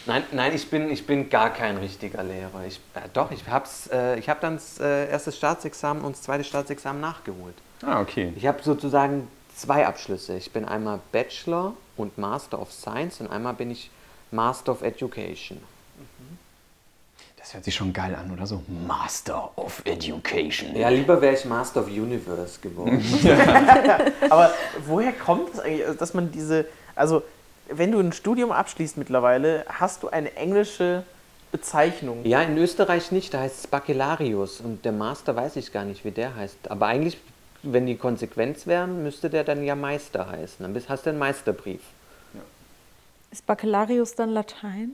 Nein, 0.06 0.22
nein, 0.32 0.54
ich 0.54 0.68
bin, 0.68 0.90
ich 0.90 1.06
bin 1.06 1.30
gar 1.30 1.50
kein 1.50 1.78
richtiger 1.78 2.22
Lehrer. 2.22 2.66
Ich, 2.66 2.76
äh, 2.94 3.08
doch, 3.14 3.30
ich 3.30 3.48
habe 3.48 3.66
äh, 3.90 4.18
ich 4.18 4.28
hab 4.28 4.38
dann 4.42 4.56
das 4.56 4.78
äh, 4.78 5.08
erste 5.08 5.32
Staatsexamen 5.32 6.04
und 6.04 6.12
das 6.12 6.22
zweite 6.22 6.44
Staatsexamen 6.44 7.00
nachgeholt. 7.00 7.54
Ah, 7.80 8.02
okay. 8.02 8.34
Ich 8.36 8.46
habe 8.46 8.62
sozusagen 8.62 9.28
zwei 9.56 9.86
Abschlüsse. 9.86 10.36
Ich 10.36 10.52
bin 10.52 10.66
einmal 10.66 11.00
Bachelor 11.10 11.72
und 11.96 12.18
Master 12.18 12.60
of 12.60 12.70
Science 12.70 13.22
und 13.22 13.30
einmal 13.30 13.54
bin 13.54 13.70
ich 13.70 13.90
Master 14.30 14.72
of 14.72 14.82
Education. 14.82 15.58
Das 17.44 17.52
hört 17.52 17.64
sich 17.64 17.74
schon 17.74 17.92
geil 17.92 18.14
an, 18.14 18.30
oder 18.30 18.46
so? 18.46 18.62
Master 18.88 19.50
of 19.56 19.82
Education. 19.84 20.74
Ja, 20.74 20.88
lieber 20.88 21.20
wäre 21.20 21.34
ich 21.34 21.44
Master 21.44 21.80
of 21.80 21.88
Universe 21.88 22.58
geworden. 22.58 23.04
Aber 24.30 24.50
woher 24.86 25.12
kommt 25.12 25.52
es 25.52 25.60
eigentlich, 25.60 25.94
dass 25.98 26.14
man 26.14 26.32
diese, 26.32 26.64
also 26.94 27.22
wenn 27.68 27.92
du 27.92 28.00
ein 28.00 28.14
Studium 28.14 28.50
abschließt 28.50 28.96
mittlerweile, 28.96 29.66
hast 29.68 30.02
du 30.02 30.08
eine 30.08 30.34
englische 30.36 31.02
Bezeichnung. 31.52 32.24
ja, 32.24 32.40
in 32.40 32.56
Österreich 32.56 33.12
nicht, 33.12 33.34
da 33.34 33.40
heißt 33.40 33.58
es 33.58 33.66
Baccalarius 33.66 34.60
und 34.60 34.82
der 34.86 34.92
Master 34.92 35.36
weiß 35.36 35.56
ich 35.56 35.70
gar 35.70 35.84
nicht, 35.84 36.02
wie 36.06 36.12
der 36.12 36.34
heißt. 36.34 36.70
Aber 36.70 36.86
eigentlich 36.86 37.18
wenn 37.62 37.84
die 37.84 37.96
Konsequenz 37.96 38.66
wären, 38.66 39.02
müsste 39.02 39.28
der 39.28 39.44
dann 39.44 39.62
ja 39.62 39.74
Meister 39.74 40.30
heißen. 40.30 40.56
Dann 40.60 40.82
hast 40.88 41.04
du 41.04 41.10
einen 41.10 41.18
Meisterbrief. 41.18 41.82
Ist 43.30 43.44
Baccalarius 43.44 44.14
dann 44.14 44.30
Latein? 44.30 44.92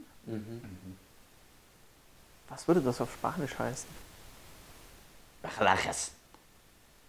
Was 2.51 2.67
würde 2.67 2.81
das 2.81 2.99
auf 2.99 3.09
Spanisch 3.13 3.57
heißen? 3.57 3.87
Bachelarias. 5.41 6.11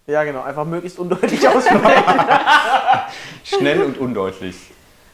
Ja, 0.06 0.22
genau, 0.24 0.42
einfach 0.42 0.64
möglichst 0.64 0.98
undeutlich 0.98 1.46
aussprechen. 1.48 2.04
Schnell 3.44 3.82
und 3.82 3.98
undeutlich. 3.98 4.56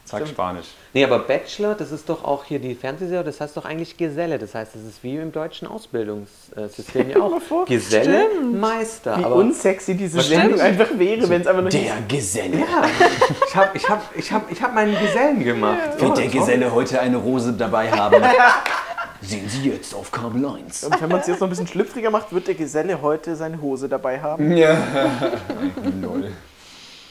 Sag 0.05 0.21
Stimmt. 0.21 0.31
Spanisch. 0.31 0.67
Nee, 0.93 1.03
aber 1.03 1.19
Bachelor, 1.19 1.75
das 1.75 1.91
ist 1.91 2.09
doch 2.09 2.23
auch 2.23 2.43
hier 2.43 2.57
die 2.57 2.73
Fernsehserie, 2.73 3.23
das 3.23 3.39
heißt 3.41 3.55
doch 3.55 3.65
eigentlich 3.65 3.95
Geselle. 3.95 4.39
Das 4.39 4.55
heißt, 4.55 4.73
das 4.73 4.81
ist 4.83 5.03
wie 5.03 5.17
im 5.17 5.31
deutschen 5.31 5.67
Ausbildungssystem 5.67 7.11
ja 7.11 7.17
auch. 7.21 7.65
Geselle, 7.67 8.27
Meister. 8.41 9.17
Wie 9.17 9.23
aber 9.23 9.35
unsexy 9.35 9.95
diese 9.95 10.21
Sendung 10.21 10.59
einfach 10.59 10.89
wäre, 10.97 11.29
wenn 11.29 11.41
es 11.41 11.47
einfach 11.47 11.61
nur 11.61 11.69
Der 11.69 12.01
Geselle. 12.07 12.63
ich 13.47 13.55
habe 13.55 13.69
ich 13.77 13.89
hab, 13.89 14.15
ich 14.15 14.31
hab, 14.31 14.51
ich 14.51 14.61
hab 14.61 14.73
meinen 14.73 14.97
Gesellen 14.99 15.43
gemacht. 15.43 15.99
Wird 15.99 16.17
der 16.17 16.27
Geselle 16.27 16.71
heute 16.73 16.99
eine 16.99 17.17
Rose 17.17 17.53
dabei 17.53 17.91
haben? 17.91 18.23
Sehen 19.21 19.49
Sie 19.49 19.69
jetzt 19.69 19.93
auf 19.93 20.11
Kabel 20.11 20.45
1. 20.45 20.85
Und 20.85 21.01
wenn 21.01 21.09
man 21.09 21.19
es 21.19 21.27
jetzt 21.27 21.39
noch 21.39 21.47
ein 21.47 21.49
bisschen 21.49 21.67
schlüpfriger 21.67 22.09
macht, 22.09 22.31
wird 22.31 22.47
der 22.47 22.55
Geselle 22.55 23.01
heute 23.01 23.35
seine 23.35 23.61
Hose 23.61 23.89
dabei 23.89 24.21
haben. 24.21 24.55
Ja. 24.55 24.77
Lol. 26.01 26.31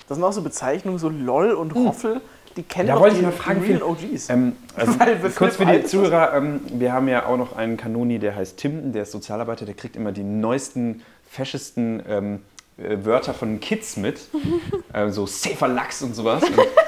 Das 0.09 0.16
sind 0.16 0.25
auch 0.25 0.33
so 0.33 0.40
Bezeichnungen, 0.40 0.99
so 0.99 1.11
LOL 1.11 1.53
und 1.53 1.75
Roffel, 1.75 2.23
die 2.57 2.62
kennen 2.62 2.88
Da 2.88 2.94
doch 2.94 3.03
wollte 3.03 3.16
die, 3.16 3.21
ich 3.21 3.27
mal 3.27 3.33
fragen, 3.33 3.62
Phil. 3.62 3.83
OGs. 3.83 4.31
Ähm, 4.31 4.57
also 4.75 4.94
kurz 5.37 5.57
für 5.57 5.66
die. 5.66 5.85
Zuhörer, 5.85 6.35
ähm, 6.35 6.61
wir 6.71 6.92
haben 6.92 7.09
ja 7.09 7.27
auch 7.27 7.37
noch 7.37 7.57
einen 7.57 7.77
Kanoni, 7.77 8.18
der 8.18 8.35
heißt 8.35 8.57
Timden, 8.57 8.92
der 8.92 9.03
ist 9.03 9.12
Sozialarbeiter, 9.12 9.66
der 9.66 9.75
kriegt 9.75 9.97
immer 9.97 10.12
die 10.12 10.25
neuesten, 10.25 11.03
feschesten 11.31 12.03
ähm, 12.09 12.40
äh, 12.79 13.05
Wörter 13.05 13.35
von 13.35 13.61
Kids 13.61 13.99
mit. 13.99 14.21
ähm, 14.94 15.12
so 15.12 15.27
safer 15.27 15.68
Lachs 15.68 16.03
und 16.03 16.14
sowas. 16.14 16.42
Und 16.42 16.57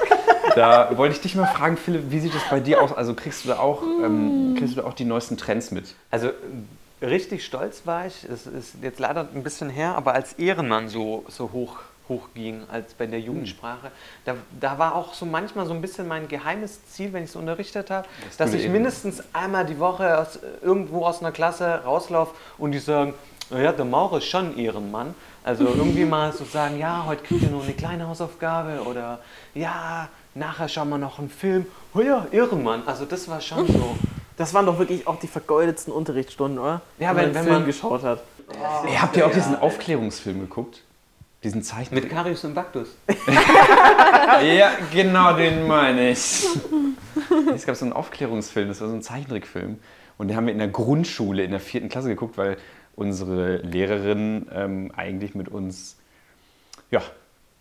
da 0.55 0.97
wollte 0.97 1.15
ich 1.15 1.21
dich 1.21 1.35
mal 1.35 1.47
fragen, 1.47 1.77
Philipp, 1.77 2.09
wie 2.09 2.19
sieht 2.19 2.33
das 2.33 2.43
bei 2.49 2.59
dir 2.59 2.81
aus? 2.81 2.93
Also 2.93 3.13
kriegst 3.13 3.45
du 3.45 3.49
da 3.49 3.59
auch, 3.59 3.81
ähm, 3.83 4.55
kriegst 4.57 4.75
du 4.75 4.81
da 4.81 4.87
auch 4.87 4.93
die 4.93 5.05
neuesten 5.05 5.37
Trends 5.37 5.71
mit? 5.71 5.95
Also 6.09 6.27
äh, 6.27 7.05
richtig 7.05 7.45
stolz 7.45 7.81
war 7.85 8.05
ich, 8.07 8.23
es 8.23 8.47
ist 8.47 8.75
jetzt 8.81 8.99
leider 8.99 9.27
ein 9.33 9.43
bisschen 9.43 9.69
her, 9.69 9.95
aber 9.95 10.13
als 10.13 10.33
Ehrenmann 10.33 10.89
so, 10.89 11.25
so 11.27 11.51
hoch, 11.51 11.77
ging, 12.33 12.63
als 12.69 12.93
bei 12.93 13.05
der 13.05 13.21
Jugendsprache, 13.21 13.89
da, 14.25 14.35
da 14.59 14.77
war 14.77 14.95
auch 14.95 15.13
so 15.13 15.25
manchmal 15.25 15.65
so 15.65 15.73
ein 15.73 15.79
bisschen 15.79 16.09
mein 16.09 16.27
geheimes 16.27 16.85
Ziel, 16.87 17.13
wenn 17.13 17.23
ich 17.23 17.29
es 17.29 17.37
unterrichtet 17.37 17.89
habe, 17.89 18.05
dass 18.37 18.49
gute 18.49 18.57
ich 18.57 18.63
Ehrenmann. 18.63 18.81
mindestens 18.81 19.23
einmal 19.31 19.65
die 19.65 19.79
Woche 19.79 20.19
aus, 20.19 20.39
irgendwo 20.61 21.05
aus 21.05 21.21
einer 21.21 21.31
Klasse 21.31 21.81
rauslaufe 21.85 22.35
und 22.57 22.73
die 22.73 22.79
sagen, 22.79 23.13
naja, 23.49 23.71
der 23.71 23.85
Maurer 23.85 24.17
ist 24.17 24.25
schon 24.25 24.57
Ehrenmann. 24.57 25.13
Also 25.43 25.65
irgendwie 25.65 26.05
mal 26.17 26.31
so 26.33 26.45
sagen, 26.45 26.77
ja, 26.77 27.05
heute 27.05 27.23
kriegt 27.23 27.43
ihr 27.43 27.49
noch 27.49 27.63
eine 27.63 27.73
kleine 27.73 28.07
Hausaufgabe 28.07 28.81
oder 28.83 29.19
ja, 29.53 30.09
nachher 30.35 30.67
schauen 30.67 30.89
wir 30.89 30.97
noch 30.97 31.19
einen 31.19 31.29
Film. 31.29 31.65
Oh 31.93 32.01
ja, 32.01 32.27
Ehrenmann. 32.31 32.83
Also 32.85 33.05
das 33.05 33.27
war 33.27 33.41
schon 33.41 33.67
so. 33.67 33.95
Das 34.37 34.53
waren 34.53 34.65
doch 34.65 34.79
wirklich 34.79 35.05
auch 35.07 35.19
die 35.19 35.27
vergeudetsten 35.27 35.93
Unterrichtsstunden, 35.93 36.57
oder? 36.59 36.81
Ja, 36.99 37.15
wenn, 37.15 37.25
wenn- 37.27 37.33
man 37.33 37.45
wenn 37.45 37.53
man- 37.53 37.65
geschaut 37.65 38.03
hat. 38.03 38.21
Ey, 38.85 38.95
habt 38.95 39.15
ihr 39.15 39.25
auch 39.25 39.31
diesen 39.31 39.55
Aufklärungsfilm 39.55 40.39
geguckt? 40.41 40.81
Diesen 41.43 41.63
Zeichen? 41.63 41.95
Mit 41.95 42.09
Karius 42.09 42.43
und 42.43 42.53
Baktus. 42.53 42.89
Ja, 44.43 44.71
genau, 44.91 45.33
den 45.33 45.67
meine 45.67 46.11
ich. 46.11 46.47
Es 47.53 47.65
gab 47.65 47.75
so 47.75 47.85
einen 47.85 47.93
Aufklärungsfilm, 47.93 48.67
das 48.69 48.81
war 48.81 48.87
so 48.87 48.93
ein 48.95 49.01
Zeichentrickfilm. 49.01 49.77
Und 50.17 50.27
den 50.27 50.37
haben 50.37 50.45
wir 50.45 50.53
in 50.53 50.59
der 50.59 50.67
Grundschule, 50.69 51.43
in 51.43 51.51
der 51.51 51.59
vierten 51.59 51.89
Klasse 51.89 52.07
geguckt, 52.09 52.37
weil 52.37 52.57
unsere 52.95 53.57
Lehrerin 53.57 54.47
ähm, 54.53 54.91
eigentlich 54.95 55.35
mit 55.35 55.49
uns, 55.49 55.97
ja, 56.91 57.01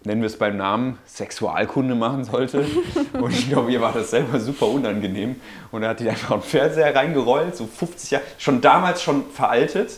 nennen 0.04 0.22
wir 0.22 0.26
es 0.26 0.38
beim 0.38 0.56
Namen, 0.56 0.98
Sexualkunde 1.06 1.94
machen 1.94 2.24
sollte. 2.24 2.64
Und 3.12 3.32
ich 3.32 3.48
glaube, 3.48 3.70
ihr 3.72 3.80
war 3.80 3.92
das 3.92 4.10
selber 4.10 4.40
super 4.40 4.66
unangenehm. 4.66 5.36
Und 5.70 5.82
da 5.82 5.88
hat 5.88 6.00
die 6.00 6.08
einfach 6.08 6.32
einen 6.32 6.42
Fernseher 6.42 6.94
reingerollt, 6.94 7.56
so 7.56 7.66
50 7.66 8.10
Jahre, 8.12 8.24
schon 8.38 8.60
damals 8.60 9.02
schon 9.02 9.24
veraltet 9.30 9.90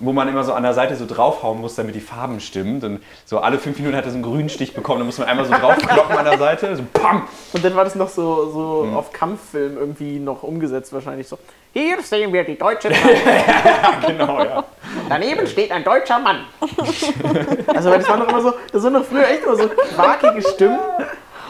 wo 0.00 0.12
man 0.12 0.26
immer 0.28 0.42
so 0.42 0.52
an 0.52 0.64
der 0.64 0.74
Seite 0.74 0.96
so 0.96 1.06
draufhauen 1.06 1.60
muss, 1.60 1.76
damit 1.76 1.94
die 1.94 2.00
Farben 2.00 2.40
stimmen. 2.40 2.82
Und 2.82 3.00
so 3.24 3.38
alle 3.38 3.58
fünf 3.58 3.78
Minuten 3.78 3.96
hat 3.96 4.04
er 4.04 4.10
so 4.10 4.16
einen 4.16 4.24
grünen 4.24 4.48
Stich 4.48 4.74
bekommen, 4.74 4.98
dann 4.98 5.06
muss 5.06 5.18
man 5.18 5.28
einmal 5.28 5.44
so 5.46 5.52
draufkloppen 5.52 6.16
an 6.16 6.24
der 6.24 6.36
Seite, 6.36 6.74
so 6.74 6.82
PAM! 6.92 7.28
Und 7.52 7.64
dann 7.64 7.76
war 7.76 7.84
das 7.84 7.94
noch 7.94 8.08
so, 8.08 8.50
so 8.50 8.84
Mhm. 8.86 8.96
auf 8.96 9.12
Kampffilm 9.12 9.76
irgendwie 9.78 10.18
noch 10.18 10.42
umgesetzt 10.42 10.92
wahrscheinlich 10.92 11.28
so. 11.28 11.38
Hier 11.72 12.02
sehen 12.02 12.32
wir 12.32 12.42
die 12.42 12.58
deutsche 12.58 12.88
Genau, 14.06 14.42
ja. 14.42 14.64
Daneben 15.08 15.46
steht 15.46 15.70
ein 15.70 15.84
deutscher 15.84 16.18
Mann. 16.18 16.44
also 17.74 17.90
das 17.90 18.08
war 18.08 18.16
noch 18.16 18.28
immer 18.28 18.42
so, 18.42 18.54
das 18.72 18.82
waren 18.82 18.92
noch 18.94 19.04
früher 19.04 19.28
echt 19.28 19.44
immer 19.44 19.56
so 19.56 19.68
quakige 19.68 20.42
Stimmen 20.42 20.78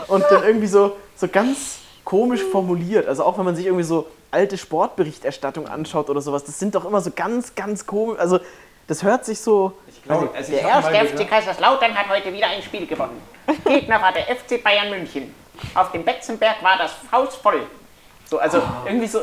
und 0.08 0.24
dann 0.30 0.42
irgendwie 0.44 0.66
so, 0.66 0.96
so 1.16 1.28
ganz 1.28 1.78
komisch 2.04 2.42
formuliert. 2.42 3.08
Also 3.08 3.24
auch 3.24 3.38
wenn 3.38 3.44
man 3.44 3.56
sich 3.56 3.66
irgendwie 3.66 3.84
so 3.84 4.06
alte 4.30 4.58
Sportberichterstattung 4.58 5.68
anschaut 5.68 6.10
oder 6.10 6.20
sowas, 6.20 6.44
das 6.44 6.58
sind 6.58 6.74
doch 6.74 6.84
immer 6.84 7.00
so 7.00 7.10
ganz, 7.14 7.54
ganz 7.54 7.86
komisch. 7.86 8.18
Also 8.18 8.40
das 8.86 9.02
hört 9.02 9.24
sich 9.24 9.40
so. 9.40 9.72
Also, 10.06 10.28
Der 10.50 10.60
erste 10.60 10.94
FC 10.94 11.28
Kaiserslautern 11.28 11.94
hat 11.94 12.08
heute 12.08 12.32
wieder 12.32 12.48
ein 12.48 12.62
Spiel 12.62 12.86
gewonnen. 12.86 13.22
Gegner 13.64 14.00
war 14.00 14.12
der 14.12 14.24
FC 14.24 14.62
Bayern 14.62 14.90
München. 14.90 15.34
Auf 15.74 15.92
dem 15.92 16.04
Betzenberg 16.04 16.62
war 16.62 16.76
das 16.76 16.92
Haus 17.12 17.34
voll. 17.36 17.62
so 18.28 18.38
also 18.38 18.60
irgendwie 18.84 19.06
so. 19.06 19.20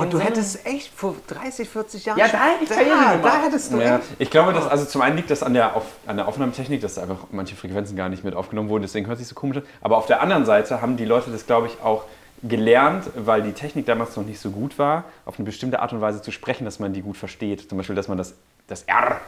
Und 0.00 0.14
Oh, 0.14 0.18
du 0.18 0.20
hättest 0.20 0.66
echt 0.66 0.92
vor 0.94 1.14
30, 1.28 1.68
40 1.68 2.04
Jahren. 2.06 2.18
Ja, 2.18 2.28
da 2.28 2.44
hätte 2.46 2.64
ich 2.64 2.68
da, 2.68 2.74
Karriere 2.76 2.96
da 2.96 3.16
gemacht. 3.16 3.42
hättest 3.44 3.72
du 3.72 3.78
Ja, 3.78 4.00
ich 4.18 4.30
glaube, 4.30 4.52
dass, 4.52 4.66
also 4.66 4.84
zum 4.84 5.02
einen 5.02 5.16
liegt 5.16 5.30
das 5.30 5.42
an 5.42 5.54
der, 5.54 5.76
Auf, 5.76 5.84
an 6.06 6.16
der 6.16 6.26
Aufnahmetechnik, 6.28 6.80
dass 6.80 6.98
einfach 6.98 7.18
manche 7.30 7.56
Frequenzen 7.56 7.96
gar 7.96 8.08
nicht 8.08 8.24
mit 8.24 8.34
aufgenommen 8.34 8.68
wurden, 8.68 8.82
deswegen 8.82 9.06
hört 9.06 9.18
sich 9.18 9.28
so 9.28 9.34
komisch 9.34 9.58
an. 9.58 9.62
Aber 9.80 9.96
auf 9.96 10.06
der 10.06 10.20
anderen 10.22 10.44
Seite 10.44 10.80
haben 10.80 10.96
die 10.96 11.04
Leute 11.04 11.30
das, 11.30 11.46
glaube 11.46 11.66
ich, 11.68 11.80
auch 11.82 12.04
gelernt, 12.42 13.04
weil 13.16 13.42
die 13.42 13.52
Technik 13.52 13.86
damals 13.86 14.16
noch 14.16 14.24
nicht 14.24 14.40
so 14.40 14.50
gut 14.50 14.78
war, 14.78 15.04
auf 15.26 15.38
eine 15.38 15.44
bestimmte 15.44 15.80
Art 15.80 15.92
und 15.92 16.00
Weise 16.00 16.22
zu 16.22 16.30
sprechen, 16.30 16.64
dass 16.64 16.78
man 16.78 16.92
die 16.92 17.02
gut 17.02 17.16
versteht. 17.16 17.68
Zum 17.68 17.76
Beispiel, 17.76 17.96
dass 17.96 18.08
man 18.08 18.16
das, 18.16 18.34
das 18.66 18.82
R 18.84 19.20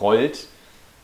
rollt, 0.00 0.46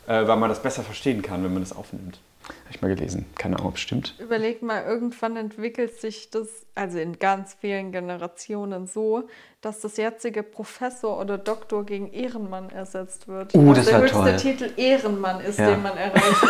äh, 0.07 0.27
weil 0.27 0.37
man 0.37 0.49
das 0.49 0.61
besser 0.63 0.83
verstehen 0.83 1.21
kann, 1.23 1.45
wenn 1.45 1.53
man 1.53 1.63
das 1.63 1.77
aufnimmt. 1.77 2.19
Habe 2.47 2.71
ich 2.71 2.83
mal 2.83 2.95
gelesen. 2.95 3.27
Keine 3.39 3.57
Ahnung, 3.57 3.69
ob 3.69 3.75
es 3.77 3.81
stimmt. 3.81 4.15
Überleg 4.19 4.63
mal, 4.63 4.83
irgendwann 4.85 5.37
entwickelt 5.37 5.99
sich 6.01 6.31
das, 6.31 6.49
also 6.75 6.99
in 6.99 7.19
ganz 7.19 7.57
vielen 7.61 7.91
Generationen 7.93 8.87
so, 8.87 9.25
dass 9.63 9.81
das 9.81 9.97
jetzige 9.97 10.43
Professor 10.43 11.19
oder 11.19 11.39
Doktor 11.39 11.85
gegen 11.87 12.13
Ehrenmann 12.13 12.69
ersetzt 12.71 13.29
wird. 13.29 13.55
Uh, 13.55 13.73
das 13.73 13.87
der 13.87 13.99
höchste 14.01 14.19
toll. 14.19 14.37
Titel 14.37 14.71
Ehrenmann 14.77 15.41
ist, 15.41 15.59
Ja. 15.59 15.71
den 15.71 15.83
man 15.83 15.97
erreichen 15.97 16.49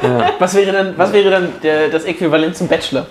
kann. 0.00 0.32
Was 0.38 0.54
wäre 0.54 0.72
dann, 0.72 0.96
was 0.96 1.12
wäre 1.12 1.30
dann 1.30 1.52
der, 1.62 1.88
das 1.88 2.04
Äquivalent 2.04 2.56
zum 2.56 2.68
Bachelor? 2.68 3.06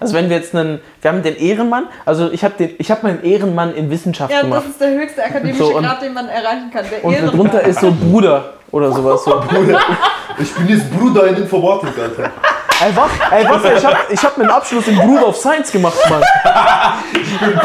Also 0.00 0.14
wenn 0.14 0.28
wir 0.30 0.36
jetzt 0.36 0.54
einen, 0.54 0.80
wir 1.00 1.10
haben 1.10 1.22
den 1.22 1.36
Ehrenmann, 1.36 1.88
also 2.04 2.30
ich 2.30 2.44
habe 2.44 2.54
den, 2.58 2.76
ich 2.78 2.90
habe 2.90 3.00
meinen 3.04 3.22
Ehrenmann 3.24 3.74
in 3.74 3.90
Wissenschaft 3.90 4.30
Ja, 4.32 4.42
gemacht. 4.42 4.62
das 4.64 4.70
ist 4.72 4.80
der 4.80 4.90
höchste 4.90 5.24
akademische 5.24 5.58
So, 5.64 5.76
und- 5.76 5.84
Grad, 5.84 6.02
den 6.02 6.12
man 6.14 6.28
erreichen 6.28 6.70
kann. 6.72 6.84
Der 6.90 7.04
Und 7.04 7.14
Ehrenmann. 7.14 7.34
darunter 7.36 7.62
ist 7.62 7.80
so 7.80 7.90
Bruder 7.92 8.54
oder 8.70 8.92
sowas. 8.92 9.24
So. 9.24 9.42
Ich 10.40 10.54
bin 10.54 10.68
jetzt 10.68 10.90
Bruder 10.90 11.26
in 11.28 11.36
Informatik, 11.36 11.90
Alter. 11.98 12.30
Ey, 12.80 12.94
was? 12.94 13.10
Ey, 13.32 13.44
was? 13.48 13.78
Ich 13.78 13.84
habe 13.84 13.96
ich 14.08 14.24
hab 14.24 14.38
einen 14.38 14.50
Abschluss 14.50 14.86
in 14.86 14.96
Bruder 14.96 15.28
of 15.28 15.36
Science 15.36 15.72
gemacht, 15.72 15.98
Mann. 16.08 16.22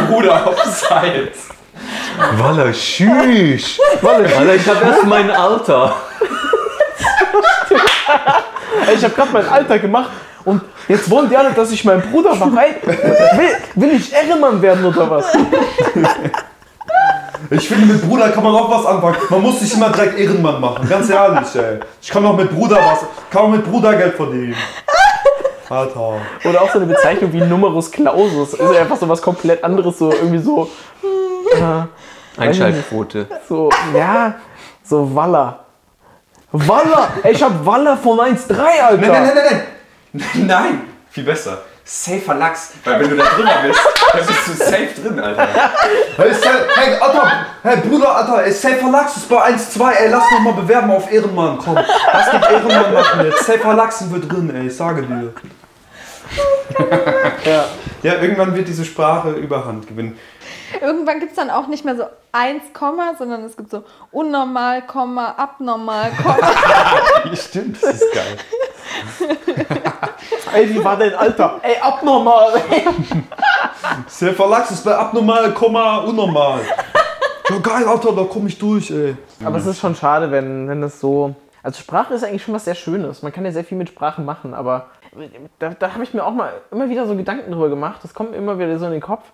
Bruder 0.10 0.48
auf 0.48 0.60
Science. 0.66 1.50
Walla, 2.38 2.72
tschüss. 2.72 3.80
Alter, 4.02 4.56
ich 4.56 4.68
habe 4.68 4.86
erst 4.86 5.04
mein 5.06 5.30
Alter. 5.30 5.96
Ey, 8.88 8.96
ich 8.96 9.04
habe 9.04 9.14
gerade 9.14 9.30
mein 9.32 9.48
Alter 9.48 9.80
gemacht 9.80 10.10
und 10.46 10.62
jetzt 10.88 11.10
wollen 11.10 11.30
die 11.30 11.38
alle, 11.38 11.52
dass 11.52 11.72
ich 11.72 11.86
mein 11.86 12.02
Bruder 12.02 12.36
mache. 12.36 12.52
Ey, 12.60 12.76
will, 13.38 13.56
will 13.76 13.92
ich 13.96 14.12
Ehrenmann 14.12 14.62
werden 14.62 14.84
oder 14.86 15.10
was? 15.10 15.26
Ich 17.54 17.68
finde, 17.68 17.94
mit 17.94 18.02
Bruder 18.08 18.30
kann 18.30 18.44
man 18.44 18.56
auch 18.56 18.70
was 18.70 18.86
anfangen. 18.86 19.18
Man 19.30 19.42
muss 19.42 19.62
nicht 19.62 19.74
immer 19.76 19.90
direkt 19.90 20.18
Ehrenmann 20.18 20.60
machen, 20.60 20.88
ganz 20.90 21.10
ehrlich, 21.10 21.56
ey. 21.56 21.80
Ich 22.02 22.10
kann 22.10 22.26
auch 22.26 22.36
mit 22.36 22.50
Bruder 22.50 22.78
was, 22.78 23.06
kann 23.30 23.44
auch 23.44 23.50
mit 23.50 23.64
Bruder 23.70 23.94
Geld 23.96 24.16
verdienen. 24.16 24.56
Alter. 25.70 26.22
Oder 26.46 26.62
auch 26.62 26.72
so 26.72 26.80
eine 26.80 26.88
Bezeichnung 26.88 27.32
wie 27.34 27.42
Numerus 27.42 27.92
Clausus. 27.92 28.54
Ist 28.54 28.74
ja 28.74 28.82
einfach 28.82 28.98
so 28.98 29.08
was 29.08 29.22
komplett 29.22 29.64
anderes, 29.64 29.98
so 29.98 30.12
irgendwie 30.12 30.40
so, 30.40 30.70
Einschaltquote. 32.38 33.28
so, 33.48 33.70
ja, 33.96 34.36
so 34.84 35.14
Waller. 35.16 35.60
Waller! 36.52 37.10
Ey, 37.24 37.34
ich 37.34 37.42
hab 37.42 37.66
Waller 37.66 37.98
von 37.98 38.20
1,3, 38.20 38.52
Alter! 38.54 38.98
Nein, 38.98 39.12
nein, 39.12 39.24
nein, 39.24 39.34
nein, 39.36 39.62
nein. 40.14 40.24
Nein, 40.48 40.82
viel 41.10 41.24
besser. 41.24 41.64
Safer 41.86 42.36
Lachs, 42.36 42.72
weil 42.86 43.00
wenn 43.02 43.10
du 43.10 43.16
da 43.18 43.24
drin 43.26 43.48
bist, 43.68 43.80
dann 44.14 44.26
bist 44.26 44.48
du 44.48 44.54
safe 44.54 44.88
drin, 45.02 45.20
Alter. 45.20 45.48
Hey, 46.18 46.34
Sa- 46.34 46.50
hey, 46.76 46.96
Alter, 47.00 47.46
hey 47.62 47.78
Bruder, 47.78 48.16
Alter, 48.16 48.44
ey, 48.46 48.52
Safer 48.54 48.90
Lachs 48.90 49.18
ist 49.18 49.28
bei 49.28 49.54
1-2, 49.54 49.92
ey, 49.92 50.10
lass 50.10 50.24
noch 50.32 50.40
mal 50.40 50.54
bewerben 50.54 50.92
auf 50.92 51.12
Ehrenmann, 51.12 51.58
komm. 51.58 51.76
Lass 51.76 52.32
mit 52.34 52.42
Ehrenmann 52.50 52.94
machen 52.94 53.26
jetzt. 53.26 53.46
Safer 53.46 53.74
Lachsen 53.74 54.12
wird 54.14 54.32
drin, 54.32 54.56
ey, 54.56 54.68
ich 54.68 54.76
sage 54.78 55.04
dir. 55.04 55.34
Ja. 57.46 57.66
Ja, 58.02 58.16
irgendwann 58.22 58.56
wird 58.56 58.68
diese 58.68 58.86
Sprache 58.86 59.32
Überhand 59.32 59.88
gewinnen. 59.88 60.18
Irgendwann 60.82 61.20
gibt 61.20 61.32
es 61.32 61.36
dann 61.38 61.50
auch 61.52 61.68
nicht 61.68 61.86
mehr 61.86 61.96
so 61.96 62.06
1, 62.32 62.64
Komma, 62.74 63.14
sondern 63.18 63.44
es 63.44 63.56
gibt 63.56 63.70
so 63.70 63.84
unnormal, 64.12 64.82
Komma, 64.88 65.36
abnormal, 65.38 66.12
Komma. 66.22 66.38
Ja, 67.26 67.36
stimmt, 67.36 67.82
das 67.84 67.96
ist 68.02 68.14
geil. 68.14 68.38
Ey, 70.54 70.70
wie 70.70 70.84
war 70.84 70.98
dein 70.98 71.14
Alter? 71.16 71.60
Ey, 71.62 71.76
abnormal. 71.82 72.54
Der 74.22 74.34
Verlags 74.34 74.72
ist 74.72 74.84
bei 74.84 74.96
abnormal, 74.96 75.54
Komma, 75.54 75.98
unnormal. 75.98 76.62
Ja 77.50 77.58
geil, 77.58 77.86
Alter, 77.86 78.14
da 78.14 78.26
komm 78.30 78.48
ich 78.48 78.58
durch, 78.58 78.90
ey. 78.92 79.16
Aber 79.44 79.58
es 79.58 79.66
ist 79.66 79.80
schon 79.80 79.96
schade, 79.96 80.32
wenn, 80.32 80.70
wenn 80.70 80.82
das 80.82 81.00
so. 81.00 81.36
Also 81.62 81.80
Sprache 81.80 82.14
ist 82.14 82.24
eigentlich 82.24 82.44
schon 82.44 82.54
was 82.54 82.66
sehr 82.66 82.76
Schönes. 82.76 83.22
Man 83.22 83.32
kann 83.32 83.46
ja 83.46 83.52
sehr 83.52 83.64
viel 83.64 83.78
mit 83.78 83.90
Sprache 83.90 84.22
machen, 84.22 84.54
aber 84.54 84.88
da, 85.60 85.70
da 85.70 85.94
habe 85.94 86.04
ich 86.04 86.14
mir 86.14 86.24
auch 86.24 86.34
mal 86.34 86.52
immer 86.72 86.90
wieder 86.90 87.06
so 87.08 87.16
Gedanken 87.16 87.52
drüber 87.52 87.70
gemacht. 87.70 88.00
Das 88.04 88.14
kommt 88.14 88.32
mir 88.32 88.38
immer 88.38 88.58
wieder 88.60 88.80
so 88.80 88.86
in 88.86 88.92
den 88.92 89.02
Kopf. 89.02 89.26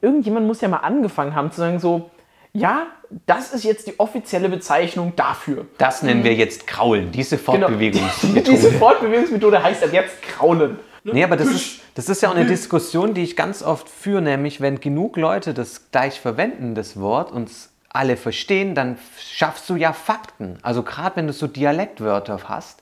Irgendjemand 0.00 0.46
muss 0.46 0.60
ja 0.60 0.68
mal 0.68 0.78
angefangen 0.78 1.34
haben 1.34 1.50
zu 1.50 1.60
sagen 1.60 1.78
so, 1.78 2.10
ja, 2.58 2.86
das 3.26 3.52
ist 3.52 3.64
jetzt 3.64 3.86
die 3.86 3.98
offizielle 3.98 4.48
Bezeichnung 4.48 5.14
dafür. 5.16 5.66
Das 5.78 6.02
nennen 6.02 6.24
wir 6.24 6.34
jetzt 6.34 6.66
Kraulen, 6.66 7.12
diese 7.12 7.36
Genau. 7.36 7.68
Fortbewegungsmethode. 7.68 8.42
Diese 8.50 8.72
Fortbewegungsmethode 8.72 9.62
heißt 9.62 9.84
ab 9.84 9.92
jetzt 9.92 10.22
Kraulen. 10.22 10.78
Nee, 11.04 11.22
aber 11.22 11.36
das 11.36 11.48
ist, 11.48 11.80
das 11.94 12.08
ist 12.08 12.22
ja 12.22 12.30
auch 12.30 12.34
eine 12.34 12.46
Diskussion, 12.46 13.14
die 13.14 13.22
ich 13.22 13.36
ganz 13.36 13.62
oft 13.62 13.88
führe, 13.88 14.22
nämlich 14.22 14.60
wenn 14.60 14.80
genug 14.80 15.16
Leute 15.16 15.54
das 15.54 15.92
gleich 15.92 16.20
verwenden, 16.20 16.74
das 16.74 16.98
Wort, 16.98 17.30
und 17.30 17.48
alle 17.90 18.16
verstehen, 18.16 18.74
dann 18.74 18.98
schaffst 19.18 19.70
du 19.70 19.76
ja 19.76 19.92
Fakten. 19.92 20.58
Also 20.62 20.82
gerade 20.82 21.16
wenn 21.16 21.28
du 21.28 21.32
so 21.32 21.46
Dialektwörter 21.46 22.40
hast, 22.48 22.80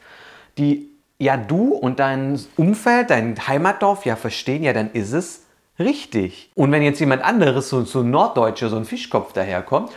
die 0.56 0.88
ja 1.18 1.36
du 1.36 1.74
und 1.74 2.00
dein 2.00 2.40
Umfeld, 2.56 3.10
dein 3.10 3.36
Heimatdorf 3.46 4.06
ja 4.06 4.16
verstehen, 4.16 4.62
ja 4.62 4.72
dann 4.72 4.90
ist 4.92 5.12
es 5.12 5.43
richtig. 5.78 6.50
Und 6.54 6.72
wenn 6.72 6.82
jetzt 6.82 7.00
jemand 7.00 7.22
anderes, 7.24 7.68
so, 7.68 7.84
so 7.84 8.00
ein 8.00 8.10
Norddeutscher, 8.10 8.68
so 8.68 8.76
ein 8.76 8.84
Fischkopf 8.84 9.32
daherkommt 9.32 9.90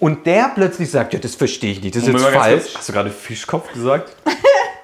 und 0.00 0.26
der 0.26 0.50
plötzlich 0.54 0.90
sagt, 0.90 1.12
ja 1.14 1.18
das 1.18 1.34
verstehe 1.34 1.72
ich 1.72 1.82
nicht, 1.82 1.94
das 1.94 2.02
ist 2.02 2.08
jetzt 2.08 2.16
Moment 2.20 2.36
falsch. 2.36 2.62
kurz, 2.64 2.74
Hast 2.76 2.88
du 2.88 2.92
gerade 2.92 3.10
Fischkopf 3.10 3.72
gesagt? 3.72 4.14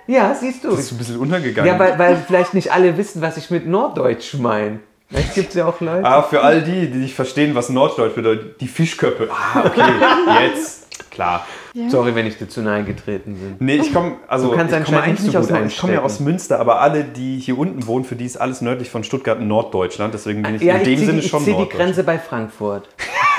Ja, 0.06 0.34
siehst 0.34 0.62
du. 0.64 0.68
Das 0.68 0.80
ist 0.80 0.92
ein 0.92 0.98
bisschen 0.98 1.16
untergegangen. 1.16 1.66
Ja, 1.72 1.78
weil, 1.78 1.98
weil 1.98 2.22
vielleicht 2.26 2.52
nicht 2.52 2.70
alle 2.70 2.98
wissen, 2.98 3.22
was 3.22 3.38
ich 3.38 3.48
mit 3.50 3.66
Norddeutsch 3.66 4.34
meine. 4.34 4.80
Vielleicht 5.08 5.34
gibt 5.34 5.48
es 5.48 5.54
ja 5.54 5.64
auch 5.66 5.80
Leute. 5.80 6.04
Ah, 6.04 6.22
für 6.22 6.42
all 6.42 6.60
die, 6.60 6.90
die 6.90 6.98
nicht 6.98 7.14
verstehen, 7.14 7.54
was 7.54 7.70
Norddeutsch 7.70 8.14
bedeutet, 8.14 8.60
die 8.60 8.68
Fischköppe. 8.68 9.30
Ah, 9.32 9.62
okay, 9.64 9.80
jetzt. 10.46 11.10
Klar. 11.10 11.46
Sorry, 11.88 12.14
wenn 12.14 12.26
ich 12.26 12.38
dir 12.38 12.48
zu 12.48 12.62
nahe 12.62 12.84
getreten 12.84 13.34
bin. 13.34 13.56
Nee, 13.58 13.76
ich 13.76 13.92
komme 13.92 14.16
also 14.28 14.50
Du 14.50 14.56
kannst 14.56 14.72
ich 14.72 14.84
komme 14.84 14.98
anscheinend 14.98 15.20
eigentlich 15.20 15.34
nicht 15.34 15.48
so 15.48 15.54
aus 15.54 15.72
Ich 15.72 15.78
komme 15.78 15.92
ja 15.94 16.02
aus. 16.02 16.20
Münster, 16.20 16.60
aber 16.60 16.80
alle, 16.80 17.02
die 17.02 17.38
hier 17.40 17.58
unten 17.58 17.86
wohnen, 17.88 18.04
für 18.04 18.14
die 18.14 18.24
ist 18.24 18.36
alles 18.36 18.60
nördlich 18.60 18.90
von 18.90 19.02
Stuttgart 19.02 19.40
Norddeutschland. 19.40 20.14
Deswegen 20.14 20.42
bin 20.42 20.54
ich 20.54 20.62
Ja, 20.62 20.74
in 20.76 20.82
ich 20.82 20.86
dem 20.88 20.98
zieh, 20.98 21.04
Sinne 21.06 21.18
ich 21.18 21.26
schon 21.28 21.40
zieh 21.40 21.46
die 21.46 21.52
Norddeutsch. 21.52 21.76
Grenze 21.76 22.04
bei 22.04 22.18
Frankfurt. 22.20 22.88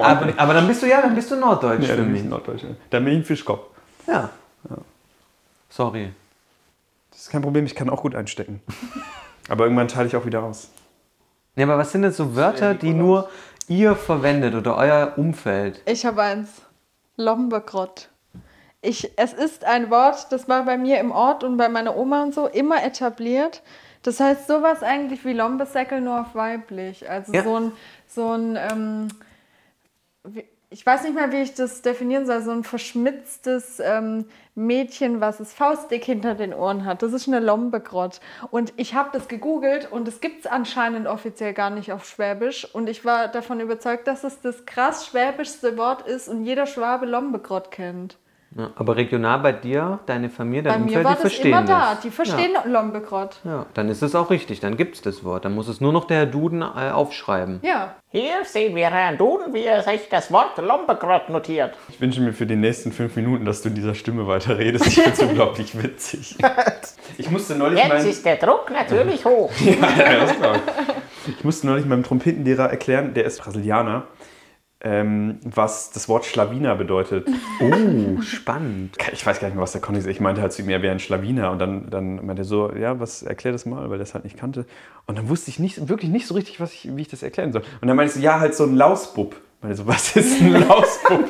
aber, 0.00 0.28
aber 0.36 0.54
dann 0.54 0.66
bist 0.66 0.82
du 0.82 0.86
ja, 0.88 1.02
dann 1.02 1.14
bist 1.14 1.30
du 1.30 1.36
Norddeutsch 1.36 1.86
Ja, 1.86 1.94
für 1.94 2.02
mich. 2.02 2.22
ich 2.22 2.28
Norddeutsch. 2.28 2.62
Dann 2.88 3.04
bin 3.04 3.12
ich 3.14 3.18
ein 3.20 3.24
Fischkopf. 3.24 3.66
Ja. 4.06 4.30
Sorry. 5.68 6.10
Das 7.10 7.20
ist 7.20 7.30
kein 7.30 7.42
Problem, 7.42 7.66
ich 7.66 7.74
kann 7.74 7.90
auch 7.90 8.00
gut 8.02 8.14
einstecken. 8.14 8.60
Aber 9.48 9.64
irgendwann 9.64 9.88
teile 9.88 10.08
ich 10.08 10.16
auch 10.16 10.24
wieder 10.24 10.42
aus. 10.42 10.70
Ja, 11.56 11.64
aber 11.66 11.76
was 11.76 11.92
sind 11.92 12.02
denn 12.02 12.12
so 12.12 12.34
Wörter, 12.34 12.74
die 12.74 12.92
nur 12.94 13.28
ihr 13.68 13.94
verwendet 13.94 14.54
oder 14.54 14.76
euer 14.76 15.12
Umfeld? 15.16 15.82
Ich 15.84 16.06
habe 16.06 16.22
eins. 16.22 16.48
Lombegrott. 17.20 18.08
Ich, 18.82 19.12
es 19.16 19.32
ist 19.32 19.64
ein 19.64 19.90
Wort, 19.90 20.32
das 20.32 20.48
war 20.48 20.64
bei 20.64 20.78
mir 20.78 20.98
im 21.00 21.12
Ort 21.12 21.44
und 21.44 21.56
bei 21.56 21.68
meiner 21.68 21.96
Oma 21.96 22.22
und 22.22 22.34
so 22.34 22.46
immer 22.46 22.82
etabliert. 22.82 23.62
Das 24.02 24.18
heißt 24.20 24.46
sowas 24.46 24.82
eigentlich 24.82 25.24
wie 25.26 25.34
Lombesäckel, 25.34 26.00
nur 26.00 26.22
auf 26.22 26.34
weiblich. 26.34 27.08
Also 27.08 27.32
Ja. 27.32 27.42
so 27.44 27.56
ein, 27.56 27.72
so 28.06 28.32
ein 28.32 28.56
ähm, 28.56 29.08
wie, 30.24 30.44
ich 30.72 30.86
weiß 30.86 31.02
nicht 31.02 31.16
mehr, 31.16 31.32
wie 31.32 31.42
ich 31.42 31.54
das 31.54 31.82
definieren 31.82 32.26
soll, 32.26 32.42
so 32.42 32.52
ein 32.52 32.62
verschmitztes 32.62 33.80
ähm, 33.80 34.26
Mädchen, 34.54 35.20
was 35.20 35.40
es 35.40 35.52
faustdick 35.52 36.04
hinter 36.04 36.36
den 36.36 36.54
Ohren 36.54 36.84
hat. 36.84 37.02
Das 37.02 37.12
ist 37.12 37.26
eine 37.26 37.40
Lombegrott. 37.40 38.20
Und 38.52 38.72
ich 38.76 38.94
habe 38.94 39.10
das 39.12 39.26
gegoogelt 39.26 39.90
und 39.90 40.06
es 40.06 40.20
gibt 40.20 40.44
es 40.44 40.46
anscheinend 40.46 41.08
offiziell 41.08 41.54
gar 41.54 41.70
nicht 41.70 41.90
auf 41.90 42.06
Schwäbisch. 42.06 42.72
Und 42.72 42.88
ich 42.88 43.04
war 43.04 43.26
davon 43.26 43.58
überzeugt, 43.58 44.06
dass 44.06 44.22
es 44.22 44.40
das 44.42 44.64
krass 44.64 45.06
schwäbischste 45.06 45.76
Wort 45.76 46.06
ist 46.06 46.28
und 46.28 46.44
jeder 46.44 46.66
Schwabe 46.66 47.04
Lombegrott 47.04 47.72
kennt. 47.72 48.16
Ja, 48.56 48.70
aber 48.74 48.96
regional 48.96 49.38
bei 49.38 49.52
dir, 49.52 50.00
deine 50.06 50.28
Familie, 50.28 50.64
Bei 50.64 50.70
dein 50.70 50.80
mir 50.80 50.86
Umfeld, 50.88 51.04
war 51.04 51.12
die 51.12 51.22
das 51.22 51.32
verstehen 51.32 51.52
immer 51.52 51.62
da. 51.62 51.90
das. 51.92 52.00
Die 52.00 52.10
verstehen 52.10 52.50
Lombegrott. 52.64 53.36
Ja. 53.44 53.50
ja, 53.50 53.66
dann 53.74 53.88
ist 53.88 54.02
es 54.02 54.16
auch 54.16 54.28
richtig, 54.30 54.58
dann 54.58 54.76
gibt 54.76 54.96
es 54.96 55.02
das 55.02 55.22
Wort. 55.22 55.44
Dann 55.44 55.54
muss 55.54 55.68
es 55.68 55.80
nur 55.80 55.92
noch 55.92 56.04
der 56.08 56.16
Herr 56.18 56.26
Duden 56.26 56.62
äh, 56.62 56.90
aufschreiben. 56.90 57.60
Ja. 57.62 57.94
Hier 58.10 58.44
sehen 58.44 58.74
wir 58.74 58.90
Herrn 58.90 59.18
Duden, 59.18 59.54
wie 59.54 59.62
er 59.62 59.84
sich 59.84 60.08
das 60.10 60.32
Wort 60.32 60.58
Lombegrott 60.58 61.28
notiert. 61.28 61.74
Ich 61.90 62.00
wünsche 62.00 62.20
mir 62.20 62.32
für 62.32 62.44
die 62.46 62.56
nächsten 62.56 62.90
fünf 62.90 63.14
Minuten, 63.14 63.44
dass 63.44 63.62
du 63.62 63.68
in 63.68 63.76
dieser 63.76 63.94
Stimme 63.94 64.26
weiter 64.26 64.58
redest. 64.58 64.84
Ich 64.88 64.94
finde 64.94 65.10
es 65.12 65.20
unglaublich 65.22 65.80
witzig. 65.80 66.36
Ich 67.18 67.30
musste 67.30 67.54
neulich 67.54 67.78
Jetzt 67.78 67.88
meinen, 67.88 68.08
ist 68.08 68.26
der 68.26 68.34
Druck 68.36 68.68
natürlich 68.72 69.24
hoch. 69.24 69.52
ja, 69.60 70.20
das 70.26 70.36
glaub 70.36 70.56
ich. 71.26 71.36
ich 71.38 71.44
musste 71.44 71.68
neulich 71.68 71.86
meinem 71.86 72.02
Trompetenlehrer 72.02 72.68
erklären, 72.68 73.14
der 73.14 73.26
ist 73.26 73.40
Brasilianer, 73.40 74.06
ähm, 74.82 75.38
was 75.44 75.90
das 75.90 76.08
Wort 76.08 76.24
Schlawiner 76.24 76.74
bedeutet. 76.76 77.28
Oh, 77.62 78.22
spannend. 78.22 78.96
Ich 79.12 79.24
weiß 79.26 79.38
gar 79.38 79.48
nicht 79.48 79.54
mehr, 79.54 79.62
was 79.62 79.72
der 79.72 79.82
Kontext 79.82 80.08
ist. 80.08 80.14
Ich 80.14 80.20
meinte 80.20 80.40
halt 80.40 80.52
zu 80.52 80.62
ihm, 80.62 80.70
er 80.70 80.80
wäre 80.80 80.92
ein 80.92 80.98
Schlawiner. 80.98 81.50
Und 81.50 81.58
dann, 81.58 81.90
dann 81.90 82.24
meinte 82.24 82.42
er 82.42 82.44
so, 82.46 82.72
ja, 82.72 82.98
was, 82.98 83.22
erklär 83.22 83.52
das 83.52 83.66
mal, 83.66 83.90
weil 83.90 83.96
er 83.96 83.98
das 83.98 84.14
halt 84.14 84.24
nicht 84.24 84.38
kannte. 84.38 84.64
Und 85.06 85.18
dann 85.18 85.28
wusste 85.28 85.50
ich 85.50 85.58
nicht, 85.58 85.88
wirklich 85.88 86.10
nicht 86.10 86.26
so 86.26 86.34
richtig, 86.34 86.58
was 86.58 86.72
ich, 86.72 86.96
wie 86.96 87.02
ich 87.02 87.08
das 87.08 87.22
erklären 87.22 87.52
soll. 87.52 87.62
Und 87.82 87.88
dann 87.88 87.96
meinte 87.96 88.12
ich 88.12 88.14
so, 88.16 88.20
ja, 88.20 88.40
halt 88.40 88.54
so 88.54 88.64
ein 88.64 88.74
Lausbub. 88.74 89.36
Ich 89.60 89.64
meinte 89.64 89.76
so, 89.76 89.86
was 89.86 90.16
ist 90.16 90.40
ein 90.40 90.52
Lausbub? 90.66 91.22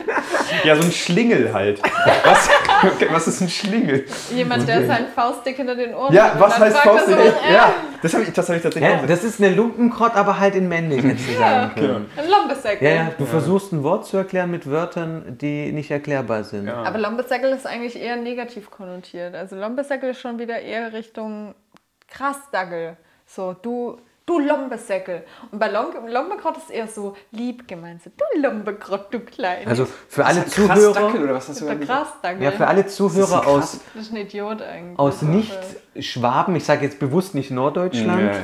ja, 0.63 0.77
so 0.77 0.85
ein 0.85 0.93
Schlingel 0.93 1.53
halt. 1.53 1.83
Was, 1.83 2.49
was 3.11 3.27
ist 3.27 3.41
ein 3.41 3.49
Schlingel? 3.49 4.07
Jemand, 4.33 4.69
der 4.69 4.87
seinen 4.87 5.09
Faustdick 5.09 5.57
hinter 5.57 5.75
den 5.75 5.93
Ohren 5.93 6.15
Ja, 6.15 6.35
hat. 6.35 6.41
was 6.41 6.57
heißt 6.61 6.77
Faustdick? 6.77 7.17
so, 7.17 7.21
äh, 7.23 7.53
Ja, 7.53 7.75
das 8.01 8.15
habe 8.15 8.23
ich, 8.23 8.33
das 8.33 8.49
hab 8.49 8.55
ich 8.55 8.63
tatsächlich 8.63 8.89
Ja, 8.89 9.01
auch 9.01 9.07
das 9.07 9.25
ist 9.25 9.43
eine 9.43 9.53
Lumpenkrott, 9.53 10.15
aber 10.15 10.39
halt 10.39 10.55
in 10.55 10.69
männlich, 10.69 11.03
hättest 11.03 11.29
du 11.29 11.33
sagen 11.39 11.75
können. 11.75 12.11
Ein 12.17 12.31
Lombesäckel. 12.31 12.89
Ja, 12.89 12.95
ja, 12.95 13.11
du 13.19 13.27
versuchst 13.27 13.73
ein 13.73 13.83
Wort 13.83 14.07
zu 14.07 14.17
erklären 14.19 14.53
mit 14.53 14.71
Wörtern, 14.71 15.37
die 15.41 15.73
nicht 15.73 15.91
erklärbar 15.91 16.45
sind. 16.45 16.69
Aber 16.69 16.99
Lombesäckel 16.99 17.51
ist 17.51 17.67
eigentlich 17.67 18.01
eher 18.01 18.15
negativ 18.15 18.71
konnotiert. 18.71 19.35
Also 19.35 19.57
Lombesäckel 19.57 20.11
ist 20.11 20.21
schon 20.21 20.39
wieder 20.39 20.61
eher 20.61 20.93
Richtung 20.93 21.57
Krassdagel. 22.09 22.97
So, 23.27 23.55
du, 23.61 23.99
du 24.27 24.39
Lombesäckel. 24.39 25.25
Und 25.51 25.59
bei 25.59 25.69
Lom 25.69 25.87
Lombegrott 26.07 26.57
ist 26.57 26.71
eher 26.71 26.87
so 26.87 27.17
lieb 27.31 27.67
gemeint. 27.67 28.03
So, 28.03 28.11
du 28.17 28.41
Lombegrott, 28.41 29.13
du 29.13 29.21
Klein. 29.21 29.67
Also 29.67 29.87
für 30.09 30.25
alle 30.25 30.43
Krass 30.43 30.55
Zuhörer, 30.55 30.93
Dackel 30.95 31.23
oder 31.25 31.35
was 31.35 31.49
hast 31.49 31.61
du 31.61 31.65
der? 31.67 31.81
Krassdagel. 31.81 32.43
ja, 32.43 32.51
für 32.53 32.67
alle 32.67 32.87
Zuhörer 32.87 33.47
aus, 33.47 33.81
Das 33.95 34.03
ist 34.07 34.13
ein 34.13 34.17
Idiot 34.17 34.63
eigentlich. 34.63 34.99
aus 34.99 35.23
Nicht-Schwaben, 35.23 36.55
ich 36.57 36.65
sage 36.65 36.85
jetzt 36.85 36.99
bewusst 36.99 37.35
nicht 37.35 37.51
Norddeutschland, 37.51 38.35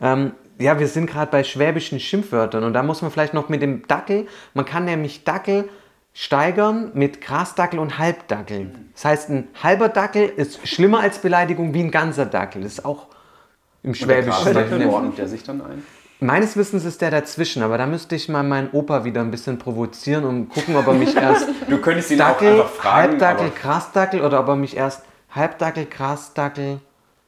ja. 0.00 0.12
Ähm, 0.12 0.32
ja, 0.58 0.78
wir 0.78 0.88
sind 0.88 1.06
gerade 1.06 1.30
bei 1.30 1.44
schwäbischen 1.44 2.00
Schimpfwörtern 2.00 2.64
und 2.64 2.72
da 2.72 2.82
muss 2.82 3.02
man 3.02 3.10
vielleicht 3.10 3.34
noch 3.34 3.48
mit 3.48 3.62
dem 3.62 3.86
Dackel, 3.86 4.26
man 4.54 4.64
kann 4.64 4.84
nämlich 4.84 5.24
Dackel 5.24 5.68
steigern 6.12 6.92
mit 6.94 7.20
Grasdackel 7.20 7.78
und 7.78 7.98
Halbdackel. 7.98 8.74
Das 8.94 9.04
heißt, 9.04 9.28
ein 9.28 9.48
halber 9.62 9.90
Dackel 9.90 10.26
ist 10.28 10.66
schlimmer 10.66 11.00
als 11.00 11.18
Beleidigung 11.18 11.74
wie 11.74 11.80
ein 11.80 11.90
ganzer 11.90 12.24
Dackel. 12.24 12.62
Das 12.62 12.72
ist 12.72 12.84
auch 12.86 13.08
im 13.86 13.94
Schwäbischen. 13.94 14.52
Dackel 14.52 14.86
ordnet 14.86 15.16
der 15.16 15.28
sich 15.28 15.42
dann 15.42 15.62
ein? 15.62 15.82
Meines 16.18 16.56
Wissens 16.56 16.84
ist 16.84 17.00
der 17.02 17.10
dazwischen, 17.10 17.62
aber 17.62 17.76
da 17.78 17.86
müsste 17.86 18.14
ich 18.16 18.28
mal 18.28 18.42
meinen 18.42 18.70
Opa 18.72 19.04
wieder 19.04 19.20
ein 19.20 19.30
bisschen 19.30 19.58
provozieren 19.58 20.24
und 20.24 20.48
gucken, 20.48 20.74
ob 20.76 20.86
er 20.86 20.94
mich 20.94 21.14
erst 21.16 21.46
Du 21.68 21.78
könntest 21.78 22.10
ihn 22.10 22.18
Dackel, 22.18 22.48
auch 22.48 22.64
einfach 22.64 22.70
fragen. 22.70 22.96
Halbdackel, 23.10 23.50
Grasdackel 23.50 24.20
oder 24.22 24.40
ob 24.40 24.48
er 24.48 24.56
mich 24.56 24.76
erst 24.76 25.02
Halbdackel, 25.30 25.84
Grasdackel. 25.86 26.80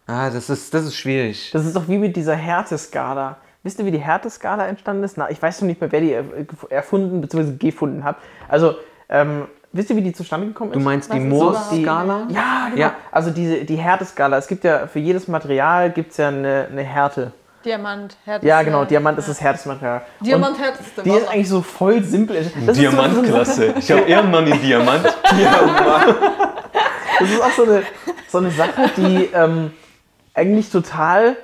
Ah, 0.07 0.31
das 0.31 0.49
ist, 0.49 0.73
das 0.73 0.85
ist 0.85 0.97
schwierig. 0.97 1.51
Das 1.53 1.67
ist 1.67 1.77
doch 1.77 1.87
wie 1.87 1.99
mit 1.99 2.17
dieser 2.17 2.35
Härteskala. 2.35 3.37
Wisst 3.63 3.79
ihr, 3.79 3.85
wie 3.85 3.91
die 3.91 3.99
Härteskala 3.99 4.67
entstanden 4.67 5.05
ist? 5.05 5.19
Na, 5.19 5.31
ich 5.31 5.43
weiß 5.43 5.61
noch 5.61 5.67
nicht 5.69 5.81
mehr, 5.83 5.93
wer 5.93 6.01
die 6.01 6.13
er- 6.13 6.25
erfunden 6.71 7.21
bzw. 7.21 7.57
gefunden 7.59 8.05
hat. 8.05 8.17
Also, 8.49 8.77
ähm, 9.11 9.43
wisst 9.79 9.91
ihr, 9.91 9.97
wie 9.97 10.03
die 10.03 10.13
zustande 10.13 10.49
gekommen 10.49 10.73
ist? 10.73 10.77
Du 10.77 10.81
meinst 10.81 11.11
die 11.11 11.17
Was 11.17 11.23
ist 11.23 11.29
Moore-Skala? 11.29 12.27
Ja, 12.29 12.69
genau. 12.69 12.81
Ja. 12.81 12.95
Also 13.11 13.31
diese, 13.31 13.65
die 13.65 13.77
Härteskala. 13.77 14.37
Es 14.37 14.49
gibt 14.49 14.65
ja 14.65 14.87
für 14.87 14.99
jedes 14.99 15.29
Material 15.29 15.91
gibt 15.91 16.11
es 16.11 16.19
ja 16.19 16.29
eine, 16.29 16.69
eine 16.71 16.83
Härte. 16.83 17.33
Diamant, 17.65 18.17
härteste. 18.25 18.49
Ja, 18.49 18.63
genau. 18.63 18.85
Diamant 18.85 19.19
ist 19.19 19.29
das 19.29 19.41
härteste 19.41 19.69
Material. 19.69 20.03
Diamant 20.21 20.59
härteste 20.59 21.03
die 21.03 21.11
ist 21.11 21.29
eigentlich 21.29 21.49
so 21.49 21.63
voll 21.63 22.03
simpel. 22.03 22.37
Ist 22.37 22.53
so, 22.67 22.73
Diamantklasse. 22.73 23.75
Ich 23.79 23.91
habe 23.91 24.03
Ehrenmann 24.03 24.47
in 24.47 24.61
Diamant. 24.61 25.05
das 25.05 27.31
ist 27.31 27.43
auch 27.43 27.51
so 27.51 27.65
eine, 27.65 27.83
so 28.29 28.39
eine 28.39 28.51
Sache, 28.51 28.91
die 28.97 29.29
ähm, 29.35 29.73
eigentlich 30.35 30.71
total 30.71 31.37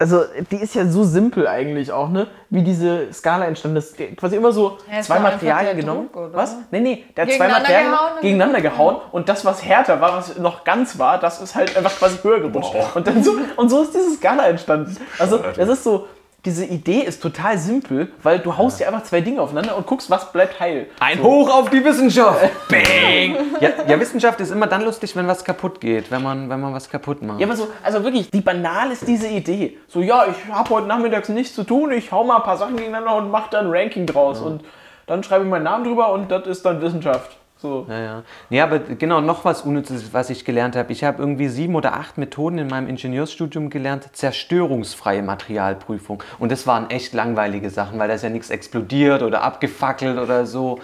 also 0.00 0.24
die 0.50 0.56
ist 0.56 0.74
ja 0.74 0.86
so 0.86 1.04
simpel 1.04 1.46
eigentlich 1.46 1.92
auch, 1.92 2.08
ne? 2.08 2.26
Wie 2.48 2.62
diese 2.62 3.12
Skala 3.12 3.44
entstanden 3.44 3.76
ist. 3.76 3.96
Quasi 4.16 4.36
immer 4.36 4.50
so 4.50 4.78
Ja, 4.90 5.02
zwei 5.02 5.18
Materialien 5.18 5.76
genommen. 5.76 6.08
Druck, 6.10 6.28
oder? 6.28 6.34
Was? 6.34 6.56
Nee, 6.70 6.80
nee, 6.80 7.04
der 7.14 7.26
hat 7.26 7.32
zwei 7.32 7.48
Materialien 7.48 7.90
gehauen 7.90 8.10
gegeneinander 8.22 8.60
gehauen 8.62 8.96
und 9.12 9.28
das, 9.28 9.44
was 9.44 9.62
härter 9.62 10.00
war, 10.00 10.16
was 10.16 10.38
noch 10.38 10.64
ganz 10.64 10.98
war, 10.98 11.20
das 11.20 11.42
ist 11.42 11.54
halt 11.54 11.76
einfach 11.76 11.94
quasi 11.98 12.16
höher 12.22 12.40
gerutscht. 12.40 12.74
Und, 12.94 13.06
dann 13.06 13.22
so, 13.22 13.32
und 13.56 13.68
so 13.68 13.82
ist 13.82 13.94
diese 13.94 14.16
Skala 14.16 14.48
entstanden. 14.48 14.96
Also, 15.18 15.38
das 15.38 15.68
ist 15.68 15.84
so. 15.84 16.08
Diese 16.46 16.64
Idee 16.64 17.00
ist 17.00 17.22
total 17.22 17.58
simpel, 17.58 18.10
weil 18.22 18.38
du 18.38 18.56
haust 18.56 18.80
ja 18.80 18.86
einfach 18.88 19.02
zwei 19.02 19.20
Dinge 19.20 19.42
aufeinander 19.42 19.76
und 19.76 19.86
guckst, 19.86 20.10
was 20.10 20.32
bleibt 20.32 20.58
heil. 20.58 20.86
Ein 20.98 21.22
Hoch 21.22 21.50
auf 21.50 21.68
die 21.68 21.84
Wissenschaft! 21.84 22.40
Bang! 22.68 23.36
Ja, 23.60 23.70
ja, 23.86 24.00
Wissenschaft 24.00 24.40
ist 24.40 24.50
immer 24.50 24.66
dann 24.66 24.82
lustig, 24.82 25.14
wenn 25.16 25.28
was 25.28 25.44
kaputt 25.44 25.82
geht, 25.82 26.10
wenn 26.10 26.22
man, 26.22 26.48
wenn 26.48 26.60
man 26.60 26.72
was 26.72 26.88
kaputt 26.88 27.20
macht. 27.20 27.40
Ja, 27.40 27.46
aber 27.46 27.56
so, 27.56 27.68
also 27.82 28.02
wirklich, 28.02 28.28
wie 28.32 28.40
banal 28.40 28.90
ist 28.90 29.06
diese 29.06 29.28
Idee? 29.28 29.76
So, 29.86 30.00
ja, 30.00 30.24
ich 30.30 30.50
habe 30.50 30.70
heute 30.70 30.86
nachmittags 30.86 31.28
nichts 31.28 31.54
zu 31.54 31.62
tun, 31.64 31.92
ich 31.92 32.10
hau 32.10 32.24
mal 32.24 32.36
ein 32.36 32.42
paar 32.42 32.56
Sachen 32.56 32.76
gegeneinander 32.76 33.16
und 33.16 33.30
mache 33.30 33.50
dann 33.50 33.66
ein 33.66 33.72
Ranking 33.72 34.06
draus. 34.06 34.40
Und 34.40 34.64
dann 35.06 35.22
schreibe 35.22 35.44
ich 35.44 35.50
meinen 35.50 35.64
Namen 35.64 35.84
drüber 35.84 36.10
und 36.12 36.30
das 36.30 36.46
ist 36.46 36.64
dann 36.64 36.80
Wissenschaft. 36.80 37.36
So. 37.60 37.86
Ja, 37.88 38.22
ja. 38.50 38.64
Aber 38.64 38.78
genau, 38.78 39.20
noch 39.20 39.44
was 39.44 39.62
Unnützes, 39.62 40.14
was 40.14 40.30
ich 40.30 40.44
gelernt 40.44 40.76
habe. 40.76 40.92
Ich 40.92 41.04
habe 41.04 41.22
irgendwie 41.22 41.48
sieben 41.48 41.74
oder 41.74 41.94
acht 41.94 42.16
Methoden 42.16 42.58
in 42.58 42.68
meinem 42.68 42.88
Ingenieursstudium 42.88 43.68
gelernt, 43.68 44.08
zerstörungsfreie 44.12 45.22
Materialprüfung. 45.22 46.22
Und 46.38 46.50
das 46.50 46.66
waren 46.66 46.88
echt 46.88 47.12
langweilige 47.12 47.68
Sachen, 47.68 47.98
weil 47.98 48.08
da 48.08 48.14
ist 48.14 48.22
ja 48.22 48.30
nichts 48.30 48.50
explodiert 48.50 49.22
oder 49.22 49.42
abgefackelt 49.42 50.18
oder 50.18 50.46
so. 50.46 50.80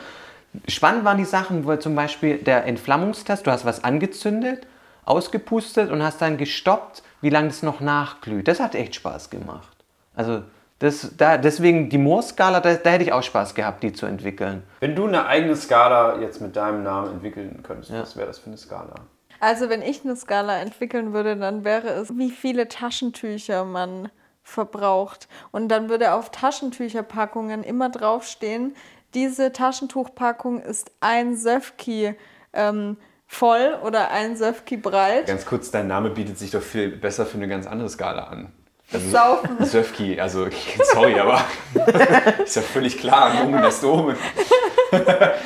Spannend 0.69 1.05
waren 1.05 1.19
die 1.19 1.25
Sachen, 1.25 1.67
wo 1.67 1.75
zum 1.77 1.95
Beispiel 1.95 2.39
der 2.39 2.67
Entflammungstest, 2.67 3.47
du 3.47 3.51
hast 3.51 3.65
was 3.65 3.83
angezündet, 3.83 4.67
ausgepustet 5.05 5.91
und 5.91 6.03
hast 6.03 6.21
dann 6.21 6.37
gestoppt, 6.37 7.03
wie 7.23 7.31
lange 7.31 7.49
das 7.49 7.63
noch 7.63 7.81
nachglüht. 7.81 8.49
Das 8.49 8.61
hat 8.61 8.75
echt 8.75 8.95
Spaß 8.97 9.31
gemacht. 9.31 9.77
Also 10.15 10.43
das, 10.79 11.17
da, 11.17 11.39
deswegen 11.39 11.89
die 11.89 11.99
Moore-Skala, 11.99 12.61
da, 12.61 12.75
da 12.75 12.91
hätte 12.91 13.05
ich 13.05 13.13
auch 13.13 13.23
Spaß 13.23 13.55
gehabt, 13.55 13.83
die 13.83 13.93
zu 13.93 14.07
entwickeln. 14.07 14.63
Wenn 14.81 14.95
du 14.95 15.07
eine 15.07 15.27
eigene 15.27 15.57
Skala 15.57 16.21
jetzt 16.21 16.41
mit 16.41 16.55
deinem 16.57 16.83
Namen 16.83 17.13
entwickeln 17.13 17.63
könntest, 17.63 17.91
Ja. 17.91 18.03
was 18.03 18.17
wäre 18.17 18.27
das 18.27 18.39
für 18.39 18.49
eine 18.49 18.59
Skala? 18.59 18.95
Also 19.41 19.69
wenn 19.69 19.83
ich 19.83 20.05
eine 20.05 20.17
Skala 20.17 20.59
entwickeln 20.61 21.13
würde, 21.13 21.37
dann 21.37 21.65
wäre 21.65 21.89
es, 21.89 22.17
wie 22.17 22.31
viele 22.31 22.69
Taschentücher 22.69 23.65
man 23.65 24.11
verbraucht. 24.43 25.29
Und 25.51 25.69
dann 25.69 25.89
würde 25.89 26.13
auf 26.15 26.31
Taschentücherpackungen 26.31 27.63
immer 27.65 27.89
draufstehen, 27.91 28.75
diese 29.15 29.53
Taschentuchpackung 29.53 30.61
ist 30.61 30.91
ein 31.01 31.37
Söfki 31.37 32.15
ähm, 32.53 32.97
voll 33.27 33.77
oder 33.85 34.11
ein 34.11 34.37
Söfki 34.37 34.77
breit. 34.77 35.27
Ganz 35.27 35.47
kurz, 35.47 35.71
dein 35.71 35.87
Name 35.89 36.11
bietet 36.11 36.39
sich 36.39 36.51
doch 36.51 36.61
viel 36.63 36.91
besser 36.97 37.25
für 37.25 37.39
eine 37.39 37.49
ganz 37.49 37.67
andere 37.67 37.89
Skala 37.89 38.25
an. 38.25 38.53
Also, 38.93 39.11
Saufen. 39.11 39.57
Söfki, 39.65 40.21
also 40.21 40.47
sorry, 40.93 41.19
aber 41.19 41.45
ist 42.45 42.55
ja 42.57 42.63
völlig 42.63 42.99
klar, 42.99 43.35
Nomen 43.35 43.65
ist 43.65 43.83
Nomen. 43.83 44.17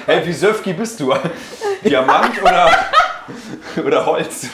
hey, 0.06 0.26
wie 0.26 0.32
Söfki 0.32 0.72
bist 0.74 1.00
du? 1.00 1.14
Diamant 1.82 2.40
oder, 2.42 2.70
oder 3.84 4.06
Holz? 4.06 4.48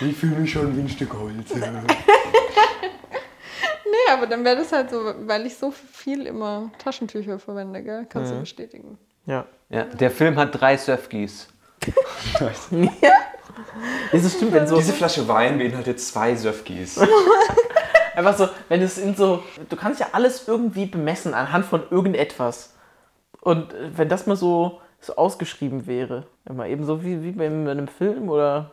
Ich 0.00 0.16
fühle 0.16 0.36
mich 0.36 0.52
schon 0.52 0.76
wie 0.76 0.80
ein 0.80 0.88
Stück 0.88 1.12
Holz. 1.14 1.54
Nee, 1.54 1.62
aber 4.12 4.26
dann 4.26 4.44
wäre 4.44 4.56
das 4.56 4.72
halt 4.72 4.90
so, 4.90 5.14
weil 5.26 5.46
ich 5.46 5.56
so 5.56 5.70
viel 5.70 6.26
immer 6.26 6.70
Taschentücher 6.78 7.38
verwende, 7.38 7.82
gell? 7.82 8.06
Kannst 8.08 8.32
du 8.32 8.40
bestätigen. 8.40 8.98
Ja. 9.26 9.46
Ja, 9.70 9.84
der 9.84 10.10
Film 10.10 10.36
hat 10.36 10.60
drei 10.60 10.76
Söfkis. 10.76 11.48
Das 14.12 14.24
ist 14.24 14.36
stimmt, 14.36 14.52
wenn 14.52 14.66
so. 14.66 14.76
Diese 14.76 14.92
Flasche 14.92 15.26
Wein 15.28 15.58
beinhaltet 15.58 16.00
zwei 16.00 16.34
Söfkis. 16.34 16.98
Einfach 18.14 18.36
so, 18.36 18.48
wenn 18.68 18.82
es 18.82 18.98
in 18.98 19.14
so. 19.14 19.42
Du 19.68 19.76
kannst 19.76 20.00
ja 20.00 20.08
alles 20.12 20.46
irgendwie 20.46 20.86
bemessen 20.86 21.34
anhand 21.34 21.64
von 21.64 21.82
irgendetwas. 21.90 22.74
Und 23.40 23.72
äh, 23.72 23.90
wenn 23.96 24.08
das 24.08 24.26
mal 24.26 24.36
so, 24.36 24.80
so 25.00 25.16
ausgeschrieben 25.16 25.86
wäre, 25.86 26.26
immer 26.44 26.66
eben 26.66 26.84
so 26.84 27.02
wie, 27.02 27.22
wie 27.22 27.32
bei 27.32 27.46
einem 27.46 27.88
Film 27.88 28.28
oder. 28.28 28.72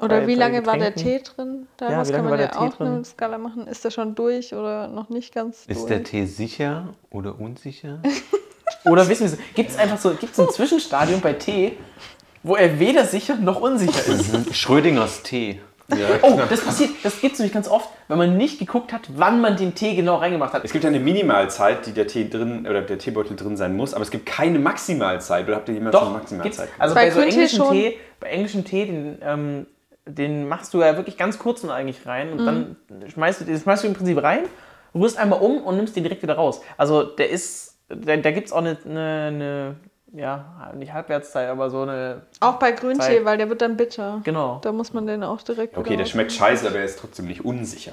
Oder 0.00 0.20
Bei- 0.20 0.26
wie 0.26 0.34
bei 0.34 0.40
lange 0.40 0.66
war 0.66 0.78
der. 0.78 0.94
Tee 0.94 1.20
drin? 1.22 1.66
Ja, 1.80 1.88
Daraus 1.88 2.08
lange 2.10 2.22
kann 2.22 2.30
man 2.30 2.40
ja 2.40 2.56
auch 2.58 2.74
drin? 2.76 2.86
eine 2.86 3.04
Skala 3.04 3.38
machen. 3.38 3.66
Ist 3.66 3.84
der 3.84 3.90
schon 3.90 4.14
durch 4.14 4.54
oder 4.54 4.88
noch 4.88 5.10
nicht 5.10 5.34
ganz 5.34 5.66
durch? 5.66 5.78
Ist 5.78 5.86
der 5.86 6.02
Tee 6.02 6.24
sicher 6.26 6.94
oder 7.10 7.38
unsicher? 7.40 8.00
Oder 8.84 9.06
wissen 9.08 9.30
wir, 9.30 9.38
gibt 9.54 9.70
es 9.70 9.76
einfach 9.76 9.98
so, 9.98 10.10
gibt 10.14 10.32
es 10.32 10.38
ein 10.38 10.48
Zwischenstadium 10.50 11.20
bei 11.20 11.32
Tee, 11.32 11.76
wo 12.48 12.56
er 12.56 12.78
weder 12.78 13.04
sicher 13.04 13.36
noch 13.36 13.60
unsicher 13.60 14.06
ist? 14.06 14.56
Schrödingers 14.56 15.22
Tee. 15.22 15.60
Oh, 16.20 16.38
das 16.50 16.60
passiert, 16.60 16.90
das 17.02 17.20
gibt 17.20 17.34
es 17.34 17.38
nämlich 17.38 17.54
ganz 17.54 17.66
oft, 17.66 17.88
wenn 18.08 18.18
man 18.18 18.36
nicht 18.36 18.58
geguckt 18.58 18.92
hat, 18.92 19.02
wann 19.16 19.40
man 19.40 19.56
den 19.56 19.74
Tee 19.74 19.94
genau 19.94 20.16
reingemacht 20.16 20.52
hat. 20.52 20.62
Es 20.62 20.72
gibt 20.72 20.84
eine 20.84 21.00
Minimalzeit, 21.00 21.86
die 21.86 21.92
der 21.92 22.06
Tee 22.06 22.28
drin 22.28 22.66
oder 22.68 22.82
der 22.82 22.98
Teebeutel 22.98 23.36
drin 23.36 23.56
sein 23.56 23.74
muss, 23.74 23.94
aber 23.94 24.02
es 24.02 24.10
gibt 24.10 24.26
keine 24.26 24.58
Maximalzeit. 24.58 25.46
Oder 25.46 25.56
habt 25.56 25.68
ihr 25.68 25.74
jemals 25.74 25.96
eine 25.96 26.04
Doch, 26.04 26.12
gibt's, 26.18 26.32
Maximalzeit? 26.32 26.68
also 26.78 26.94
Bei 26.94 27.06
bei, 27.06 27.10
so 27.10 27.20
englischen 27.20 27.56
schon. 27.56 27.72
Tee, 27.72 27.98
bei 28.20 28.28
englischen 28.28 28.64
Tee, 28.66 28.84
den, 28.84 29.18
ähm, 29.22 29.66
den 30.04 30.46
machst 30.46 30.74
du 30.74 30.80
ja 30.80 30.96
wirklich 30.96 31.16
ganz 31.16 31.38
kurz 31.38 31.64
und 31.64 31.70
eigentlich 31.70 32.06
rein 32.06 32.32
und 32.32 32.44
dann 32.44 32.76
schmeißt 33.10 33.40
du, 33.40 33.44
den 33.46 33.58
schmeißt 33.58 33.84
du 33.84 33.88
im 33.88 33.94
Prinzip 33.94 34.22
rein, 34.22 34.40
rührst 34.94 35.16
einmal 35.18 35.40
um 35.40 35.62
und 35.62 35.76
nimmst 35.76 35.96
den 35.96 36.02
direkt 36.02 36.22
wieder 36.22 36.34
raus. 36.34 36.60
Also 36.76 37.02
der 37.02 37.30
ist, 37.30 37.78
da, 37.88 38.16
da 38.16 38.30
gibt 38.30 38.48
es 38.48 38.52
auch 38.52 38.58
eine, 38.58 38.76
eine, 38.84 39.26
eine, 39.28 39.76
ja, 40.12 40.72
nicht 40.74 40.92
Halbwertszeit, 40.92 41.48
aber 41.48 41.70
so 41.70 41.82
eine, 41.82 42.22
Auch 42.40 42.54
bei 42.54 42.72
Grüntee, 42.72 43.18
Zeit. 43.18 43.24
weil 43.24 43.38
der 43.38 43.48
wird 43.48 43.62
dann 43.62 43.76
bitter. 43.76 44.20
genau. 44.24 44.58
Da 44.62 44.72
muss 44.72 44.92
man 44.92 45.06
den 45.06 45.22
auch 45.22 45.40
direkt 45.42 45.76
Okay, 45.76 45.96
der 45.96 46.06
schmeckt 46.06 46.32
scheiße, 46.32 46.66
aber 46.66 46.78
er 46.78 46.84
ist 46.84 46.98
trotzdem 46.98 47.26
nicht 47.26 47.44
unsicher. 47.44 47.92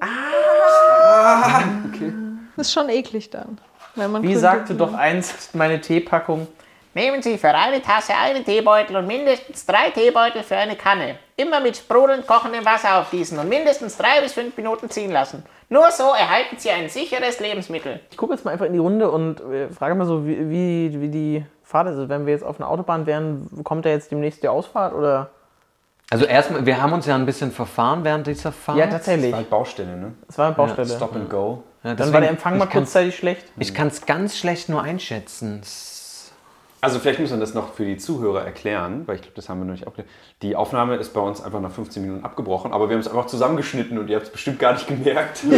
Das 2.56 2.68
ist 2.68 2.72
schon 2.72 2.88
eklig 2.88 3.30
dann. 3.30 3.58
Wenn 3.96 4.12
man 4.12 4.22
Wie 4.22 4.28
Grüntee 4.28 4.40
sagte 4.40 4.66
trinkt. 4.76 4.80
doch 4.80 4.94
einst 4.94 5.54
meine 5.56 5.80
Teepackung, 5.80 6.46
Nehmen 6.96 7.22
Sie 7.22 7.38
für 7.38 7.48
eine 7.48 7.82
Tasse 7.82 8.14
einen 8.14 8.44
Teebeutel 8.44 8.94
und 8.96 9.08
mindestens 9.08 9.66
drei 9.66 9.90
Teebeutel 9.90 10.44
für 10.44 10.56
eine 10.56 10.76
Kanne. 10.76 11.18
Immer 11.36 11.58
mit 11.58 11.76
sprudelnd 11.76 12.24
kochendem 12.24 12.64
Wasser 12.64 13.00
aufgießen 13.00 13.36
und 13.36 13.48
mindestens 13.48 13.96
drei 13.96 14.20
bis 14.20 14.32
fünf 14.32 14.56
Minuten 14.56 14.88
ziehen 14.88 15.10
lassen. 15.10 15.42
Nur 15.74 15.90
so 15.90 16.04
erhalten 16.16 16.56
Sie 16.56 16.70
ein 16.70 16.88
sicheres 16.88 17.40
Lebensmittel. 17.40 17.98
ich 18.08 18.16
gucke 18.16 18.32
jetzt 18.34 18.44
mal 18.44 18.52
einfach 18.52 18.66
in 18.66 18.74
die 18.74 18.78
Runde 18.78 19.10
und 19.10 19.40
äh, 19.40 19.68
frage 19.70 19.96
mal 19.96 20.06
so, 20.06 20.24
wie, 20.24 20.48
wie, 20.48 21.00
wie 21.00 21.08
die 21.08 21.44
Fahrt 21.64 21.88
ist. 21.88 21.94
Also 21.96 22.08
wenn 22.08 22.26
wir 22.26 22.32
jetzt 22.32 22.44
auf 22.44 22.60
einer 22.60 22.70
Autobahn 22.70 23.06
wären, 23.06 23.48
kommt 23.64 23.84
da 23.84 23.88
jetzt 23.90 24.12
demnächst 24.12 24.44
die 24.44 24.48
Ausfahrt 24.48 24.94
oder? 24.94 25.30
Also 26.10 26.26
erstmal, 26.26 26.64
wir 26.64 26.80
haben 26.80 26.92
uns 26.92 27.06
ja 27.06 27.16
ein 27.16 27.26
bisschen 27.26 27.50
verfahren 27.50 28.04
während 28.04 28.28
dieser 28.28 28.52
Fahrt. 28.52 28.78
Ja, 28.78 28.86
tatsächlich. 28.86 29.34
Halt 29.34 29.50
Baustelle, 29.50 29.96
ne? 29.96 30.12
Das 30.28 30.38
war 30.38 30.46
eine 30.46 30.54
Baustelle. 30.54 30.88
Stop 30.94 31.16
and 31.16 31.28
go. 31.28 31.64
Ja, 31.82 31.94
Dann 31.94 32.12
war 32.12 32.20
der 32.20 32.30
Empfang 32.30 32.56
mal 32.56 32.66
kurzzeitig 32.66 33.16
schlecht. 33.16 33.44
Ich 33.58 33.74
kann 33.74 33.88
es 33.88 34.06
ganz 34.06 34.38
schlecht 34.38 34.68
nur 34.68 34.80
einschätzen. 34.82 35.58
Es- 35.60 35.93
Also 36.84 36.98
vielleicht 36.98 37.18
muss 37.18 37.30
man 37.30 37.40
das 37.40 37.54
noch 37.54 37.72
für 37.72 37.84
die 37.86 37.96
Zuhörer 37.96 38.44
erklären, 38.44 39.04
weil 39.06 39.16
ich 39.16 39.22
glaube, 39.22 39.34
das 39.36 39.48
haben 39.48 39.58
wir 39.60 39.64
noch 39.64 39.72
nicht 39.72 39.86
aufgeklärt. 39.86 40.08
Die 40.42 40.54
Aufnahme 40.54 40.96
ist 40.96 41.14
bei 41.14 41.20
uns 41.20 41.42
einfach 41.42 41.60
nach 41.60 41.70
15 41.70 42.02
Minuten 42.02 42.24
abgebrochen, 42.24 42.72
aber 42.72 42.88
wir 42.90 42.94
haben 42.94 43.00
es 43.00 43.08
einfach 43.08 43.26
zusammengeschnitten 43.26 43.96
und 43.98 44.08
ihr 44.10 44.16
habt 44.16 44.26
es 44.26 44.32
bestimmt 44.32 44.58
gar 44.58 44.74
nicht 44.74 44.86
gemerkt. 44.86 45.42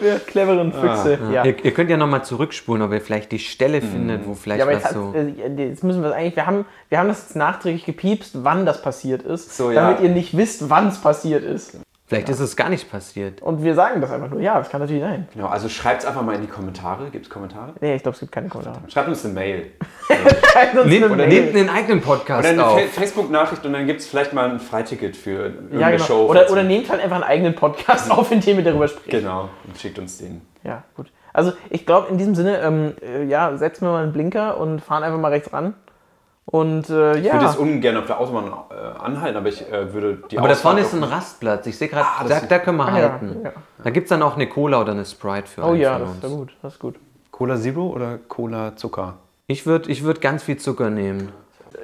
Wir 0.00 0.18
cleveren 0.26 0.72
Füchse. 0.72 1.18
ja. 1.32 1.44
Ihr, 1.44 1.64
ihr 1.64 1.72
könnt 1.74 1.90
ja 1.90 1.96
nochmal 1.96 2.24
zurückspulen, 2.24 2.82
ob 2.82 2.92
ihr 2.92 3.00
vielleicht 3.00 3.32
die 3.32 3.38
Stelle 3.38 3.80
findet, 3.80 4.26
wo 4.26 4.34
vielleicht 4.34 4.58
Ja, 4.60 4.66
aber 4.66 4.74
was 4.76 4.82
jetzt, 4.84 4.92
so. 4.94 5.14
äh, 5.14 5.68
jetzt 5.70 5.82
müssen 5.84 6.02
wir 6.02 6.10
es 6.10 6.14
eigentlich, 6.14 6.36
wir 6.36 6.46
haben, 6.46 6.64
wir 6.88 6.98
haben 6.98 7.08
das 7.08 7.22
jetzt 7.22 7.36
nachträglich 7.36 7.84
gepiepst, 7.84 8.44
wann 8.44 8.66
das 8.66 8.82
passiert 8.82 9.22
ist, 9.22 9.56
So, 9.56 9.70
ja. 9.70 9.82
damit 9.82 10.00
ihr 10.00 10.10
nicht 10.10 10.36
wisst, 10.36 10.68
wann 10.68 10.88
es 10.88 10.98
passiert 10.98 11.42
ist. 11.44 11.78
Vielleicht 12.12 12.28
ist 12.28 12.40
es 12.40 12.56
gar 12.56 12.68
nicht 12.68 12.90
passiert. 12.90 13.40
Und 13.40 13.62
wir 13.62 13.74
sagen 13.74 14.00
das 14.00 14.10
einfach 14.10 14.28
nur, 14.28 14.40
ja, 14.40 14.58
das 14.58 14.68
kann 14.68 14.80
natürlich 14.80 15.02
sein. 15.02 15.26
Genau, 15.32 15.46
also 15.46 15.68
schreibt 15.68 16.02
es 16.02 16.06
einfach 16.06 16.22
mal 16.22 16.34
in 16.34 16.42
die 16.42 16.46
Kommentare. 16.46 17.08
Gibt 17.10 17.26
es 17.26 17.30
Kommentare? 17.30 17.72
Nee, 17.80 17.96
ich 17.96 18.02
glaube, 18.02 18.14
es 18.14 18.20
gibt 18.20 18.32
keine 18.32 18.48
Kommentare. 18.48 18.80
Schreibt 18.88 19.08
uns 19.08 19.24
eine 19.24 19.34
Mail. 19.34 19.70
Schreibt 20.52 20.76
uns 20.76 20.86
Nehmt, 20.86 21.04
eine 21.04 21.14
oder 21.14 21.26
Mail. 21.26 21.42
nehmt 21.42 21.56
einen 21.56 21.68
eigenen 21.70 22.00
Podcast 22.02 22.52
Oder 22.52 22.76
eine 22.76 22.88
Facebook-Nachricht 22.88 23.64
und 23.64 23.72
dann 23.72 23.86
gibt 23.86 24.00
es 24.00 24.06
vielleicht 24.06 24.32
mal 24.32 24.50
ein 24.50 24.60
Freiticket 24.60 25.16
für 25.16 25.30
irgendeine 25.30 25.80
ja, 25.80 25.90
genau. 25.90 26.04
Show. 26.04 26.26
oder, 26.28 26.50
oder 26.50 26.62
nehmt 26.62 26.90
halt 26.90 27.00
einfach 27.02 27.16
einen 27.16 27.24
eigenen 27.24 27.54
Podcast 27.54 28.10
auf, 28.12 28.30
in 28.30 28.40
dem 28.40 28.58
ihr 28.58 28.64
darüber 28.64 28.88
sprecht. 28.88 29.10
Genau, 29.10 29.48
und 29.66 29.78
schickt 29.78 29.98
uns 29.98 30.18
den. 30.18 30.42
Ja, 30.64 30.84
gut. 30.94 31.10
Also 31.32 31.52
ich 31.70 31.86
glaube, 31.86 32.08
in 32.10 32.18
diesem 32.18 32.34
Sinne, 32.34 32.60
ähm, 32.60 32.94
äh, 33.02 33.24
ja, 33.24 33.56
setzen 33.56 33.86
wir 33.86 33.92
mal 33.92 34.02
einen 34.02 34.12
Blinker 34.12 34.58
und 34.58 34.80
fahren 34.80 35.02
einfach 35.02 35.18
mal 35.18 35.28
rechts 35.28 35.52
ran. 35.52 35.74
Und 36.44 36.90
äh, 36.90 37.12
Ich 37.18 37.24
würde 37.24 37.26
ja, 37.28 37.42
jetzt 37.42 37.56
ungern 37.58 37.96
auf 37.96 38.06
der 38.06 38.18
Autobahn 38.20 38.52
äh, 38.70 38.98
anhalten, 39.00 39.36
aber 39.36 39.48
ich 39.48 39.62
äh, 39.70 39.92
würde 39.92 40.22
die 40.30 40.38
Aber 40.38 40.48
da 40.48 40.54
Ausfahrt 40.54 40.74
vorne 40.74 40.80
ist 40.86 40.92
ein 40.92 41.04
Rastplatz. 41.04 41.66
Ich 41.66 41.78
sehe 41.78 41.88
gerade, 41.88 42.04
Ah, 42.04 42.24
da, 42.28 42.40
da 42.40 42.58
können 42.58 42.78
wir 42.78 42.86
Ah, 42.88 42.98
ja, 42.98 43.12
halten. 43.12 43.40
ja. 43.44 43.52
Da 43.82 43.90
gibt 43.90 44.06
es 44.06 44.08
dann 44.08 44.22
auch 44.22 44.34
eine 44.34 44.48
Cola 44.48 44.80
oder 44.80 44.92
eine 44.92 45.04
Sprite 45.04 45.46
für 45.46 45.62
oh 45.62 45.68
einen 45.68 45.80
ja, 45.80 45.98
von 45.98 46.02
das 46.02 46.10
uns. 46.10 46.16
ist 46.16 46.30
ja 46.30 46.36
gut, 46.36 46.56
das 46.62 46.72
ist 46.74 46.78
gut. 46.80 46.94
Cola 47.30 47.56
Zero 47.56 47.86
oder 47.86 48.18
Cola 48.28 48.74
Zucker? 48.76 49.14
Ich 49.46 49.66
würde 49.66 49.90
ich 49.90 50.02
würd 50.02 50.20
ganz 50.20 50.42
viel 50.42 50.56
Zucker 50.56 50.90
nehmen. 50.90 51.30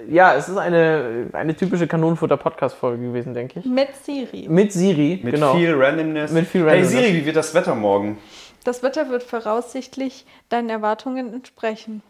Ja, 0.08 0.34
es 0.34 0.48
ist 0.48 0.56
eine, 0.58 1.28
eine 1.32 1.56
typische 1.56 1.86
Kanonenfutter-Podcast-Folge 1.86 3.02
gewesen, 3.02 3.34
denke 3.34 3.60
ich. 3.60 3.64
Mit 3.66 3.88
Siri. 4.04 4.46
Mit 4.48 4.72
Siri, 4.72 5.20
Mit 5.22 5.34
genau. 5.34 5.54
viel 5.54 5.74
Randomness. 5.74 6.30
Mit 6.30 6.46
viel 6.46 6.62
Hey 6.62 6.82
Randomness. 6.82 6.90
Siri, 6.90 7.14
wie 7.14 7.26
wird 7.26 7.36
das 7.36 7.54
Wetter 7.54 7.74
morgen? 7.74 8.18
Das 8.64 8.82
Wetter 8.82 9.08
wird 9.08 9.22
voraussichtlich 9.22 10.26
deinen 10.50 10.68
Erwartungen 10.68 11.32
entsprechen. 11.32 12.02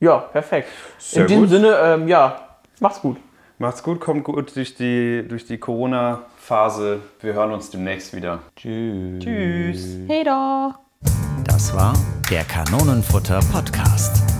Ja, 0.00 0.16
perfekt. 0.16 0.68
Sehr 0.98 1.22
in 1.22 1.28
diesem 1.28 1.42
gut. 1.42 1.50
Sinne, 1.50 1.76
ähm, 1.82 2.08
ja, 2.08 2.40
macht's 2.80 3.00
gut. 3.02 3.18
Macht's 3.58 3.82
gut, 3.82 4.00
kommt 4.00 4.24
gut 4.24 4.56
durch 4.56 4.74
die, 4.74 5.22
durch 5.28 5.44
die 5.44 5.58
Corona-Phase. 5.58 7.00
Wir 7.20 7.34
hören 7.34 7.52
uns 7.52 7.68
demnächst 7.68 8.16
wieder. 8.16 8.38
Tschüss. 8.56 9.22
Tschüss. 9.22 9.98
Hey 10.08 10.24
da! 10.24 10.78
Das 11.44 11.74
war 11.76 11.92
der 12.30 12.44
Kanonenfutter 12.44 13.40
Podcast. 13.52 14.39